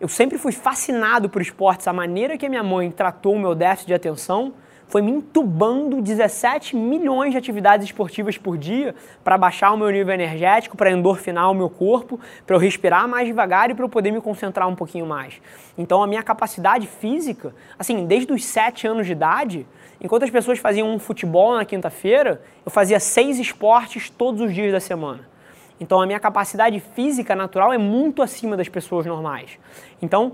Eu 0.00 0.08
sempre 0.08 0.38
fui 0.38 0.52
fascinado 0.52 1.28
por 1.28 1.40
esportes. 1.40 1.88
A 1.88 1.92
maneira 1.92 2.36
que 2.36 2.46
a 2.46 2.48
minha 2.48 2.62
mãe 2.62 2.90
tratou 2.90 3.34
o 3.34 3.38
meu 3.38 3.54
déficit 3.54 3.88
de 3.88 3.94
atenção 3.94 4.52
foi 4.88 5.02
me 5.02 5.10
entubando 5.10 6.00
17 6.00 6.76
milhões 6.76 7.32
de 7.32 7.38
atividades 7.38 7.86
esportivas 7.86 8.38
por 8.38 8.56
dia 8.56 8.94
para 9.24 9.36
baixar 9.36 9.72
o 9.72 9.76
meu 9.76 9.90
nível 9.90 10.14
energético, 10.14 10.76
para 10.76 10.90
endorfinar 10.90 11.50
o 11.50 11.54
meu 11.54 11.68
corpo, 11.68 12.20
para 12.46 12.54
eu 12.54 12.60
respirar 12.60 13.08
mais 13.08 13.26
devagar 13.26 13.70
e 13.70 13.74
para 13.74 13.84
eu 13.84 13.88
poder 13.88 14.12
me 14.12 14.20
concentrar 14.20 14.68
um 14.68 14.76
pouquinho 14.76 15.06
mais. 15.06 15.40
Então 15.76 16.02
a 16.02 16.06
minha 16.06 16.22
capacidade 16.22 16.86
física, 16.86 17.54
assim, 17.78 18.06
desde 18.06 18.32
os 18.32 18.44
7 18.44 18.86
anos 18.86 19.06
de 19.06 19.12
idade, 19.12 19.66
enquanto 20.00 20.24
as 20.24 20.30
pessoas 20.30 20.58
faziam 20.58 20.88
um 20.88 20.98
futebol 20.98 21.54
na 21.54 21.64
quinta-feira, 21.64 22.42
eu 22.64 22.70
fazia 22.70 23.00
seis 23.00 23.38
esportes 23.38 24.10
todos 24.10 24.40
os 24.40 24.54
dias 24.54 24.72
da 24.72 24.80
semana. 24.80 25.28
Então 25.80 26.00
a 26.00 26.06
minha 26.06 26.20
capacidade 26.20 26.80
física 26.80 27.34
natural 27.34 27.72
é 27.72 27.78
muito 27.78 28.22
acima 28.22 28.56
das 28.56 28.68
pessoas 28.68 29.04
normais. 29.06 29.58
Então, 30.00 30.32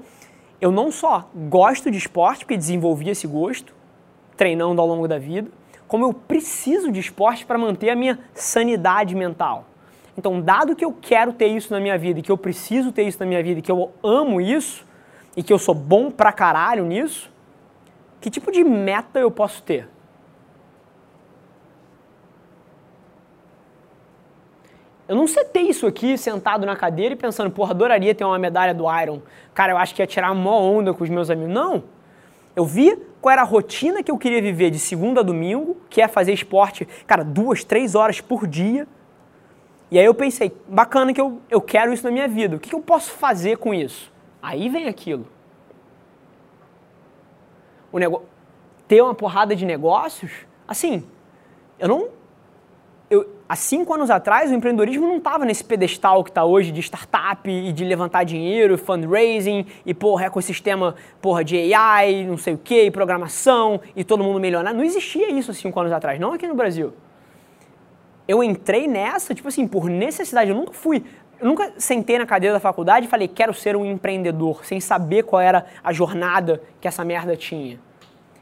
eu 0.61 0.71
não 0.71 0.93
só 0.93 1.29
gosto 1.35 1.91
de 1.91 1.99
esporte, 1.99 2.45
porque 2.45 2.57
desenvolvi 2.57 3.11
esse 3.11 3.27
gosto, 3.27 3.75
treinando 4.37 4.81
ao 4.81 4.87
longo 4.87 5.09
da 5.09 5.19
vida, 5.19 5.51
como 5.89 6.05
eu 6.05 6.15
preciso 6.15 6.93
de 6.93 7.01
esporte 7.01 7.45
para 7.45 7.59
manter 7.59 7.91
a 7.91 7.97
minha 7.97 8.19
sanidade 8.33 9.15
mental. 9.15 9.67
Então, 10.17 10.41
dado 10.41 10.77
que 10.77 10.85
eu 10.85 10.93
quero 10.93 11.33
ter 11.33 11.49
isso 11.49 11.73
na 11.73 11.81
minha 11.81 11.99
vida 11.99 12.21
e 12.21 12.23
que 12.23 12.31
eu 12.31 12.39
preciso 12.39 12.93
ter 12.93 13.03
isso 13.03 13.19
na 13.19 13.27
minha 13.27 13.43
vida 13.43 13.59
e 13.59 13.63
que 13.63 13.73
eu 13.73 13.91
amo 14.05 14.41
isso 14.41 14.87
e 15.37 15.43
que 15.43 15.53
eu 15.53 15.59
sou 15.59 15.75
bom 15.75 16.11
pra 16.11 16.31
caralho 16.33 16.85
nisso, 16.85 17.32
que 18.23 18.31
tipo 18.31 18.53
de 18.53 18.63
meta 18.63 19.19
eu 19.19 19.31
posso 19.31 19.63
ter? 19.63 19.89
Eu 25.09 25.17
não 25.17 25.27
setei 25.27 25.69
isso 25.69 25.87
aqui 25.87 26.17
sentado 26.17 26.65
na 26.65 26.77
cadeira 26.77 27.15
e 27.15 27.17
pensando, 27.17 27.51
porra, 27.51 27.73
adoraria 27.73 28.15
ter 28.15 28.25
uma 28.25 28.39
medalha 28.39 28.73
do 28.73 28.85
Iron. 29.01 29.21
Cara, 29.53 29.73
eu 29.73 29.77
acho 29.77 29.95
que 29.95 30.01
ia 30.01 30.07
tirar 30.07 30.31
uma 30.31 30.57
onda 30.57 30.95
com 30.95 31.03
os 31.03 31.11
meus 31.11 31.29
amigos. 31.29 31.53
Não. 31.53 31.85
Eu 32.55 32.65
vi 32.65 32.97
qual 33.21 33.33
era 33.33 33.43
a 33.43 33.45
rotina 33.45 34.03
que 34.03 34.11
eu 34.11 34.17
queria 34.17 34.41
viver 34.41 34.71
de 34.71 34.79
segunda 34.79 35.21
a 35.21 35.23
domingo, 35.23 35.77
que 35.91 36.01
é 36.01 36.07
fazer 36.07 36.33
esporte, 36.33 36.87
cara, 37.07 37.25
duas, 37.25 37.65
três 37.65 37.95
horas 37.95 38.21
por 38.21 38.47
dia. 38.47 38.87
E 39.91 39.99
aí 39.99 40.05
eu 40.05 40.15
pensei, 40.15 40.57
bacana 40.69 41.13
que 41.13 41.21
eu, 41.21 41.41
eu 41.51 41.61
quero 41.61 41.93
isso 41.93 42.05
na 42.05 42.11
minha 42.11 42.29
vida. 42.29 42.57
O 42.57 42.61
que, 42.61 42.71
que 42.71 42.75
eu 42.75 42.81
posso 42.81 43.11
fazer 43.11 43.59
com 43.59 43.75
isso? 43.75 44.11
Aí 44.41 44.69
vem 44.69 44.87
aquilo. 44.87 45.27
O 47.93 47.99
negócio. 47.99 48.27
Ter 48.89 49.01
uma 49.01 49.15
porrada 49.15 49.55
de 49.55 49.65
negócios, 49.65 50.33
assim, 50.67 51.05
eu 51.79 51.89
não 51.89 52.09
eu, 53.13 53.29
há 53.47 53.55
cinco 53.55 53.93
anos 53.93 54.09
atrás, 54.09 54.51
o 54.51 54.55
empreendedorismo 54.55 55.07
não 55.07 55.19
estava 55.19 55.45
nesse 55.45 55.63
pedestal 55.63 56.25
que 56.25 56.31
está 56.31 56.47
hoje 56.47 56.73
de 56.73 56.81
startup 56.81 57.47
e 57.51 57.71
de 57.71 57.85
levantar 57.85 58.25
dinheiro, 58.25 58.79
fundraising 58.79 59.67
e, 59.85 59.93
porra, 59.93 60.25
ecossistema 60.25 60.95
porra, 61.21 61.45
de 61.45 61.75
AI, 61.75 62.25
não 62.25 62.39
sei 62.39 62.55
o 62.55 62.59
que, 62.59 62.91
programação 62.91 63.83
e 63.95 64.03
todo 64.03 64.25
mundo 64.25 64.41
milionário. 64.41 64.79
Não 64.79 64.85
existia 64.85 65.31
isso 65.31 65.51
há 65.51 65.55
cinco 65.55 65.79
anos 65.79 65.93
atrás, 65.93 66.19
não 66.19 66.33
aqui 66.33 66.47
no 66.47 66.55
Brasil. 66.55 66.95
Eu 68.27 68.43
entrei 68.43 68.89
nessa, 68.89 69.35
tipo 69.35 69.49
assim, 69.49 69.69
por 69.69 69.91
necessidade. 69.91 70.49
Eu 70.49 70.57
nunca 70.57 70.73
fui, 70.73 71.05
eu 71.43 71.49
nunca 71.49 71.73
sentei 71.77 72.19
na 72.19 72.25
cadeira 72.25 72.55
da 72.55 72.61
faculdade 72.61 73.07
e 73.07 73.09
falei, 73.09 73.27
quero 73.27 73.53
ser 73.53 73.75
um 73.75 73.85
empreendedor, 73.85 74.65
sem 74.65 74.79
saber 74.79 75.25
qual 75.25 75.43
era 75.43 75.67
a 75.83 75.93
jornada 75.93 76.63
que 76.81 76.87
essa 76.87 77.05
merda 77.05 77.37
tinha. 77.37 77.81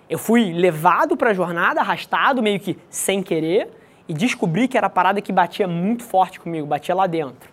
Eu 0.09 0.19
fui 0.19 0.53
levado 0.53 1.17
para 1.17 1.31
a 1.31 1.33
jornada, 1.33 1.81
arrastado, 1.81 2.43
meio 2.43 2.61
que 2.61 2.77
sem 2.91 3.23
querer, 3.23 3.71
e 4.07 4.13
descobri 4.13 4.69
que 4.69 4.77
era 4.77 4.89
a 4.89 4.91
parada 4.91 5.23
que 5.23 5.33
batia 5.33 5.67
muito 5.67 6.03
forte 6.03 6.39
comigo, 6.39 6.67
batia 6.67 6.95
lá 6.95 7.07
dentro. 7.07 7.51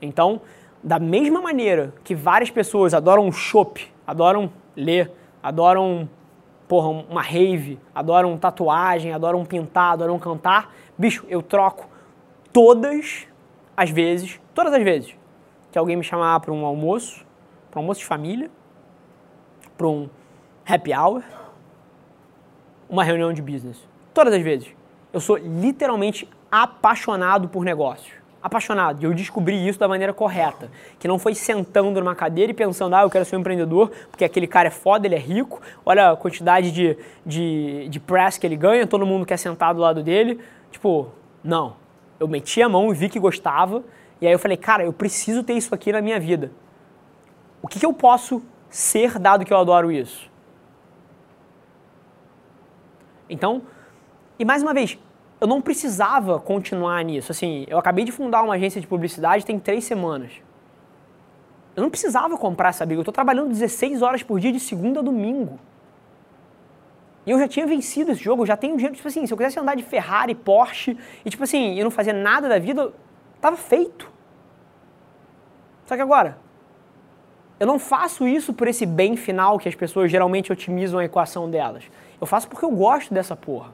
Então, 0.00 0.40
da 0.82 0.98
mesma 0.98 1.40
maneira 1.40 1.94
que 2.02 2.12
várias 2.12 2.50
pessoas 2.50 2.92
adoram 2.92 3.30
chopp, 3.30 3.88
adoram 4.04 4.50
ler, 4.74 5.12
adoram 5.40 6.10
porra, 6.66 6.88
uma 6.88 7.22
rave, 7.22 7.78
adoram 7.94 8.36
tatuagem, 8.36 9.12
adoram 9.12 9.44
pintar, 9.44 9.92
adoram 9.92 10.18
cantar, 10.18 10.74
bicho, 10.98 11.24
eu 11.28 11.40
troco 11.40 11.86
todas 12.52 13.28
as 13.76 13.90
vezes, 13.90 14.40
todas 14.54 14.72
as 14.72 14.82
vezes 14.82 15.14
que 15.70 15.78
alguém 15.78 15.96
me 15.96 16.04
chamar 16.04 16.38
para 16.40 16.52
um 16.52 16.66
almoço, 16.66 17.24
para 17.70 17.80
um 17.80 17.82
almoço 17.82 18.00
de 18.00 18.06
família, 18.06 18.50
para 19.76 19.86
um 19.86 20.08
happy 20.66 20.92
hour, 20.92 21.22
uma 22.88 23.02
reunião 23.02 23.32
de 23.32 23.40
business. 23.40 23.78
Todas 24.12 24.34
as 24.34 24.42
vezes 24.42 24.68
eu 25.12 25.20
sou 25.20 25.36
literalmente 25.36 26.28
apaixonado 26.50 27.48
por 27.48 27.64
negócios. 27.64 28.12
Apaixonado. 28.42 29.00
E 29.00 29.04
eu 29.04 29.14
descobri 29.14 29.68
isso 29.68 29.78
da 29.78 29.86
maneira 29.86 30.12
correta. 30.12 30.68
Que 30.98 31.06
não 31.06 31.18
foi 31.18 31.34
sentando 31.34 32.00
numa 32.00 32.14
cadeira 32.14 32.50
e 32.50 32.54
pensando, 32.54 32.96
ah, 32.96 33.02
eu 33.02 33.10
quero 33.10 33.24
ser 33.24 33.36
um 33.36 33.40
empreendedor, 33.40 33.90
porque 34.10 34.24
aquele 34.24 34.48
cara 34.48 34.66
é 34.68 34.70
foda, 34.70 35.06
ele 35.06 35.14
é 35.14 35.18
rico, 35.18 35.62
olha 35.86 36.10
a 36.10 36.16
quantidade 36.16 36.72
de, 36.72 36.98
de, 37.24 37.88
de 37.88 38.00
press 38.00 38.38
que 38.38 38.46
ele 38.46 38.56
ganha, 38.56 38.86
todo 38.86 39.06
mundo 39.06 39.24
quer 39.24 39.36
sentar 39.36 39.72
do 39.72 39.80
lado 39.80 40.02
dele. 40.02 40.40
Tipo, 40.72 41.08
não. 41.42 41.76
Eu 42.22 42.28
meti 42.28 42.62
a 42.62 42.68
mão 42.68 42.92
e 42.92 42.94
vi 42.94 43.08
que 43.08 43.18
gostava, 43.18 43.82
e 44.20 44.28
aí 44.28 44.32
eu 44.32 44.38
falei, 44.38 44.56
cara, 44.56 44.84
eu 44.84 44.92
preciso 44.92 45.42
ter 45.42 45.54
isso 45.54 45.74
aqui 45.74 45.90
na 45.90 46.00
minha 46.00 46.20
vida. 46.20 46.52
O 47.60 47.66
que, 47.66 47.80
que 47.80 47.84
eu 47.84 47.92
posso 47.92 48.40
ser 48.70 49.18
dado 49.18 49.44
que 49.44 49.52
eu 49.52 49.56
adoro 49.56 49.90
isso? 49.90 50.30
Então, 53.28 53.62
e 54.38 54.44
mais 54.44 54.62
uma 54.62 54.72
vez, 54.72 54.96
eu 55.40 55.48
não 55.48 55.60
precisava 55.60 56.38
continuar 56.38 57.04
nisso. 57.04 57.32
Assim, 57.32 57.64
eu 57.66 57.76
acabei 57.76 58.04
de 58.04 58.12
fundar 58.12 58.44
uma 58.44 58.54
agência 58.54 58.80
de 58.80 58.86
publicidade 58.86 59.44
tem 59.44 59.58
três 59.58 59.82
semanas. 59.82 60.30
Eu 61.74 61.82
não 61.82 61.90
precisava 61.90 62.38
comprar 62.38 62.68
essa 62.68 62.86
briga. 62.86 63.00
Eu 63.00 63.02
estou 63.02 63.12
trabalhando 63.12 63.48
16 63.48 64.00
horas 64.00 64.22
por 64.22 64.38
dia 64.38 64.52
de 64.52 64.60
segunda 64.60 65.00
a 65.00 65.02
domingo. 65.02 65.58
E 67.24 67.30
eu 67.30 67.38
já 67.38 67.46
tinha 67.46 67.66
vencido 67.66 68.10
esse 68.10 68.22
jogo, 68.22 68.42
eu 68.42 68.46
já 68.46 68.56
tenho 68.56 68.76
dinheiro. 68.76 68.96
Tipo 68.96 69.08
assim, 69.08 69.26
se 69.26 69.32
eu 69.32 69.36
quisesse 69.36 69.58
andar 69.58 69.76
de 69.76 69.82
Ferrari, 69.82 70.34
Porsche, 70.34 70.96
e 71.24 71.30
tipo 71.30 71.44
assim, 71.44 71.78
e 71.78 71.84
não 71.84 71.90
fazer 71.90 72.12
nada 72.12 72.48
da 72.48 72.58
vida, 72.58 72.92
tava 73.40 73.56
feito. 73.56 74.10
Só 75.86 75.94
que 75.94 76.02
agora, 76.02 76.38
eu 77.60 77.66
não 77.66 77.78
faço 77.78 78.26
isso 78.26 78.52
por 78.52 78.66
esse 78.66 78.84
bem 78.84 79.16
final 79.16 79.58
que 79.58 79.68
as 79.68 79.74
pessoas 79.74 80.10
geralmente 80.10 80.52
otimizam 80.52 80.98
a 80.98 81.04
equação 81.04 81.48
delas. 81.48 81.84
Eu 82.20 82.26
faço 82.26 82.48
porque 82.48 82.64
eu 82.64 82.70
gosto 82.70 83.14
dessa 83.14 83.36
porra. 83.36 83.72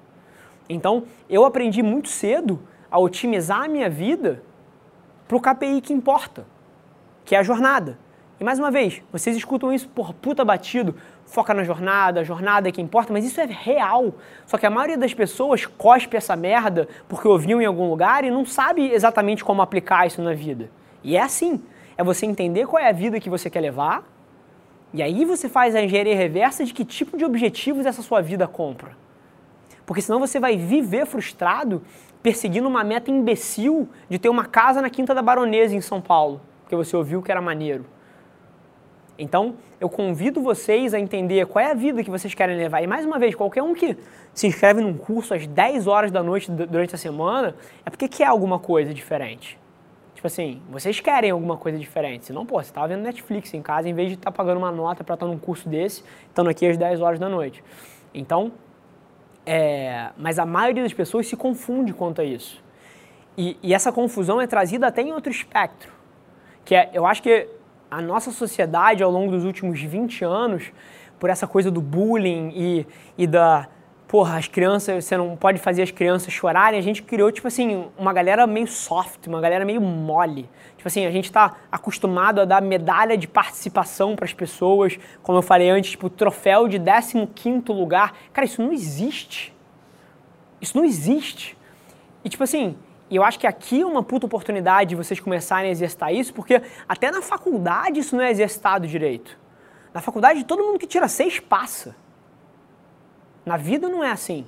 Então, 0.68 1.04
eu 1.28 1.44
aprendi 1.44 1.82
muito 1.82 2.08
cedo 2.08 2.60
a 2.90 2.98
otimizar 2.98 3.64
a 3.64 3.68
minha 3.68 3.88
vida 3.88 4.42
para 5.26 5.36
o 5.36 5.40
KPI 5.40 5.80
que 5.80 5.92
importa, 5.92 6.46
que 7.24 7.34
é 7.34 7.38
a 7.38 7.42
jornada. 7.42 7.98
E 8.40 8.44
mais 8.44 8.58
uma 8.58 8.70
vez, 8.70 9.02
vocês 9.10 9.36
escutam 9.36 9.72
isso 9.72 9.88
por 9.88 10.12
puta 10.12 10.44
batido, 10.44 10.94
foca 11.28 11.52
na 11.52 11.62
jornada, 11.62 12.20
a 12.20 12.24
jornada 12.24 12.68
é 12.68 12.72
que 12.72 12.80
importa, 12.80 13.12
mas 13.12 13.24
isso 13.24 13.40
é 13.40 13.44
real. 13.44 14.14
Só 14.46 14.56
que 14.56 14.66
a 14.66 14.70
maioria 14.70 14.96
das 14.96 15.12
pessoas 15.14 15.66
cospe 15.66 16.16
essa 16.16 16.34
merda 16.34 16.88
porque 17.06 17.28
ouviu 17.28 17.60
em 17.60 17.66
algum 17.66 17.88
lugar 17.88 18.24
e 18.24 18.30
não 18.30 18.44
sabe 18.44 18.90
exatamente 18.90 19.44
como 19.44 19.62
aplicar 19.62 20.06
isso 20.06 20.22
na 20.22 20.32
vida. 20.32 20.70
E 21.04 21.16
é 21.16 21.22
assim, 21.22 21.62
é 21.96 22.02
você 22.02 22.26
entender 22.26 22.66
qual 22.66 22.82
é 22.82 22.88
a 22.88 22.92
vida 22.92 23.20
que 23.20 23.30
você 23.30 23.48
quer 23.50 23.60
levar, 23.60 24.04
e 24.92 25.02
aí 25.02 25.24
você 25.24 25.48
faz 25.48 25.74
a 25.74 25.82
engenharia 25.82 26.16
reversa 26.16 26.64
de 26.64 26.72
que 26.72 26.84
tipo 26.84 27.16
de 27.16 27.24
objetivos 27.24 27.84
essa 27.84 28.00
sua 28.00 28.22
vida 28.22 28.48
compra. 28.48 28.96
Porque 29.84 30.00
senão 30.00 30.18
você 30.18 30.40
vai 30.40 30.56
viver 30.56 31.06
frustrado 31.06 31.82
perseguindo 32.22 32.66
uma 32.66 32.82
meta 32.82 33.10
imbecil 33.10 33.88
de 34.08 34.18
ter 34.18 34.28
uma 34.28 34.46
casa 34.46 34.80
na 34.80 34.90
Quinta 34.90 35.14
da 35.14 35.22
Baronesa 35.22 35.76
em 35.76 35.80
São 35.80 36.00
Paulo, 36.00 36.40
porque 36.62 36.74
você 36.74 36.96
ouviu 36.96 37.22
que 37.22 37.30
era 37.30 37.40
maneiro. 37.40 37.84
Então, 39.18 39.56
eu 39.80 39.88
convido 39.88 40.40
vocês 40.40 40.94
a 40.94 40.98
entender 40.98 41.44
qual 41.46 41.64
é 41.64 41.70
a 41.72 41.74
vida 41.74 42.04
que 42.04 42.10
vocês 42.10 42.34
querem 42.34 42.56
levar. 42.56 42.82
E 42.82 42.86
mais 42.86 43.04
uma 43.04 43.18
vez, 43.18 43.34
qualquer 43.34 43.62
um 43.62 43.74
que 43.74 43.96
se 44.32 44.46
inscreve 44.46 44.80
num 44.80 44.96
curso 44.96 45.34
às 45.34 45.46
10 45.46 45.88
horas 45.88 46.12
da 46.12 46.22
noite 46.22 46.50
durante 46.50 46.94
a 46.94 46.98
semana, 46.98 47.56
é 47.84 47.90
porque 47.90 48.08
quer 48.08 48.26
alguma 48.26 48.60
coisa 48.60 48.94
diferente. 48.94 49.58
Tipo 50.14 50.26
assim, 50.26 50.62
vocês 50.70 51.00
querem 51.00 51.30
alguma 51.30 51.56
coisa 51.56 51.78
diferente. 51.78 52.26
Senão, 52.26 52.46
pô, 52.46 52.62
você 52.62 52.72
tava 52.72 52.88
vendo 52.88 53.02
Netflix 53.02 53.52
em 53.54 53.62
casa, 53.62 53.88
em 53.88 53.94
vez 53.94 54.08
de 54.08 54.14
estar 54.14 54.30
tá 54.30 54.36
pagando 54.36 54.58
uma 54.58 54.70
nota 54.70 55.02
para 55.02 55.14
estar 55.14 55.26
num 55.26 55.38
curso 55.38 55.68
desse, 55.68 56.02
estando 56.28 56.48
aqui 56.48 56.66
às 56.66 56.76
10 56.76 57.00
horas 57.00 57.18
da 57.18 57.28
noite. 57.28 57.62
Então, 58.14 58.52
é, 59.44 60.10
mas 60.16 60.38
a 60.38 60.46
maioria 60.46 60.82
das 60.82 60.92
pessoas 60.92 61.26
se 61.26 61.36
confunde 61.36 61.92
quanto 61.92 62.20
a 62.20 62.24
isso. 62.24 62.62
E, 63.36 63.56
e, 63.62 63.72
essa 63.72 63.92
confusão 63.92 64.40
é 64.40 64.46
trazida 64.46 64.88
até 64.88 65.02
em 65.02 65.12
outro 65.12 65.30
espectro. 65.30 65.92
Que 66.64 66.74
é, 66.74 66.90
eu 66.92 67.06
acho 67.06 67.22
que 67.22 67.48
a 67.90 68.00
nossa 68.02 68.30
sociedade, 68.30 69.02
ao 69.02 69.10
longo 69.10 69.32
dos 69.32 69.44
últimos 69.44 69.80
20 69.80 70.24
anos, 70.24 70.72
por 71.18 71.30
essa 71.30 71.46
coisa 71.46 71.70
do 71.70 71.80
bullying 71.80 72.52
e, 72.54 72.86
e 73.16 73.26
da 73.26 73.68
porra, 74.06 74.38
as 74.38 74.48
crianças, 74.48 75.04
você 75.04 75.18
não 75.18 75.36
pode 75.36 75.58
fazer 75.58 75.82
as 75.82 75.90
crianças 75.90 76.32
chorarem, 76.32 76.80
a 76.80 76.82
gente 76.82 77.02
criou, 77.02 77.30
tipo 77.30 77.46
assim, 77.46 77.88
uma 77.98 78.10
galera 78.10 78.46
meio 78.46 78.66
soft, 78.66 79.26
uma 79.26 79.38
galera 79.38 79.66
meio 79.66 79.82
mole. 79.82 80.48
Tipo 80.78 80.88
assim, 80.88 81.04
a 81.04 81.10
gente 81.10 81.26
está 81.26 81.56
acostumado 81.70 82.40
a 82.40 82.46
dar 82.46 82.62
medalha 82.62 83.18
de 83.18 83.28
participação 83.28 84.16
para 84.16 84.24
as 84.24 84.32
pessoas, 84.32 84.98
como 85.22 85.36
eu 85.36 85.42
falei 85.42 85.68
antes, 85.68 85.90
tipo, 85.90 86.08
troféu 86.08 86.66
de 86.66 86.80
15 87.34 87.64
lugar. 87.68 88.14
Cara, 88.32 88.46
isso 88.46 88.62
não 88.62 88.72
existe. 88.72 89.54
Isso 90.58 90.74
não 90.74 90.86
existe. 90.86 91.56
E 92.24 92.30
tipo 92.30 92.42
assim, 92.42 92.76
eu 93.16 93.24
acho 93.24 93.38
que 93.38 93.46
aqui 93.46 93.80
é 93.80 93.86
uma 93.86 94.02
puta 94.02 94.26
oportunidade 94.26 94.90
de 94.90 94.96
vocês 94.96 95.18
começarem 95.18 95.68
a 95.68 95.72
exercitar 95.72 96.12
isso, 96.12 96.34
porque 96.34 96.62
até 96.88 97.10
na 97.10 97.22
faculdade 97.22 98.00
isso 98.00 98.14
não 98.14 98.22
é 98.22 98.30
exercitado 98.30 98.86
direito. 98.86 99.38
Na 99.94 100.00
faculdade, 100.00 100.44
todo 100.44 100.62
mundo 100.62 100.78
que 100.78 100.86
tira 100.86 101.08
seis 101.08 101.40
passa. 101.40 101.96
Na 103.44 103.56
vida 103.56 103.88
não 103.88 104.04
é 104.04 104.10
assim. 104.10 104.46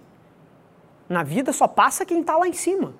Na 1.08 1.22
vida 1.22 1.52
só 1.52 1.66
passa 1.66 2.04
quem 2.04 2.20
está 2.20 2.36
lá 2.36 2.46
em 2.46 2.52
cima. 2.52 2.94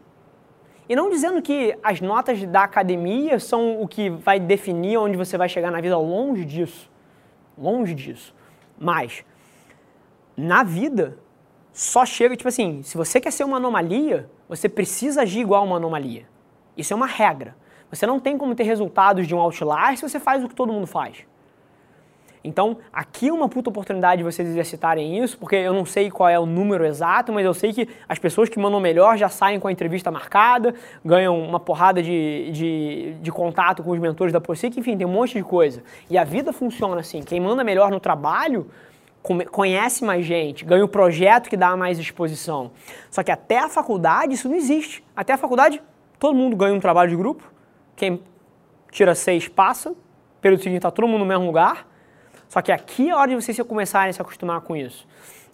E 0.88 0.96
não 0.96 1.10
dizendo 1.10 1.40
que 1.40 1.78
as 1.82 2.00
notas 2.00 2.42
da 2.46 2.64
academia 2.64 3.38
são 3.38 3.80
o 3.80 3.86
que 3.86 4.10
vai 4.10 4.40
definir 4.40 4.96
onde 4.96 5.16
você 5.16 5.38
vai 5.38 5.48
chegar 5.48 5.70
na 5.70 5.80
vida, 5.80 5.96
longe 5.96 6.44
disso. 6.44 6.90
Longe 7.56 7.94
disso. 7.94 8.34
Mas, 8.78 9.24
na 10.36 10.62
vida, 10.64 11.18
só 11.72 12.04
chega, 12.04 12.34
tipo 12.34 12.48
assim, 12.48 12.82
se 12.82 12.96
você 12.96 13.20
quer 13.20 13.30
ser 13.30 13.44
uma 13.44 13.58
anomalia, 13.58 14.28
você 14.50 14.68
precisa 14.68 15.22
agir 15.22 15.40
igual 15.40 15.62
a 15.62 15.64
uma 15.64 15.76
anomalia. 15.76 16.26
Isso 16.76 16.92
é 16.92 16.96
uma 16.96 17.06
regra. 17.06 17.54
Você 17.88 18.04
não 18.04 18.18
tem 18.18 18.36
como 18.36 18.52
ter 18.54 18.64
resultados 18.64 19.26
de 19.26 19.34
um 19.34 19.38
outlier 19.38 19.96
se 19.96 20.02
você 20.02 20.18
faz 20.18 20.42
o 20.42 20.48
que 20.48 20.54
todo 20.56 20.72
mundo 20.72 20.88
faz. 20.88 21.24
Então, 22.42 22.78
aqui 22.92 23.28
é 23.28 23.32
uma 23.32 23.48
puta 23.48 23.68
oportunidade 23.68 24.18
de 24.18 24.24
vocês 24.24 24.48
exercitarem 24.48 25.22
isso, 25.22 25.38
porque 25.38 25.54
eu 25.54 25.72
não 25.72 25.84
sei 25.84 26.10
qual 26.10 26.28
é 26.28 26.38
o 26.38 26.46
número 26.46 26.84
exato, 26.86 27.32
mas 27.32 27.44
eu 27.44 27.52
sei 27.54 27.72
que 27.72 27.86
as 28.08 28.18
pessoas 28.18 28.48
que 28.48 28.58
mandam 28.58 28.80
melhor 28.80 29.16
já 29.16 29.28
saem 29.28 29.60
com 29.60 29.68
a 29.68 29.72
entrevista 29.72 30.10
marcada, 30.10 30.74
ganham 31.04 31.38
uma 31.38 31.60
porrada 31.60 32.02
de, 32.02 32.50
de, 32.50 33.14
de 33.20 33.30
contato 33.30 33.82
com 33.84 33.90
os 33.90 33.98
mentores 33.98 34.32
da 34.32 34.40
ProSIC, 34.40 34.80
enfim, 34.80 34.96
tem 34.96 35.06
um 35.06 35.10
monte 35.10 35.34
de 35.34 35.44
coisa. 35.44 35.82
E 36.08 36.16
a 36.16 36.24
vida 36.24 36.52
funciona 36.52 36.98
assim. 36.98 37.22
Quem 37.22 37.38
manda 37.38 37.62
melhor 37.62 37.90
no 37.90 38.00
trabalho 38.00 38.68
conhece 39.22 40.04
mais 40.04 40.24
gente, 40.24 40.64
ganha 40.64 40.84
um 40.84 40.88
projeto 40.88 41.48
que 41.48 41.56
dá 41.56 41.76
mais 41.76 41.98
exposição. 41.98 42.72
Só 43.10 43.22
que 43.22 43.30
até 43.30 43.58
a 43.58 43.68
faculdade 43.68 44.34
isso 44.34 44.48
não 44.48 44.56
existe. 44.56 45.04
Até 45.14 45.34
a 45.34 45.38
faculdade, 45.38 45.82
todo 46.18 46.34
mundo 46.34 46.56
ganha 46.56 46.74
um 46.74 46.80
trabalho 46.80 47.10
de 47.10 47.16
grupo. 47.16 47.44
Quem 47.96 48.22
tira 48.90 49.14
seis 49.14 49.46
passa. 49.48 49.94
Período 50.40 50.62
seguinte 50.62 50.78
está 50.78 50.90
todo 50.90 51.06
mundo 51.06 51.20
no 51.20 51.26
mesmo 51.26 51.44
lugar 51.44 51.90
só 52.50 52.60
que 52.60 52.72
aqui 52.72 53.08
é 53.08 53.12
a 53.12 53.16
hora 53.16 53.28
de 53.28 53.36
vocês 53.36 53.56
começarem 53.60 54.10
a 54.10 54.12
se 54.12 54.20
acostumar 54.20 54.60
com 54.62 54.74
isso. 54.74 55.06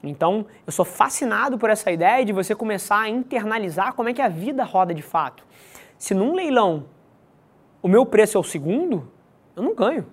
Então, 0.03 0.47
eu 0.67 0.73
sou 0.73 0.85
fascinado 0.85 1.59
por 1.59 1.69
essa 1.69 1.93
ideia 1.93 2.25
de 2.25 2.33
você 2.33 2.55
começar 2.55 3.01
a 3.01 3.09
internalizar 3.09 3.93
como 3.93 4.09
é 4.09 4.15
que 4.15 4.23
a 4.23 4.31
vida 4.31 4.65
roda 4.65 4.95
de 4.95 5.03
fato. 5.03 5.45
Se 5.99 6.15
num 6.15 6.35
leilão 6.35 6.87
o 7.83 7.89
meu 7.89 8.07
preço 8.07 8.39
é 8.39 8.41
o 8.41 8.43
segundo, 8.43 9.13
eu 9.55 9.63
não 9.63 9.75
ganho. 9.75 10.07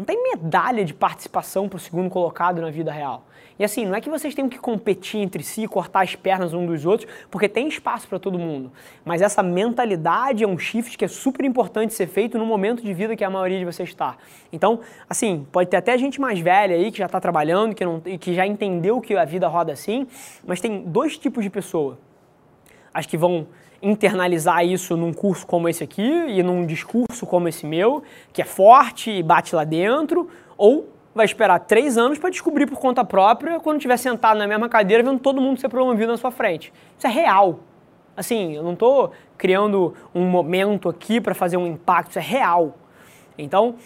Não 0.00 0.06
tem 0.06 0.16
medalha 0.22 0.82
de 0.82 0.94
participação 0.94 1.68
para 1.68 1.76
o 1.76 1.78
segundo 1.78 2.08
colocado 2.08 2.62
na 2.62 2.70
vida 2.70 2.90
real. 2.90 3.22
E 3.58 3.64
assim, 3.64 3.84
não 3.84 3.94
é 3.94 4.00
que 4.00 4.08
vocês 4.08 4.34
tenham 4.34 4.48
que 4.48 4.58
competir 4.58 5.20
entre 5.20 5.42
si, 5.42 5.68
cortar 5.68 6.00
as 6.00 6.16
pernas 6.16 6.54
um 6.54 6.64
dos 6.64 6.86
outros, 6.86 7.06
porque 7.30 7.46
tem 7.46 7.68
espaço 7.68 8.08
para 8.08 8.18
todo 8.18 8.38
mundo. 8.38 8.72
Mas 9.04 9.20
essa 9.20 9.42
mentalidade 9.42 10.42
é 10.42 10.48
um 10.48 10.58
shift 10.58 10.96
que 10.96 11.04
é 11.04 11.08
super 11.08 11.44
importante 11.44 11.92
ser 11.92 12.06
feito 12.06 12.38
no 12.38 12.46
momento 12.46 12.82
de 12.82 12.94
vida 12.94 13.14
que 13.14 13.22
a 13.22 13.28
maioria 13.28 13.58
de 13.58 13.66
vocês 13.66 13.90
está. 13.90 14.16
Então, 14.50 14.80
assim, 15.06 15.46
pode 15.52 15.68
ter 15.68 15.76
até 15.76 15.98
gente 15.98 16.18
mais 16.18 16.40
velha 16.40 16.76
aí 16.76 16.90
que 16.90 16.96
já 16.96 17.04
está 17.04 17.20
trabalhando, 17.20 17.74
que, 17.74 17.84
não, 17.84 18.00
que 18.00 18.32
já 18.32 18.46
entendeu 18.46 19.02
que 19.02 19.14
a 19.14 19.26
vida 19.26 19.48
roda 19.48 19.70
assim, 19.70 20.06
mas 20.46 20.62
tem 20.62 20.80
dois 20.80 21.18
tipos 21.18 21.44
de 21.44 21.50
pessoa. 21.50 21.98
As 22.94 23.04
que 23.04 23.18
vão 23.18 23.46
internalizar 23.82 24.64
isso 24.64 24.96
num 24.96 25.12
curso 25.12 25.46
como 25.46 25.68
esse 25.68 25.82
aqui 25.82 26.02
e 26.02 26.42
num 26.42 26.66
discurso 26.66 27.26
como 27.26 27.48
esse 27.48 27.66
meu, 27.66 28.02
que 28.32 28.42
é 28.42 28.44
forte 28.44 29.10
e 29.10 29.22
bate 29.22 29.54
lá 29.54 29.64
dentro, 29.64 30.28
ou 30.56 30.88
vai 31.14 31.24
esperar 31.24 31.58
três 31.60 31.98
anos 31.98 32.18
para 32.18 32.30
descobrir 32.30 32.66
por 32.66 32.78
conta 32.78 33.04
própria 33.04 33.58
quando 33.58 33.78
estiver 33.78 33.96
sentado 33.96 34.38
na 34.38 34.46
mesma 34.46 34.68
cadeira 34.68 35.02
vendo 35.02 35.18
todo 35.18 35.40
mundo 35.40 35.58
ser 35.58 35.68
promovido 35.68 36.12
na 36.12 36.18
sua 36.18 36.30
frente. 36.30 36.72
Isso 36.96 37.06
é 37.06 37.10
real. 37.10 37.60
Assim, 38.16 38.54
eu 38.54 38.62
não 38.62 38.74
estou 38.74 39.12
criando 39.38 39.94
um 40.14 40.26
momento 40.26 40.88
aqui 40.88 41.20
para 41.20 41.34
fazer 41.34 41.56
um 41.56 41.66
impacto, 41.66 42.10
isso 42.10 42.18
é 42.18 42.22
real. 42.22 42.76
Então, 43.38 43.76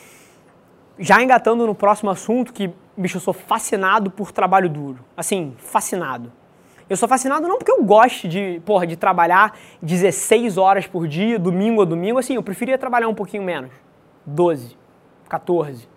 já 0.99 1.23
engatando 1.23 1.67
no 1.67 1.75
próximo 1.75 2.11
assunto, 2.11 2.53
que, 2.53 2.71
bicho, 2.97 3.17
eu 3.19 3.21
sou 3.21 3.33
fascinado 3.33 4.11
por 4.11 4.33
trabalho 4.33 4.69
duro. 4.69 5.05
Assim, 5.17 5.55
fascinado. 5.59 6.33
Eu 6.89 6.97
sou 6.97 7.09
fascinado 7.09 7.49
não 7.49 7.57
porque 7.57 7.73
eu 7.73 7.83
goste 7.83 8.29
de, 8.29 8.61
porra, 8.65 8.87
de 8.87 8.97
trabalhar 8.97 9.57
16 9.81 10.59
horas 10.59 10.87
por 10.87 11.09
dia, 11.09 11.39
domingo 11.39 11.81
a 11.81 11.85
domingo, 11.85 12.19
assim, 12.19 12.35
eu 12.35 12.43
preferia 12.43 12.77
trabalhar 12.77 13.09
um 13.09 13.15
pouquinho 13.15 13.43
menos. 13.43 13.71
12, 14.27 14.77
14. 15.29 15.89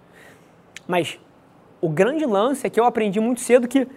Mas 0.87 1.19
o 1.81 1.89
grande 1.89 2.25
lance 2.25 2.65
é 2.65 2.69
que 2.69 2.79
eu 2.79 2.85
aprendi 2.85 3.19
muito 3.19 3.41
cedo 3.41 3.67
que 3.67 3.87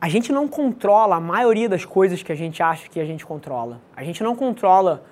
a 0.00 0.08
gente 0.08 0.32
não 0.32 0.46
controla 0.46 1.16
a 1.16 1.20
maioria 1.20 1.68
das 1.68 1.84
coisas 1.84 2.22
que 2.22 2.30
a 2.30 2.36
gente 2.36 2.62
acha 2.62 2.88
que 2.88 3.00
a 3.00 3.04
gente 3.04 3.26
controla. 3.26 3.80
A 3.96 4.04
gente 4.04 4.22
não 4.22 4.36
controla 4.36 5.02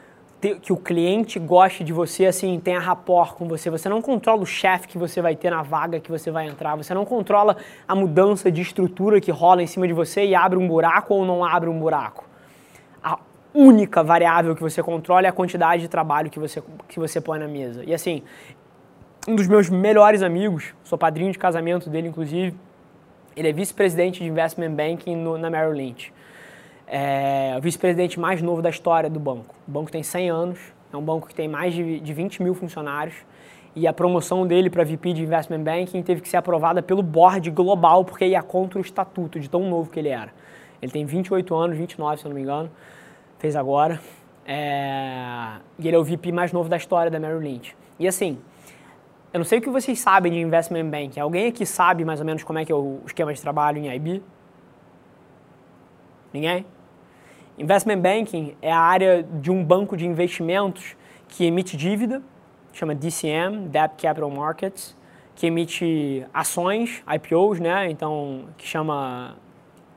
que 0.54 0.72
o 0.72 0.76
cliente 0.76 1.38
goste 1.38 1.82
de 1.82 1.92
você, 1.92 2.26
assim, 2.26 2.58
tenha 2.60 2.78
rapport 2.78 3.34
com 3.34 3.46
você. 3.48 3.68
Você 3.68 3.88
não 3.88 4.00
controla 4.00 4.42
o 4.42 4.46
chefe 4.46 4.88
que 4.88 4.96
você 4.96 5.20
vai 5.20 5.34
ter 5.34 5.50
na 5.50 5.62
vaga 5.62 6.00
que 6.00 6.10
você 6.10 6.30
vai 6.30 6.46
entrar. 6.46 6.76
Você 6.76 6.94
não 6.94 7.04
controla 7.04 7.56
a 7.86 7.94
mudança 7.94 8.50
de 8.50 8.62
estrutura 8.62 9.20
que 9.20 9.30
rola 9.30 9.62
em 9.62 9.66
cima 9.66 9.86
de 9.86 9.92
você 9.92 10.24
e 10.24 10.34
abre 10.34 10.58
um 10.58 10.66
buraco 10.66 11.14
ou 11.14 11.24
não 11.24 11.44
abre 11.44 11.68
um 11.68 11.78
buraco. 11.78 12.24
A 13.02 13.18
única 13.54 14.02
variável 14.02 14.54
que 14.54 14.62
você 14.62 14.82
controla 14.82 15.26
é 15.26 15.28
a 15.28 15.32
quantidade 15.32 15.82
de 15.82 15.88
trabalho 15.88 16.30
que 16.30 16.38
você, 16.38 16.62
que 16.88 16.98
você 16.98 17.20
põe 17.20 17.38
na 17.38 17.48
mesa. 17.48 17.82
E 17.84 17.92
assim, 17.92 18.22
um 19.26 19.34
dos 19.34 19.48
meus 19.48 19.68
melhores 19.68 20.22
amigos, 20.22 20.74
sou 20.84 20.96
padrinho 20.96 21.32
de 21.32 21.38
casamento 21.38 21.90
dele, 21.90 22.08
inclusive, 22.08 22.56
ele 23.36 23.48
é 23.48 23.52
vice-presidente 23.52 24.22
de 24.22 24.28
investment 24.28 24.70
banking 24.70 25.16
no, 25.16 25.36
na 25.36 25.50
Merrill 25.50 25.72
Lynch 25.72 26.12
é 26.86 27.54
o 27.58 27.60
vice-presidente 27.60 28.18
mais 28.18 28.40
novo 28.40 28.62
da 28.62 28.70
história 28.70 29.10
do 29.10 29.18
banco. 29.18 29.54
O 29.66 29.70
banco 29.70 29.90
tem 29.90 30.02
100 30.02 30.30
anos, 30.30 30.58
é 30.92 30.96
um 30.96 31.02
banco 31.02 31.26
que 31.26 31.34
tem 31.34 31.48
mais 31.48 31.74
de, 31.74 32.00
de 32.00 32.12
20 32.12 32.42
mil 32.42 32.54
funcionários 32.54 33.14
e 33.74 33.86
a 33.86 33.92
promoção 33.92 34.46
dele 34.46 34.70
para 34.70 34.84
VP 34.84 35.12
de 35.12 35.22
Investment 35.22 35.62
Banking 35.62 36.02
teve 36.02 36.22
que 36.22 36.28
ser 36.28 36.38
aprovada 36.38 36.82
pelo 36.82 37.02
board 37.02 37.50
global 37.50 38.04
porque 38.04 38.24
ia 38.24 38.42
contra 38.42 38.78
o 38.78 38.82
estatuto 38.82 39.38
de 39.38 39.50
tão 39.50 39.68
novo 39.68 39.90
que 39.90 39.98
ele 39.98 40.08
era. 40.08 40.32
Ele 40.80 40.90
tem 40.92 41.04
28 41.04 41.54
anos, 41.54 41.76
29 41.76 42.18
se 42.18 42.24
eu 42.24 42.28
não 42.30 42.36
me 42.36 42.42
engano, 42.42 42.70
fez 43.38 43.56
agora. 43.56 44.00
É... 44.46 45.58
E 45.78 45.86
ele 45.86 45.96
é 45.96 45.98
o 45.98 46.04
VP 46.04 46.32
mais 46.32 46.52
novo 46.52 46.68
da 46.68 46.76
história 46.76 47.10
da 47.10 47.18
Merrill 47.18 47.40
Lynch. 47.40 47.76
E 47.98 48.06
assim, 48.06 48.38
eu 49.32 49.38
não 49.38 49.44
sei 49.44 49.58
o 49.58 49.62
que 49.62 49.68
vocês 49.68 49.98
sabem 49.98 50.32
de 50.32 50.38
Investment 50.38 50.88
Banking. 50.88 51.20
Alguém 51.20 51.48
aqui 51.48 51.66
sabe 51.66 52.04
mais 52.04 52.20
ou 52.20 52.24
menos 52.24 52.42
como 52.44 52.58
é 52.58 52.64
que 52.64 52.72
é 52.72 52.74
o 52.74 53.00
esquema 53.04 53.34
de 53.34 53.40
trabalho 53.42 53.78
em 53.78 53.94
IB? 53.94 54.22
Ninguém? 56.32 56.64
Investment 57.58 58.00
Banking 58.00 58.54
é 58.60 58.70
a 58.70 58.78
área 58.78 59.22
de 59.22 59.50
um 59.50 59.64
banco 59.64 59.96
de 59.96 60.06
investimentos 60.06 60.94
que 61.26 61.46
emite 61.46 61.74
dívida, 61.74 62.22
chama 62.70 62.94
DCM, 62.94 63.68
Debt 63.68 63.94
Capital 63.96 64.30
Markets, 64.30 64.94
que 65.34 65.46
emite 65.46 66.26
ações, 66.34 67.02
IPOs, 67.14 67.58
né? 67.58 67.90
Então, 67.90 68.44
que 68.58 68.66
chama 68.66 69.36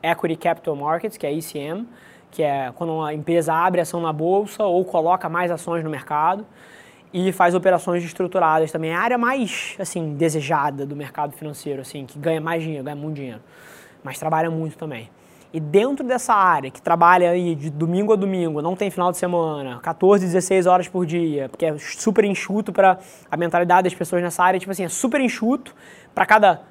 Equity 0.02 0.38
Capital 0.38 0.74
Markets, 0.74 1.18
que 1.18 1.28
é 1.28 1.34
ECM, 1.34 1.86
que 2.32 2.44
é 2.44 2.72
quando 2.76 3.02
a 3.02 3.14
empresa 3.14 3.54
abre 3.54 3.82
ação 3.82 4.00
na 4.00 4.14
bolsa 4.14 4.64
ou 4.64 4.86
coloca 4.86 5.28
mais 5.28 5.52
ações 5.52 5.84
no 5.84 5.90
mercado 5.90 6.46
e 7.14 7.34
faz 7.34 7.54
operações 7.54 8.06
estruturadas 8.06 8.72
também. 8.72 8.92
É 8.92 8.96
a 8.96 9.02
área 9.02 9.18
mais, 9.18 9.76
assim, 9.78 10.14
desejada 10.16 10.86
do 10.86 10.96
mercado 10.96 11.34
financeiro, 11.34 11.82
assim, 11.82 12.06
que 12.06 12.18
ganha 12.18 12.40
mais 12.40 12.64
dinheiro, 12.64 12.86
ganha 12.86 12.96
muito 12.96 13.18
dinheiro, 13.18 13.42
mas 14.02 14.18
trabalha 14.18 14.50
muito 14.50 14.78
também. 14.78 15.10
E 15.52 15.60
dentro 15.60 16.06
dessa 16.06 16.34
área, 16.34 16.70
que 16.70 16.80
trabalha 16.80 17.32
aí 17.32 17.56
de 17.56 17.72
domingo 17.72 18.14
a 18.14 18.16
domingo, 18.16 18.62
não 18.62 18.76
tem 18.76 18.92
final 18.92 19.12
de 19.12 19.18
semana, 19.18 19.80
14, 19.82 20.24
16 20.24 20.68
horas 20.68 20.88
por 20.88 21.08
dia, 21.08 21.50
porque 21.50 21.66
é 21.66 21.76
super 21.80 22.24
enxuto 22.24 22.72
para 22.72 23.00
a 23.32 23.36
mentalidade 23.36 23.86
das 23.86 23.96
pessoas 23.96 24.22
nessa 24.22 24.44
área, 24.44 24.60
tipo 24.60 24.72
assim, 24.72 24.84
é 24.84 24.90
super 24.90 25.20
enxuto. 25.20 25.76
Para 26.14 26.26
cada. 26.26 26.62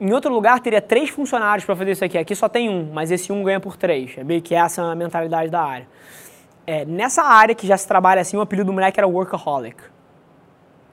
Em 0.00 0.12
outro 0.12 0.32
lugar 0.32 0.58
teria 0.60 0.80
três 0.80 1.10
funcionários 1.10 1.64
para 1.64 1.76
fazer 1.76 1.92
isso 1.92 2.04
aqui. 2.04 2.16
Aqui 2.16 2.34
só 2.34 2.48
tem 2.48 2.70
um, 2.70 2.90
mas 2.92 3.10
esse 3.10 3.30
um 3.30 3.42
ganha 3.42 3.60
por 3.60 3.76
três. 3.76 4.16
É 4.16 4.24
meio 4.24 4.40
que 4.40 4.54
essa 4.54 4.82
a 4.82 4.94
mentalidade 4.94 5.50
da 5.50 5.62
área. 5.62 5.86
É, 6.66 6.84
nessa 6.84 7.22
área 7.22 7.54
que 7.54 7.66
já 7.66 7.76
se 7.76 7.86
trabalha 7.86 8.20
assim, 8.20 8.36
o 8.36 8.40
apelido 8.40 8.66
do 8.66 8.72
moleque 8.72 8.98
era 8.98 9.06
workaholic. 9.06 9.76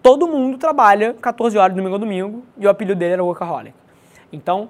Todo 0.03 0.27
mundo 0.27 0.57
trabalha 0.57 1.13
14 1.13 1.57
horas 1.57 1.75
domingo 1.75 1.95
a 1.95 1.97
domingo 1.97 2.43
e 2.57 2.67
o 2.67 2.69
apelido 2.69 2.99
dele 2.99 3.13
era 3.13 3.23
workaholic. 3.23 3.73
Então, 4.31 4.69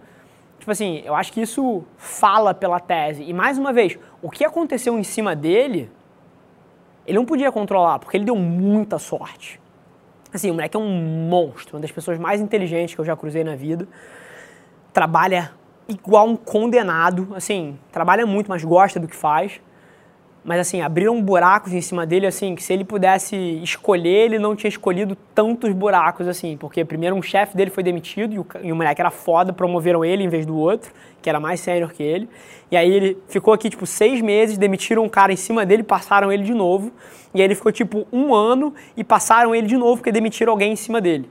Tipo 0.60 0.72
assim, 0.72 1.01
eu 1.05 1.16
acho 1.16 1.32
que 1.32 1.41
isso 1.41 1.84
fala 1.97 2.53
pela 2.53 2.80
tese. 2.80 3.24
E 3.24 3.34
mais 3.34 3.57
uma 3.57 3.72
vez, 3.72 3.97
o 4.22 4.30
que 4.30 4.43
aconteceu 4.43 4.99
em 4.99 5.03
cima 5.03 5.36
dele, 5.36 5.89
ele 7.07 7.18
não 7.18 7.26
podia 7.26 7.51
controlar, 7.51 7.99
porque 7.99 8.18
ele 8.18 8.26
deu 8.26 8.36
muita 8.36 8.99
sorte. 8.99 9.60
Assim, 10.34 10.51
o 10.51 10.53
moleque 10.53 10.76
é 10.76 10.80
um 10.80 11.28
monstro, 11.28 11.78
uma 11.78 11.82
das 11.82 11.91
pessoas 11.91 12.20
mais 12.20 12.39
inteligentes 12.41 12.93
que 12.93 13.01
eu 13.01 13.05
já 13.05 13.16
cruzei 13.16 13.43
na 13.43 13.55
vida. 13.55 13.88
Trabalha 14.93 15.51
igual 15.88 16.28
um 16.28 16.36
condenado, 16.36 17.30
assim, 17.36 17.80
trabalha 17.91 18.28
muito, 18.28 18.47
mas 18.47 18.64
gosta 18.64 18.99
do 18.99 19.07
que 19.07 19.16
faz. 19.16 19.60
Mas 20.44 20.60
assim, 20.62 20.82
abriram 20.82 21.22
buracos 21.22 21.74
em 21.74 21.82
cima 21.82 22.06
dele, 22.06 22.26
assim, 22.26 22.56
que 22.56 22.64
se 22.64 22.72
ele 22.72 22.86
pudesse 22.86 23.36
escolher, 23.62 24.26
ele 24.26 24.40
não 24.40 24.56
tinha 24.56 24.70
escolhido 24.70 25.16
tantos 25.36 25.72
buracos, 25.74 26.28
assim. 26.28 26.56
Porque 26.58 26.86
primeiro 26.86 27.16
um 27.16 27.22
chefe 27.22 27.56
dele 27.58 27.70
foi 27.70 27.84
demitido 27.84 28.34
e 28.34 28.40
o, 28.40 28.48
e 28.64 28.72
o 28.72 28.76
moleque 28.76 29.02
era 29.02 29.12
foda, 29.12 29.52
promoveram 29.52 30.04
ele 30.04 30.24
em 30.24 30.30
vez 30.30 30.46
do 30.46 30.58
outro, 30.58 30.92
que 31.22 31.30
era 31.30 31.40
mais 31.40 31.60
sênior 31.60 31.92
que 31.92 32.02
ele. 32.02 32.30
E 32.72 32.78
aí 32.78 32.90
ele 32.90 33.18
ficou 33.28 33.54
aqui, 33.54 33.70
tipo, 33.70 33.86
seis 33.86 34.22
meses, 34.22 34.58
demitiram 34.58 35.04
um 35.04 35.10
cara 35.10 35.34
em 35.34 35.36
cima 35.36 35.66
dele, 35.66 35.84
passaram 35.84 36.32
ele 36.32 36.44
de 36.44 36.54
novo. 36.54 36.92
E 37.34 37.42
aí 37.42 37.46
ele 37.46 37.56
ficou, 37.56 37.72
tipo, 37.72 38.08
um 38.12 38.34
ano 38.34 38.74
e 38.96 39.04
passaram 39.04 39.54
ele 39.54 39.68
de 39.68 39.78
novo, 39.78 39.98
porque 39.98 40.12
demitiram 40.12 40.54
alguém 40.54 40.72
em 40.72 40.78
cima 40.78 41.02
dele. 41.02 41.30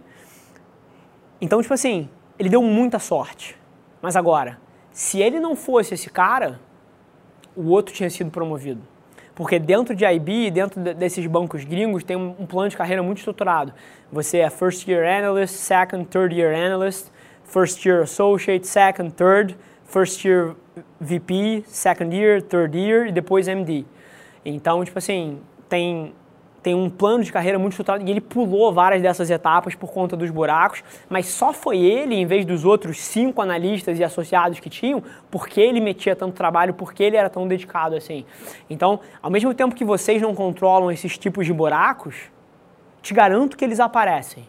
Então, 1.40 1.62
tipo 1.62 1.72
assim, 1.72 2.08
ele 2.38 2.48
deu 2.48 2.62
muita 2.62 2.98
sorte. 2.98 3.56
Mas 4.02 4.16
agora, 4.16 4.58
Se 4.90 5.20
ele 5.20 5.38
não 5.38 5.54
fosse 5.54 5.94
esse 5.94 6.10
cara, 6.10 6.58
o 7.54 7.68
outro 7.68 7.94
tinha 7.94 8.10
sido 8.10 8.32
promovido. 8.32 8.82
Porque 9.38 9.56
dentro 9.60 9.94
de 9.94 10.04
IB, 10.04 10.50
dentro 10.50 10.80
desses 10.80 11.24
bancos 11.28 11.62
gringos, 11.62 12.02
tem 12.02 12.16
um 12.16 12.44
plano 12.44 12.68
de 12.68 12.76
carreira 12.76 13.04
muito 13.04 13.18
estruturado. 13.18 13.72
Você 14.10 14.38
é 14.38 14.50
First 14.50 14.88
Year 14.88 15.06
Analyst, 15.06 15.54
Second, 15.54 16.06
Third 16.06 16.34
Year 16.34 16.52
Analyst, 16.52 17.06
First 17.44 17.86
Year 17.86 18.02
Associate, 18.02 18.66
Second, 18.66 19.12
Third, 19.12 19.56
First 19.84 20.24
Year 20.24 20.56
VP, 21.00 21.62
Second 21.68 22.12
Year, 22.16 22.42
Third 22.42 22.76
Year 22.76 23.06
e 23.06 23.12
depois 23.12 23.46
MD. 23.46 23.84
Então, 24.44 24.84
tipo 24.84 24.98
assim, 24.98 25.38
tem 25.68 26.12
tem 26.62 26.74
um 26.74 26.90
plano 26.90 27.22
de 27.22 27.32
carreira 27.32 27.58
muito 27.58 27.72
estruturado 27.72 28.04
e 28.04 28.10
ele 28.10 28.20
pulou 28.20 28.72
várias 28.72 29.00
dessas 29.00 29.30
etapas 29.30 29.74
por 29.74 29.92
conta 29.92 30.16
dos 30.16 30.30
buracos, 30.30 30.82
mas 31.08 31.26
só 31.26 31.52
foi 31.52 31.78
ele, 31.78 32.14
em 32.14 32.26
vez 32.26 32.44
dos 32.44 32.64
outros 32.64 33.00
cinco 33.00 33.40
analistas 33.40 33.98
e 33.98 34.04
associados 34.04 34.58
que 34.60 34.68
tinham, 34.68 35.02
porque 35.30 35.60
ele 35.60 35.80
metia 35.80 36.16
tanto 36.16 36.34
trabalho, 36.34 36.74
porque 36.74 37.02
ele 37.02 37.16
era 37.16 37.30
tão 37.30 37.46
dedicado 37.46 37.94
assim. 37.94 38.24
Então, 38.68 39.00
ao 39.22 39.30
mesmo 39.30 39.54
tempo 39.54 39.74
que 39.74 39.84
vocês 39.84 40.20
não 40.20 40.34
controlam 40.34 40.90
esses 40.90 41.16
tipos 41.16 41.46
de 41.46 41.52
buracos, 41.52 42.16
te 43.00 43.14
garanto 43.14 43.56
que 43.56 43.64
eles 43.64 43.80
aparecem. 43.80 44.46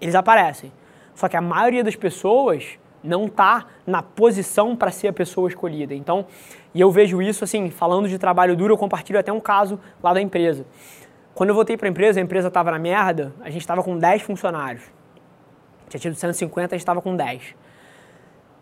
Eles 0.00 0.14
aparecem. 0.14 0.72
Só 1.14 1.28
que 1.28 1.36
a 1.36 1.40
maioria 1.40 1.82
das 1.82 1.96
pessoas 1.96 2.78
não 3.02 3.26
está 3.26 3.66
na 3.86 4.02
posição 4.02 4.76
para 4.76 4.90
ser 4.90 5.08
a 5.08 5.12
pessoa 5.12 5.48
escolhida. 5.48 5.94
Então, 5.94 6.26
e 6.74 6.80
eu 6.80 6.90
vejo 6.90 7.20
isso 7.20 7.44
assim, 7.44 7.70
falando 7.70 8.08
de 8.08 8.18
trabalho 8.18 8.56
duro, 8.56 8.74
eu 8.74 8.78
compartilho 8.78 9.18
até 9.18 9.32
um 9.32 9.40
caso 9.40 9.80
lá 10.02 10.12
da 10.12 10.20
empresa. 10.20 10.64
Quando 11.40 11.48
eu 11.48 11.54
voltei 11.54 11.74
para 11.74 11.88
a 11.88 11.90
empresa, 11.90 12.20
a 12.20 12.22
empresa 12.22 12.48
estava 12.48 12.70
na 12.70 12.78
merda, 12.78 13.32
a 13.40 13.48
gente 13.48 13.62
estava 13.62 13.82
com 13.82 13.96
10 13.96 14.20
funcionários. 14.20 14.82
Tinha 15.88 15.98
tido 15.98 16.14
150, 16.14 16.74
a 16.74 16.76
gente 16.76 16.82
estava 16.82 17.00
com 17.00 17.16
10. 17.16 17.54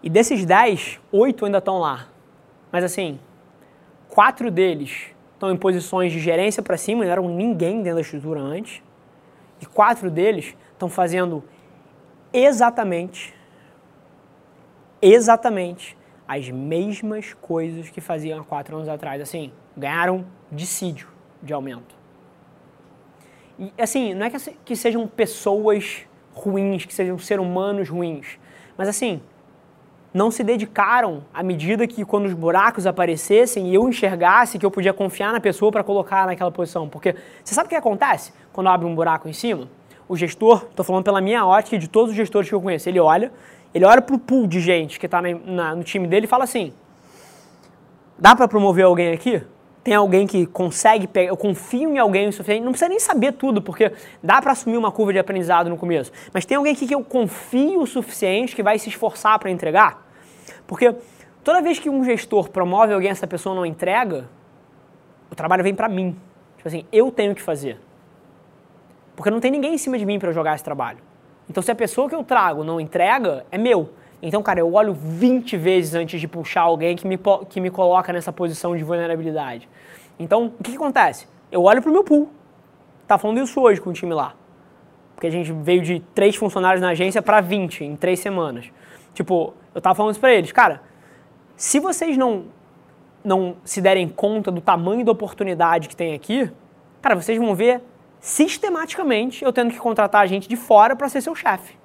E 0.01 0.09
desses 0.09 0.45
10, 0.45 1.01
8 1.11 1.45
ainda 1.45 1.59
estão 1.59 1.81
lá. 1.81 2.07
Mas 2.71 2.85
assim, 2.85 3.19
quatro 4.09 4.49
deles 4.49 5.09
estão 5.35 5.51
em 5.51 5.57
posições 5.57 6.13
de 6.13 6.21
gerência 6.21 6.63
para 6.63 6.77
cima, 6.77 7.05
não 7.05 7.11
eram 7.11 7.29
ninguém 7.29 7.83
dentro 7.83 7.97
da 7.97 8.01
estrutura 8.01 8.39
antes. 8.39 8.81
E 9.61 9.67
quatro 9.67 10.09
deles 10.09 10.55
estão 10.73 10.89
fazendo 10.89 11.43
exatamente, 12.33 13.35
exatamente 15.03 15.99
as 16.29 16.49
mesmas 16.49 17.35
coisas 17.35 17.91
que 17.91 18.01
faziam 18.01 18.39
há 18.39 18.45
quatro 18.45 18.77
anos 18.77 18.89
atrás. 18.89 19.21
Assim, 19.21 19.51
ganharam 19.77 20.25
dissídio 20.53 21.09
de 21.43 21.53
aumento. 21.53 21.98
Assim, 23.79 24.15
não 24.15 24.27
é 24.27 24.31
que 24.65 24.77
sejam 24.77 25.07
pessoas 25.07 26.03
ruins, 26.33 26.85
que 26.85 26.95
sejam 26.95 27.19
seres 27.19 27.45
humanos 27.45 27.89
ruins, 27.89 28.39
mas 28.77 28.89
assim, 28.89 29.21
não 30.15 30.31
se 30.31 30.43
dedicaram 30.43 31.25
à 31.35 31.43
medida 31.43 31.87
que 31.87 32.05
quando 32.05 32.27
os 32.27 32.35
buracos 32.35 32.87
aparecessem 32.87 33.69
e 33.69 33.75
eu 33.75 33.89
enxergasse 33.89 34.59
que 34.59 34.65
eu 34.65 34.71
podia 34.71 34.93
confiar 34.93 35.33
na 35.33 35.41
pessoa 35.41 35.71
para 35.71 35.83
colocar 35.85 36.27
naquela 36.27 36.51
posição. 36.51 36.89
Porque 36.89 37.15
você 37.43 37.55
sabe 37.55 37.67
o 37.67 37.69
que 37.69 37.75
acontece 37.75 38.33
quando 38.53 38.69
abre 38.69 38.87
um 38.87 38.95
buraco 38.95 39.29
em 39.29 39.33
cima? 39.33 39.69
O 40.09 40.17
gestor, 40.17 40.67
estou 40.71 40.85
falando 40.85 41.05
pela 41.05 41.21
minha 41.21 41.45
ótica 41.45 41.77
e 41.77 41.79
de 41.79 41.89
todos 41.89 42.11
os 42.11 42.17
gestores 42.17 42.49
que 42.49 42.55
eu 42.55 42.61
conheço, 42.61 42.89
ele 42.89 42.99
olha, 42.99 43.31
ele 43.75 43.85
olha 43.85 44.01
para 44.01 44.17
o 44.17 44.19
pool 44.19 44.47
de 44.47 44.61
gente 44.61 44.99
que 44.99 45.07
está 45.07 45.21
no 45.21 45.85
time 45.85 46.07
dele 46.07 46.25
e 46.25 46.29
fala 46.29 46.45
assim: 46.45 46.73
dá 48.19 48.35
para 48.35 48.49
promover 48.49 48.87
alguém 48.87 49.13
aqui? 49.13 49.43
Tem 49.83 49.95
alguém 49.95 50.27
que 50.27 50.47
consegue 50.47 51.07
pegar, 51.07 51.29
eu 51.29 51.37
confio 51.37 51.91
em 51.91 51.99
alguém 51.99 52.29
o 52.29 52.33
suficiente, 52.33 52.63
não 52.63 52.73
precisa 52.73 52.89
nem 52.89 53.01
saber 53.01 53.33
tudo, 53.33 53.63
porque 53.63 53.93
dá 54.23 54.41
para 54.43 54.53
assumir 54.53 54.77
uma 54.77 54.93
curva 54.93 55.13
de 55.13 55.19
aprendizado 55.19 55.71
no 55.71 55.77
começo, 55.77 56.13
mas 56.33 56.45
tem 56.45 56.57
alguém 56.57 56.73
aqui 56.73 56.87
que 56.87 56.95
eu 56.95 57.03
confio 57.03 57.81
o 57.81 57.87
suficiente 57.87 58.55
que 58.55 58.63
vai 58.63 58.79
se 58.79 58.89
esforçar 58.89 59.39
para 59.39 59.51
entregar? 59.51 60.07
Porque 60.67 60.95
toda 61.43 61.63
vez 61.63 61.79
que 61.79 61.89
um 61.89 62.05
gestor 62.05 62.51
promove 62.51 62.93
alguém 62.93 63.11
essa 63.11 63.27
pessoa 63.27 63.55
não 63.55 63.65
entrega, 63.65 64.29
o 65.31 65.35
trabalho 65.35 65.63
vem 65.63 65.75
para 65.75 65.89
mim. 65.89 66.17
Tipo 66.57 66.69
assim, 66.69 66.85
eu 66.93 67.11
tenho 67.11 67.35
que 67.35 67.43
fazer. 67.43 67.79
Porque 69.17 69.31
não 69.31 69.41
tem 69.41 69.51
ninguém 69.51 69.75
em 69.75 69.79
cima 69.79 69.99
de 69.99 70.05
mim 70.05 70.19
para 70.19 70.33
jogar 70.33 70.55
esse 70.55 70.65
trabalho. 70.65 70.99
Então 71.49 71.63
se 71.63 71.71
a 71.71 71.75
pessoa 71.75 72.09
que 72.09 72.15
eu 72.15 72.23
trago 72.23 72.63
não 72.63 72.81
entrega, 72.81 73.47
é 73.51 73.57
meu. 73.59 73.91
Então, 74.21 74.43
cara, 74.43 74.61
eu 74.61 74.73
olho 74.73 74.93
20 74.93 75.57
vezes 75.57 75.95
antes 75.95 76.21
de 76.21 76.27
puxar 76.27 76.63
alguém 76.63 76.97
que 76.97 77.07
me, 77.07 77.19
que 77.49 77.61
me 77.61 77.71
coloca 77.71 78.13
nessa 78.13 78.33
posição 78.33 78.77
de 78.77 78.83
vulnerabilidade. 78.83 79.69
Então, 80.19 80.47
o 80.59 80.63
que, 80.63 80.73
que 80.73 80.77
acontece? 80.77 81.29
Eu 81.53 81.63
olho 81.63 81.81
pro 81.81 81.93
meu 81.93 82.03
pool. 82.03 82.29
Tá 83.07 83.17
falando 83.17 83.41
isso 83.41 83.61
hoje 83.61 83.81
com 83.81 83.91
o 83.91 83.93
time 83.93 84.13
lá. 84.13 84.35
Porque 85.15 85.27
a 85.27 85.31
gente 85.31 85.53
veio 85.53 85.83
de 85.83 86.01
três 86.15 86.35
funcionários 86.35 86.83
na 86.83 86.91
agência 86.91 87.23
para 87.23 87.41
20 87.41 87.85
em 87.85 87.97
três 87.97 88.19
semanas. 88.19 88.71
Tipo, 89.15 89.55
eu 89.75 89.81
tava 89.81 89.95
falando 89.95 90.13
isso 90.13 90.21
pra 90.21 90.33
eles, 90.33 90.53
cara, 90.53 90.83
se 91.57 91.81
vocês 91.81 92.17
não, 92.17 92.45
não 93.25 93.57
se 93.65 93.81
derem 93.81 94.09
conta 94.09 94.51
do 94.51 94.61
tamanho 94.61 95.05
da 95.05 95.13
oportunidade 95.13 95.89
que 95.89 95.97
tem 95.97 96.15
aqui, 96.15 96.51
cara, 97.01 97.17
vocês 97.17 97.39
vão 97.39 97.55
ver 97.55 97.83
sistematicamente 98.21 99.45
eu 99.45 99.53
tendo 99.53 99.71
que 99.71 99.79
contratar 99.79 100.27
gente 100.27 100.49
de 100.49 100.57
fora 100.57 100.95
para 100.95 101.09
ser 101.09 101.21
seu 101.21 101.35
chefe. 101.35 101.78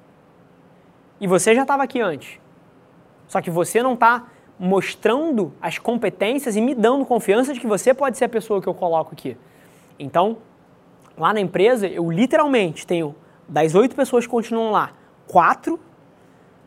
E 1.24 1.28
você 1.28 1.55
já 1.55 1.61
estava 1.61 1.84
aqui 1.84 2.01
antes. 2.01 2.38
Só 3.30 3.39
que 3.41 3.49
você 3.49 3.82
não 3.82 3.93
está 3.93 4.28
mostrando 4.59 5.53
as 5.61 5.78
competências 5.78 6.57
e 6.57 6.59
me 6.59 6.76
dando 6.76 7.05
confiança 7.05 7.53
de 7.53 7.61
que 7.61 7.65
você 7.65 7.93
pode 7.93 8.17
ser 8.17 8.26
a 8.26 8.30
pessoa 8.30 8.61
que 8.61 8.67
eu 8.67 8.74
coloco 8.74 9.13
aqui. 9.13 9.38
Então, 9.97 10.39
lá 11.17 11.34
na 11.34 11.39
empresa, 11.39 11.88
eu 11.88 12.11
literalmente 12.11 12.86
tenho 12.86 13.15
das 13.47 13.74
oito 13.74 13.95
pessoas 13.95 14.26
que 14.26 14.32
continuam 14.32 14.69
lá, 14.69 14.91
quatro 15.26 15.80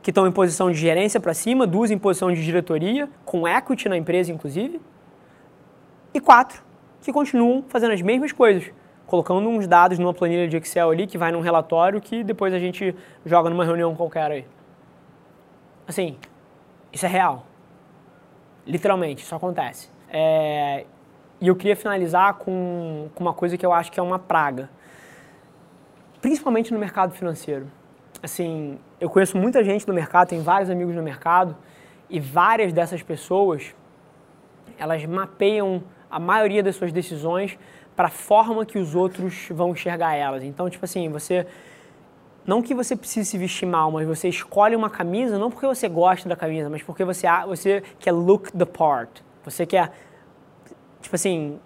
que 0.01 0.11
estão 0.11 0.27
em 0.27 0.33
posição 0.33 0.71
de 0.71 0.79
gerência 0.79 1.21
para 1.21 1.35
cima, 1.35 1.67
duas 1.67 1.91
em 1.91 1.99
posição 1.99 2.33
de 2.33 2.43
diretoria, 2.43 3.11
com 3.27 3.47
equity 3.47 3.91
na 3.91 3.99
empresa, 3.99 4.33
inclusive, 4.33 4.81
e 6.15 6.19
quatro 6.19 6.63
que 7.03 7.13
continuam 7.13 7.63
fazendo 7.69 7.93
as 7.93 8.01
mesmas 8.01 8.33
coisas, 8.33 8.73
colocando 9.07 9.49
uns 9.49 9.67
dados 9.67 9.99
numa 9.99 10.13
planilha 10.13 10.49
de 10.49 10.57
Excel 10.57 10.91
ali 10.91 11.07
que 11.07 11.17
vai 11.17 11.31
num 11.31 11.41
relatório 11.41 12.01
que 12.01 12.25
depois 12.25 12.53
a 12.53 12.59
gente 12.59 12.95
joga 13.25 13.49
numa 13.49 13.65
reunião 13.65 13.95
qualquer 13.95 14.31
aí. 14.31 14.47
Assim, 15.87 16.17
isso 16.93 17.07
é 17.07 17.09
real. 17.09 17.47
Literalmente, 18.67 19.23
isso 19.23 19.35
acontece. 19.35 19.89
É, 20.09 20.85
e 21.41 21.47
eu 21.47 21.55
queria 21.55 21.77
finalizar 21.77 22.35
com, 22.35 23.09
com 23.15 23.23
uma 23.23 23.33
coisa 23.33 23.57
que 23.57 23.65
eu 23.65 23.73
acho 23.73 23.93
que 23.93 24.01
é 24.01 24.03
uma 24.03 24.19
praga. 24.19 24.69
Principalmente 26.21 26.73
no 26.73 26.79
mercado 26.79 27.13
financeiro. 27.13 27.71
Assim, 28.23 28.79
eu 29.01 29.09
conheço 29.09 29.37
muita 29.37 29.63
gente 29.63 29.87
no 29.87 29.95
mercado, 29.95 30.29
tenho 30.29 30.43
vários 30.43 30.71
amigos 30.71 30.95
no 30.97 31.03
mercado, 31.03 31.57
e 32.09 32.19
várias 32.19 32.73
dessas 32.73 33.03
pessoas, 33.03 33.75
elas 34.79 35.05
mapeiam 35.05 35.83
a 36.11 36.19
maioria 36.19 36.63
das 36.63 36.77
suas 36.77 36.93
decisões 36.93 37.59
para 37.97 38.09
a 38.09 38.11
forma 38.11 38.67
que 38.67 38.79
os 38.79 38.95
outros 38.95 39.49
vão 39.51 39.71
enxergar 39.71 40.15
elas. 40.15 40.45
Então, 40.45 40.69
tipo 40.69 40.85
assim, 40.85 41.09
você 41.09 41.47
não 42.47 42.63
que 42.63 42.75
você 42.75 42.95
precise 42.95 43.29
se 43.29 43.39
vestir 43.39 43.67
mal, 43.67 43.91
mas 43.91 44.07
você 44.07 44.29
escolhe 44.29 44.77
uma 44.77 44.89
camisa 44.89 45.39
não 45.39 45.51
porque 45.51 45.67
você 45.67 45.89
gosta 45.89 46.29
da 46.29 46.37
camisa, 46.37 46.71
mas 46.71 46.83
porque 46.83 47.05
você 47.05 47.27
você 47.47 47.83
quer 47.99 48.13
look 48.13 48.53
the 48.53 48.65
part. 48.65 49.25
Você 49.45 49.67
quer 49.67 49.91
tipo 51.01 51.17
assim 51.17 51.59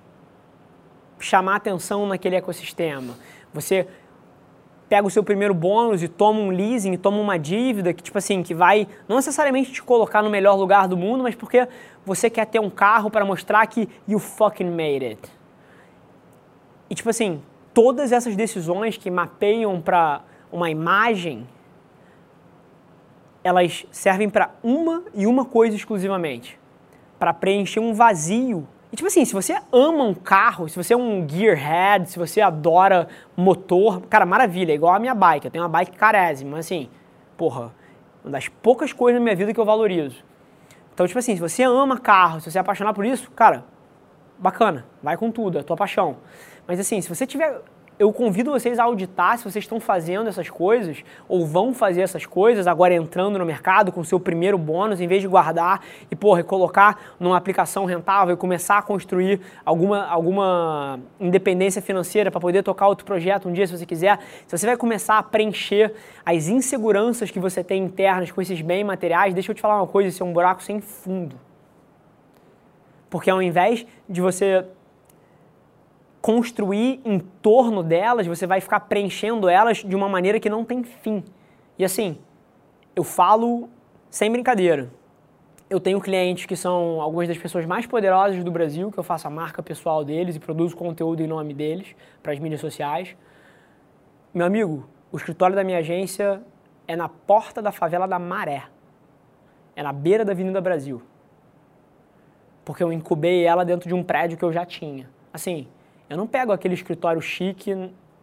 chamar 1.19 1.57
atenção 1.57 2.07
naquele 2.07 2.37
ecossistema. 2.37 3.15
Você 3.53 3.87
pega 4.89 5.07
o 5.07 5.11
seu 5.11 5.23
primeiro 5.23 5.53
bônus 5.53 6.03
e 6.03 6.09
toma 6.09 6.41
um 6.41 6.51
leasing, 6.51 6.97
toma 6.97 7.19
uma 7.19 7.39
dívida 7.39 7.93
que 7.93 8.03
tipo 8.03 8.17
assim, 8.17 8.43
que 8.43 8.55
vai 8.55 8.89
não 9.07 9.17
necessariamente 9.17 9.71
te 9.71 9.83
colocar 9.83 10.23
no 10.23 10.31
melhor 10.31 10.55
lugar 10.55 10.89
do 10.89 10.97
mundo, 10.97 11.23
mas 11.23 11.35
porque 11.35 11.69
você 12.07 12.31
quer 12.31 12.47
ter 12.47 12.59
um 12.59 12.71
carro 12.71 13.11
para 13.11 13.25
mostrar 13.25 13.67
que 13.67 13.89
you 14.09 14.19
fucking 14.19 14.71
made 14.71 15.05
it. 15.05 15.40
E 16.91 16.95
tipo 16.95 17.09
assim, 17.09 17.41
todas 17.73 18.11
essas 18.11 18.37
decisões 18.37 18.97
que 18.97 19.11
mapeiam 19.11 19.81
para 19.81 20.23
uma 20.51 20.69
imagem, 20.69 21.47
elas 23.43 23.87
servem 23.93 24.29
para 24.29 24.51
uma 24.63 25.05
e 25.15 25.27
uma 25.27 25.45
coisa 25.45 25.77
exclusivamente, 25.77 26.59
para 27.19 27.33
preencher 27.33 27.81
um 27.81 27.95
vazio. 27.95 28.67
E 28.93 28.97
tipo 28.97 29.07
assim, 29.07 29.25
se 29.25 29.33
você 29.33 29.57
ama 29.73 30.03
um 30.03 30.15
carro, 30.15 30.69
se 30.69 30.77
você 30.77 30.95
é 30.95 30.97
um 30.97 31.25
gearhead, 31.29 32.11
se 32.11 32.19
você 32.19 32.41
adora 32.41 33.07
motor, 33.37 34.03
cara, 34.03 34.27
maravilha, 34.27 34.73
é 34.73 34.75
igual 34.75 34.93
a 34.93 34.99
minha 34.99 35.15
bike. 35.15 35.47
Eu 35.47 35.51
tenho 35.53 35.63
uma 35.63 35.71
bike 35.71 35.97
carésima, 35.97 36.57
mas 36.57 36.67
assim, 36.67 36.91
porra, 37.37 37.73
uma 38.25 38.33
das 38.33 38.49
poucas 38.49 38.93
coisas 38.93 39.21
na 39.21 39.23
minha 39.23 39.37
vida 39.37 39.55
que 39.55 39.61
eu 39.61 39.65
valorizo. 39.65 40.25
Então, 40.93 41.07
tipo 41.07 41.19
assim, 41.19 41.35
se 41.37 41.41
você 41.41 41.63
ama 41.63 41.99
carro, 41.99 42.41
se 42.41 42.51
você 42.51 42.59
é 42.59 42.61
apaixonado 42.61 42.97
por 42.97 43.07
isso, 43.07 43.31
cara, 43.31 43.65
bacana, 44.39 44.85
vai 45.03 45.17
com 45.17 45.31
tudo, 45.31 45.57
é 45.57 45.61
a 45.61 45.65
tua 45.65 45.77
paixão. 45.77 46.17
Mas 46.71 46.79
assim, 46.79 47.01
se 47.01 47.09
você 47.09 47.27
tiver 47.27 47.61
eu 47.99 48.13
convido 48.13 48.53
vocês 48.53 48.79
a 48.79 48.85
auditar 48.85 49.37
se 49.37 49.43
vocês 49.43 49.65
estão 49.65 49.81
fazendo 49.81 50.29
essas 50.29 50.49
coisas 50.49 51.03
ou 51.29 51.45
vão 51.45 51.75
fazer 51.75 52.01
essas 52.01 52.25
coisas 52.25 52.69
agora 52.69 52.95
entrando 52.95 53.41
no 53.41 53.45
mercado 53.45 53.91
com 53.91 54.01
o 54.01 54.05
seu 54.05 54.21
primeiro 54.21 54.57
bônus, 54.57 55.01
em 55.01 55.09
vez 55.09 55.21
de 55.21 55.27
guardar 55.27 55.83
e, 56.09 56.15
porra, 56.15 56.45
colocar 56.45 57.17
numa 57.19 57.37
aplicação 57.37 57.87
rentável 57.87 58.35
e 58.35 58.37
começar 58.39 58.79
a 58.79 58.83
construir 58.83 59.41
alguma, 59.67 60.07
alguma 60.07 61.01
independência 61.19 61.83
financeira 61.83 62.31
para 62.31 62.41
poder 62.41 62.63
tocar 62.63 62.87
outro 62.87 63.05
projeto 63.05 63.49
um 63.49 63.53
dia, 63.53 63.67
se 63.67 63.77
você 63.77 63.85
quiser. 63.85 64.21
Se 64.47 64.57
você 64.57 64.65
vai 64.65 64.77
começar 64.77 65.19
a 65.19 65.23
preencher 65.25 65.93
as 66.25 66.47
inseguranças 66.47 67.33
que 67.33 67.41
você 67.41 67.65
tem 67.65 67.83
internas 67.83 68.31
com 68.31 68.41
esses 68.41 68.63
bens 68.63 68.85
materiais, 68.85 69.35
deixa 69.35 69.51
eu 69.51 69.55
te 69.57 69.61
falar 69.61 69.77
uma 69.77 69.89
coisa, 69.89 70.09
isso 70.09 70.23
é 70.23 70.27
um 70.27 70.33
buraco 70.33 70.63
sem 70.63 70.81
fundo. 70.81 71.35
Porque 73.11 73.29
ao 73.29 73.43
invés 73.43 73.85
de 74.09 74.21
você 74.21 74.65
construir 76.21 77.01
em 77.05 77.19
torno 77.19 77.83
delas, 77.83 78.27
você 78.27 78.47
vai 78.47 78.61
ficar 78.61 78.81
preenchendo 78.81 79.49
elas 79.49 79.79
de 79.79 79.97
uma 79.97 80.09
maneira 80.09 80.39
que 80.39 80.51
não 80.51 80.65
tem 80.65 80.83
fim. 80.83 81.25
E 81.79 81.85
assim, 81.85 82.19
eu 82.95 83.03
falo 83.03 83.69
sem 84.11 84.31
brincadeira. 84.31 84.91
Eu 85.69 85.79
tenho 85.79 86.01
clientes 86.01 86.47
que 86.47 86.57
são 86.57 87.01
algumas 87.01 87.29
das 87.29 87.39
pessoas 87.39 87.65
mais 87.65 87.87
poderosas 87.87 88.43
do 88.43 88.51
Brasil, 88.51 88.91
que 88.91 88.99
eu 88.99 89.05
faço 89.05 89.29
a 89.29 89.31
marca 89.31 89.63
pessoal 89.63 90.05
deles 90.05 90.37
e 90.37 90.41
produzo 90.41 90.77
conteúdo 90.77 91.23
em 91.23 91.27
nome 91.27 91.55
deles 91.55 91.95
para 92.23 92.33
as 92.33 92.39
mídias 92.39 92.61
sociais. 92.61 93.17
Meu 94.35 94.45
amigo, 94.45 94.89
o 95.13 95.17
escritório 95.17 95.55
da 95.55 95.65
minha 95.65 95.79
agência 95.79 96.43
é 96.87 96.97
na 96.97 97.09
porta 97.09 97.63
da 97.63 97.71
favela 97.71 98.07
da 98.07 98.19
Maré. 98.19 98.65
É 99.77 99.83
na 99.83 99.93
beira 99.93 100.25
da 100.25 100.33
Avenida 100.33 100.61
Brasil. 100.61 101.01
Porque 102.65 102.83
eu 102.83 102.93
incubei 102.93 103.45
ela 103.45 103.65
dentro 103.65 103.89
de 103.89 103.95
um 103.95 104.03
prédio 104.03 104.37
que 104.37 104.45
eu 104.45 104.53
já 104.53 104.67
tinha. 104.67 105.09
Assim, 105.33 105.69
eu 106.11 106.17
não 106.17 106.27
pego 106.27 106.51
aquele 106.51 106.75
escritório 106.75 107.23
chique 107.23 107.73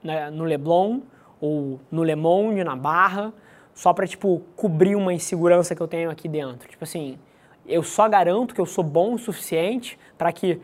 né, 0.04 0.30
no 0.30 0.44
Leblon 0.44 1.00
ou 1.40 1.80
no 1.90 2.04
Le 2.04 2.16
Monde, 2.16 2.62
na 2.62 2.76
Barra, 2.76 3.34
só 3.74 3.94
para 3.94 4.06
tipo 4.06 4.42
cobrir 4.58 4.96
uma 4.96 5.14
insegurança 5.14 5.74
que 5.74 5.82
eu 5.82 5.88
tenho 5.88 6.10
aqui 6.10 6.28
dentro. 6.28 6.68
Tipo 6.68 6.84
assim, 6.84 7.18
eu 7.66 7.82
só 7.82 8.10
garanto 8.10 8.54
que 8.54 8.60
eu 8.60 8.66
sou 8.66 8.84
bom 8.84 9.14
o 9.14 9.18
suficiente 9.18 9.98
para 10.18 10.34
que 10.34 10.60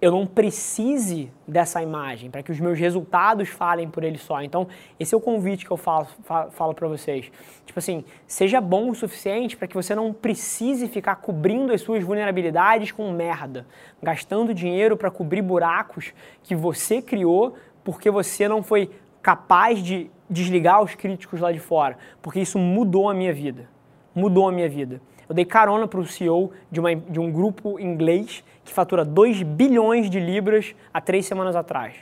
eu 0.00 0.10
não 0.10 0.26
precise 0.26 1.30
dessa 1.48 1.82
imagem, 1.82 2.30
para 2.30 2.42
que 2.42 2.52
os 2.52 2.60
meus 2.60 2.78
resultados 2.78 3.48
falem 3.48 3.88
por 3.88 4.04
ele 4.04 4.18
só. 4.18 4.42
Então, 4.42 4.68
esse 5.00 5.14
é 5.14 5.18
o 5.18 5.20
convite 5.20 5.64
que 5.64 5.70
eu 5.70 5.76
falo, 5.76 6.06
falo 6.50 6.74
para 6.74 6.86
vocês. 6.86 7.30
Tipo 7.64 7.78
assim, 7.78 8.04
seja 8.26 8.60
bom 8.60 8.90
o 8.90 8.94
suficiente 8.94 9.56
para 9.56 9.66
que 9.66 9.74
você 9.74 9.94
não 9.94 10.12
precise 10.12 10.86
ficar 10.88 11.16
cobrindo 11.16 11.72
as 11.72 11.80
suas 11.80 12.04
vulnerabilidades 12.04 12.92
com 12.92 13.10
merda, 13.10 13.66
gastando 14.02 14.52
dinheiro 14.52 14.96
para 14.96 15.10
cobrir 15.10 15.40
buracos 15.40 16.12
que 16.42 16.54
você 16.54 17.00
criou 17.00 17.56
porque 17.82 18.10
você 18.10 18.48
não 18.48 18.64
foi 18.64 18.90
capaz 19.22 19.82
de 19.82 20.10
desligar 20.28 20.82
os 20.82 20.96
críticos 20.96 21.40
lá 21.40 21.52
de 21.52 21.60
fora, 21.60 21.96
porque 22.20 22.40
isso 22.40 22.58
mudou 22.58 23.08
a 23.08 23.14
minha 23.14 23.32
vida. 23.32 23.68
Mudou 24.12 24.48
a 24.48 24.52
minha 24.52 24.68
vida. 24.68 25.00
Eu 25.28 25.34
dei 25.34 25.44
carona 25.44 25.88
para 25.88 25.98
o 25.98 26.06
CEO 26.06 26.52
de, 26.70 26.78
uma, 26.78 26.94
de 26.94 27.18
um 27.18 27.30
grupo 27.30 27.80
inglês 27.80 28.44
que 28.64 28.72
fatura 28.72 29.04
2 29.04 29.42
bilhões 29.42 30.08
de 30.08 30.20
libras 30.20 30.74
há 30.92 31.00
três 31.00 31.26
semanas 31.26 31.56
atrás. 31.56 31.94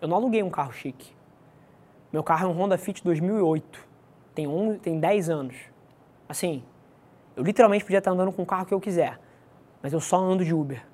Eu 0.00 0.08
não 0.08 0.16
aluguei 0.16 0.42
um 0.42 0.50
carro 0.50 0.72
chique. 0.72 1.14
Meu 2.12 2.22
carro 2.22 2.46
é 2.46 2.48
um 2.48 2.52
Honda 2.52 2.76
Fit 2.76 3.02
2008. 3.02 3.86
Tem, 4.34 4.46
11, 4.46 4.78
tem 4.78 5.00
10 5.00 5.30
anos. 5.30 5.56
Assim, 6.28 6.62
eu 7.34 7.42
literalmente 7.42 7.84
podia 7.84 7.98
estar 7.98 8.10
andando 8.10 8.32
com 8.32 8.42
o 8.42 8.46
carro 8.46 8.66
que 8.66 8.74
eu 8.74 8.80
quiser, 8.80 9.18
mas 9.82 9.92
eu 9.92 10.00
só 10.00 10.18
ando 10.18 10.44
de 10.44 10.54
Uber. 10.54 10.84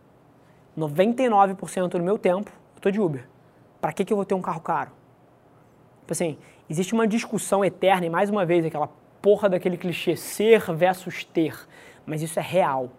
99% 0.79 1.89
do 1.89 2.03
meu 2.03 2.19
tempo 2.19 2.51
eu 2.51 2.79
estou 2.79 2.93
de 2.93 3.01
Uber. 3.01 3.27
Para 3.81 3.93
que, 3.93 4.05
que 4.05 4.13
eu 4.13 4.17
vou 4.17 4.25
ter 4.25 4.35
um 4.35 4.43
carro 4.43 4.61
caro? 4.61 4.91
Tipo 6.01 6.13
assim, 6.13 6.39
existe 6.69 6.95
uma 6.95 7.07
discussão 7.07 7.65
eterna, 7.65 8.07
e 8.07 8.11
mais 8.11 8.31
uma 8.31 8.45
vez, 8.45 8.65
aquela 8.65 8.89
porra 9.23 9.49
daquele 9.49 9.79
clichê 9.79 10.17
ser 10.17 10.61
versus 10.73 11.25
ter, 11.25 11.57
mas 12.05 12.21
isso 12.21 12.39
é 12.39 12.43
real. 12.43 12.91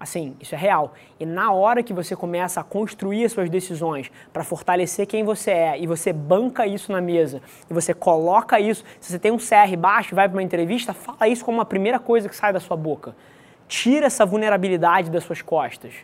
Assim, 0.00 0.36
isso 0.40 0.54
é 0.54 0.58
real. 0.58 0.92
E 1.18 1.26
na 1.26 1.50
hora 1.52 1.82
que 1.82 1.92
você 1.92 2.14
começa 2.14 2.60
a 2.60 2.64
construir 2.64 3.24
as 3.24 3.32
suas 3.32 3.50
decisões 3.50 4.10
para 4.32 4.44
fortalecer 4.44 5.06
quem 5.06 5.24
você 5.24 5.50
é 5.50 5.78
e 5.78 5.86
você 5.86 6.12
banca 6.12 6.66
isso 6.66 6.92
na 6.92 7.00
mesa 7.00 7.42
e 7.68 7.74
você 7.74 7.92
coloca 7.92 8.60
isso, 8.60 8.84
se 9.00 9.10
você 9.10 9.18
tem 9.18 9.32
um 9.32 9.38
CR 9.38 9.76
baixo 9.76 10.14
vai 10.14 10.28
para 10.28 10.36
uma 10.36 10.42
entrevista, 10.42 10.92
fala 10.92 11.26
isso 11.26 11.44
como 11.44 11.60
a 11.60 11.64
primeira 11.64 11.98
coisa 11.98 12.28
que 12.28 12.36
sai 12.36 12.52
da 12.52 12.60
sua 12.60 12.76
boca. 12.76 13.16
Tira 13.66 14.06
essa 14.06 14.24
vulnerabilidade 14.24 15.10
das 15.10 15.24
suas 15.24 15.42
costas. 15.42 15.94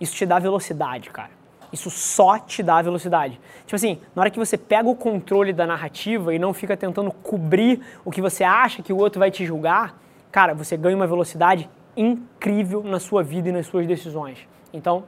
Isso 0.00 0.14
te 0.16 0.26
dá 0.26 0.40
velocidade, 0.40 1.10
cara. 1.10 1.43
Isso 1.74 1.90
só 1.90 2.38
te 2.38 2.62
dá 2.62 2.80
velocidade. 2.80 3.40
Tipo 3.66 3.74
assim, 3.74 3.98
na 4.14 4.22
hora 4.22 4.30
que 4.30 4.38
você 4.38 4.56
pega 4.56 4.88
o 4.88 4.94
controle 4.94 5.52
da 5.52 5.66
narrativa 5.66 6.32
e 6.32 6.38
não 6.38 6.54
fica 6.54 6.76
tentando 6.76 7.10
cobrir 7.10 7.80
o 8.04 8.12
que 8.12 8.22
você 8.22 8.44
acha 8.44 8.80
que 8.80 8.92
o 8.92 8.96
outro 8.96 9.18
vai 9.18 9.28
te 9.28 9.44
julgar, 9.44 10.00
cara, 10.30 10.54
você 10.54 10.76
ganha 10.76 10.94
uma 10.94 11.06
velocidade 11.08 11.68
incrível 11.96 12.84
na 12.84 13.00
sua 13.00 13.24
vida 13.24 13.48
e 13.48 13.52
nas 13.52 13.66
suas 13.66 13.88
decisões. 13.88 14.46
Então. 14.72 15.02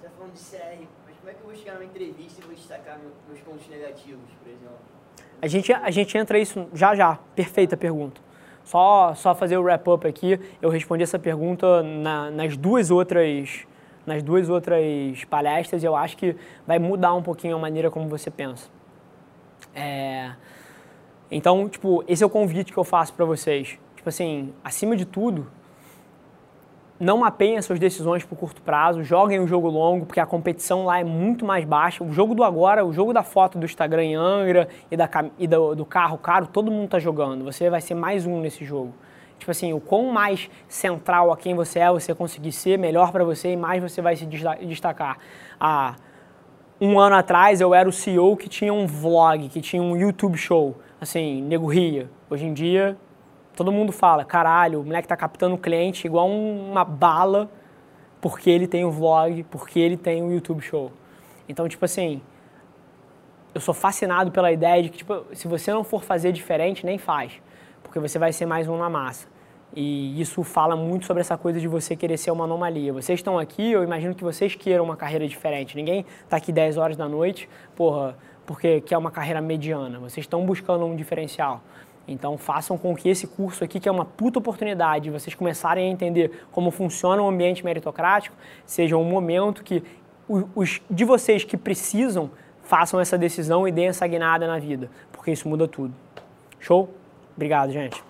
Você 0.00 0.06
tá 0.06 0.12
falando 0.16 0.32
de 0.32 0.40
CR, 0.40 0.86
mas 1.06 1.16
como 1.18 1.30
é 1.30 1.34
que 1.34 1.40
eu 1.40 1.46
vou 1.46 1.54
chegar 1.54 1.74
numa 1.74 1.84
entrevista 1.84 2.40
e 2.40 2.44
vou 2.46 2.54
destacar 2.54 2.98
meus 3.28 3.40
pontos 3.40 3.68
negativos, 3.68 4.30
por 4.42 4.48
exemplo? 4.48 4.78
A 5.42 5.46
gente, 5.46 5.74
a 5.74 5.90
gente 5.90 6.16
entra 6.16 6.38
isso 6.38 6.66
já 6.72 6.94
já. 6.94 7.18
Perfeita 7.34 7.76
pergunta. 7.76 8.18
Só, 8.64 9.14
só 9.14 9.34
fazer 9.34 9.58
o 9.58 9.62
wrap-up 9.62 10.08
aqui, 10.08 10.40
eu 10.62 10.70
respondi 10.70 11.02
essa 11.02 11.18
pergunta 11.18 11.82
na, 11.82 12.30
nas 12.30 12.56
duas 12.56 12.90
outras 12.90 13.66
nas 14.06 14.22
duas 14.22 14.48
outras 14.48 15.24
palestras 15.28 15.82
eu 15.82 15.96
acho 15.96 16.16
que 16.16 16.36
vai 16.66 16.78
mudar 16.78 17.12
um 17.14 17.22
pouquinho 17.22 17.56
a 17.56 17.58
maneira 17.58 17.90
como 17.90 18.08
você 18.08 18.30
pensa. 18.30 18.70
É... 19.74 20.32
Então, 21.30 21.68
tipo, 21.68 22.04
esse 22.06 22.22
é 22.22 22.26
o 22.26 22.30
convite 22.30 22.72
que 22.72 22.78
eu 22.78 22.84
faço 22.84 23.12
para 23.12 23.24
vocês. 23.24 23.78
Tipo 23.96 24.08
assim, 24.08 24.54
acima 24.62 24.94
de 24.96 25.04
tudo, 25.04 25.48
não 26.98 27.18
mapeiem 27.18 27.58
as 27.58 27.64
suas 27.64 27.78
decisões 27.78 28.24
por 28.24 28.38
curto 28.38 28.62
prazo, 28.62 29.02
joguem 29.02 29.40
o 29.40 29.46
jogo 29.46 29.68
longo, 29.68 30.06
porque 30.06 30.20
a 30.20 30.26
competição 30.26 30.84
lá 30.84 31.00
é 31.00 31.04
muito 31.04 31.44
mais 31.44 31.64
baixa. 31.64 32.02
O 32.02 32.12
jogo 32.12 32.34
do 32.34 32.44
agora, 32.44 32.86
o 32.86 32.92
jogo 32.92 33.12
da 33.12 33.22
foto 33.22 33.58
do 33.58 33.66
Instagram 33.66 34.04
em 34.04 34.14
Angra 34.14 34.68
e, 34.90 34.96
da, 34.96 35.10
e 35.38 35.46
do, 35.46 35.74
do 35.74 35.84
carro 35.84 36.16
caro, 36.16 36.46
todo 36.46 36.70
mundo 36.70 36.86
está 36.86 36.98
jogando. 36.98 37.44
Você 37.44 37.68
vai 37.68 37.80
ser 37.80 37.94
mais 37.94 38.24
um 38.24 38.40
nesse 38.40 38.64
jogo. 38.64 38.94
Tipo 39.38 39.50
assim, 39.50 39.72
o 39.72 39.80
quão 39.80 40.10
mais 40.10 40.50
central 40.68 41.32
a 41.32 41.36
quem 41.36 41.54
você 41.54 41.78
é 41.78 41.90
você 41.90 42.14
conseguir 42.14 42.52
ser, 42.52 42.78
melhor 42.78 43.12
para 43.12 43.24
você 43.24 43.52
e 43.52 43.56
mais 43.56 43.82
você 43.82 44.00
vai 44.00 44.16
se 44.16 44.26
destacar. 44.26 45.18
Há 45.60 45.94
um 46.80 46.98
ano 46.98 47.16
atrás 47.16 47.60
eu 47.60 47.74
era 47.74 47.88
o 47.88 47.92
CEO 47.92 48.36
que 48.36 48.48
tinha 48.48 48.72
um 48.72 48.86
vlog, 48.86 49.48
que 49.48 49.60
tinha 49.60 49.82
um 49.82 49.96
YouTube 49.96 50.36
show. 50.36 50.76
Assim, 51.00 51.42
nego 51.42 51.66
ria. 51.66 52.10
Hoje 52.30 52.46
em 52.46 52.54
dia, 52.54 52.96
todo 53.54 53.70
mundo 53.70 53.92
fala, 53.92 54.24
caralho, 54.24 54.80
o 54.80 54.84
moleque 54.84 55.06
tá 55.06 55.16
captando 55.16 55.56
cliente 55.58 56.06
igual 56.06 56.28
uma 56.28 56.84
bala 56.84 57.50
porque 58.20 58.50
ele 58.50 58.66
tem 58.66 58.84
um 58.84 58.90
vlog, 58.90 59.42
porque 59.44 59.78
ele 59.78 59.96
tem 59.96 60.22
um 60.22 60.32
YouTube 60.32 60.60
show. 60.62 60.90
Então, 61.48 61.68
tipo 61.68 61.84
assim, 61.84 62.20
eu 63.54 63.60
sou 63.60 63.74
fascinado 63.74 64.30
pela 64.32 64.50
ideia 64.50 64.82
de 64.82 64.88
que, 64.88 64.98
tipo, 64.98 65.24
se 65.32 65.46
você 65.46 65.72
não 65.72 65.84
for 65.84 66.02
fazer 66.02 66.32
diferente, 66.32 66.84
nem 66.84 66.98
faz 66.98 67.40
porque 67.96 68.10
você 68.10 68.18
vai 68.18 68.30
ser 68.30 68.44
mais 68.44 68.68
um 68.68 68.76
na 68.76 68.90
massa. 68.90 69.26
E 69.74 70.20
isso 70.20 70.42
fala 70.42 70.76
muito 70.76 71.06
sobre 71.06 71.22
essa 71.22 71.38
coisa 71.38 71.58
de 71.58 71.66
você 71.66 71.96
querer 71.96 72.18
ser 72.18 72.30
uma 72.30 72.44
anomalia. 72.44 72.92
Vocês 72.92 73.18
estão 73.18 73.38
aqui, 73.38 73.72
eu 73.72 73.82
imagino 73.82 74.14
que 74.14 74.22
vocês 74.22 74.54
queiram 74.54 74.84
uma 74.84 74.96
carreira 74.96 75.26
diferente. 75.26 75.74
Ninguém 75.74 76.04
está 76.22 76.36
aqui 76.36 76.52
10 76.52 76.76
horas 76.76 76.94
da 76.94 77.08
noite, 77.08 77.48
porra, 77.74 78.14
porque 78.44 78.82
quer 78.82 78.98
uma 78.98 79.10
carreira 79.10 79.40
mediana. 79.40 79.98
Vocês 79.98 80.24
estão 80.24 80.44
buscando 80.44 80.84
um 80.84 80.94
diferencial. 80.94 81.62
Então 82.06 82.36
façam 82.36 82.76
com 82.76 82.94
que 82.94 83.08
esse 83.08 83.26
curso 83.26 83.64
aqui, 83.64 83.80
que 83.80 83.88
é 83.88 83.92
uma 83.92 84.04
puta 84.04 84.38
oportunidade, 84.40 85.10
vocês 85.10 85.34
começarem 85.34 85.88
a 85.88 85.90
entender 85.90 86.44
como 86.52 86.70
funciona 86.70 87.22
o 87.22 87.26
ambiente 87.26 87.64
meritocrático, 87.64 88.36
seja 88.66 88.94
um 88.98 89.04
momento 89.04 89.64
que 89.64 89.82
os 90.54 90.82
de 90.90 91.04
vocês 91.06 91.44
que 91.44 91.56
precisam 91.56 92.30
façam 92.60 93.00
essa 93.00 93.16
decisão 93.16 93.66
e 93.66 93.72
deem 93.72 93.88
essa 93.88 94.06
guinada 94.06 94.46
na 94.46 94.58
vida, 94.58 94.90
porque 95.10 95.30
isso 95.30 95.48
muda 95.48 95.66
tudo. 95.66 95.94
Show? 96.60 96.90
Obrigado, 97.36 97.70
gente. 97.70 98.02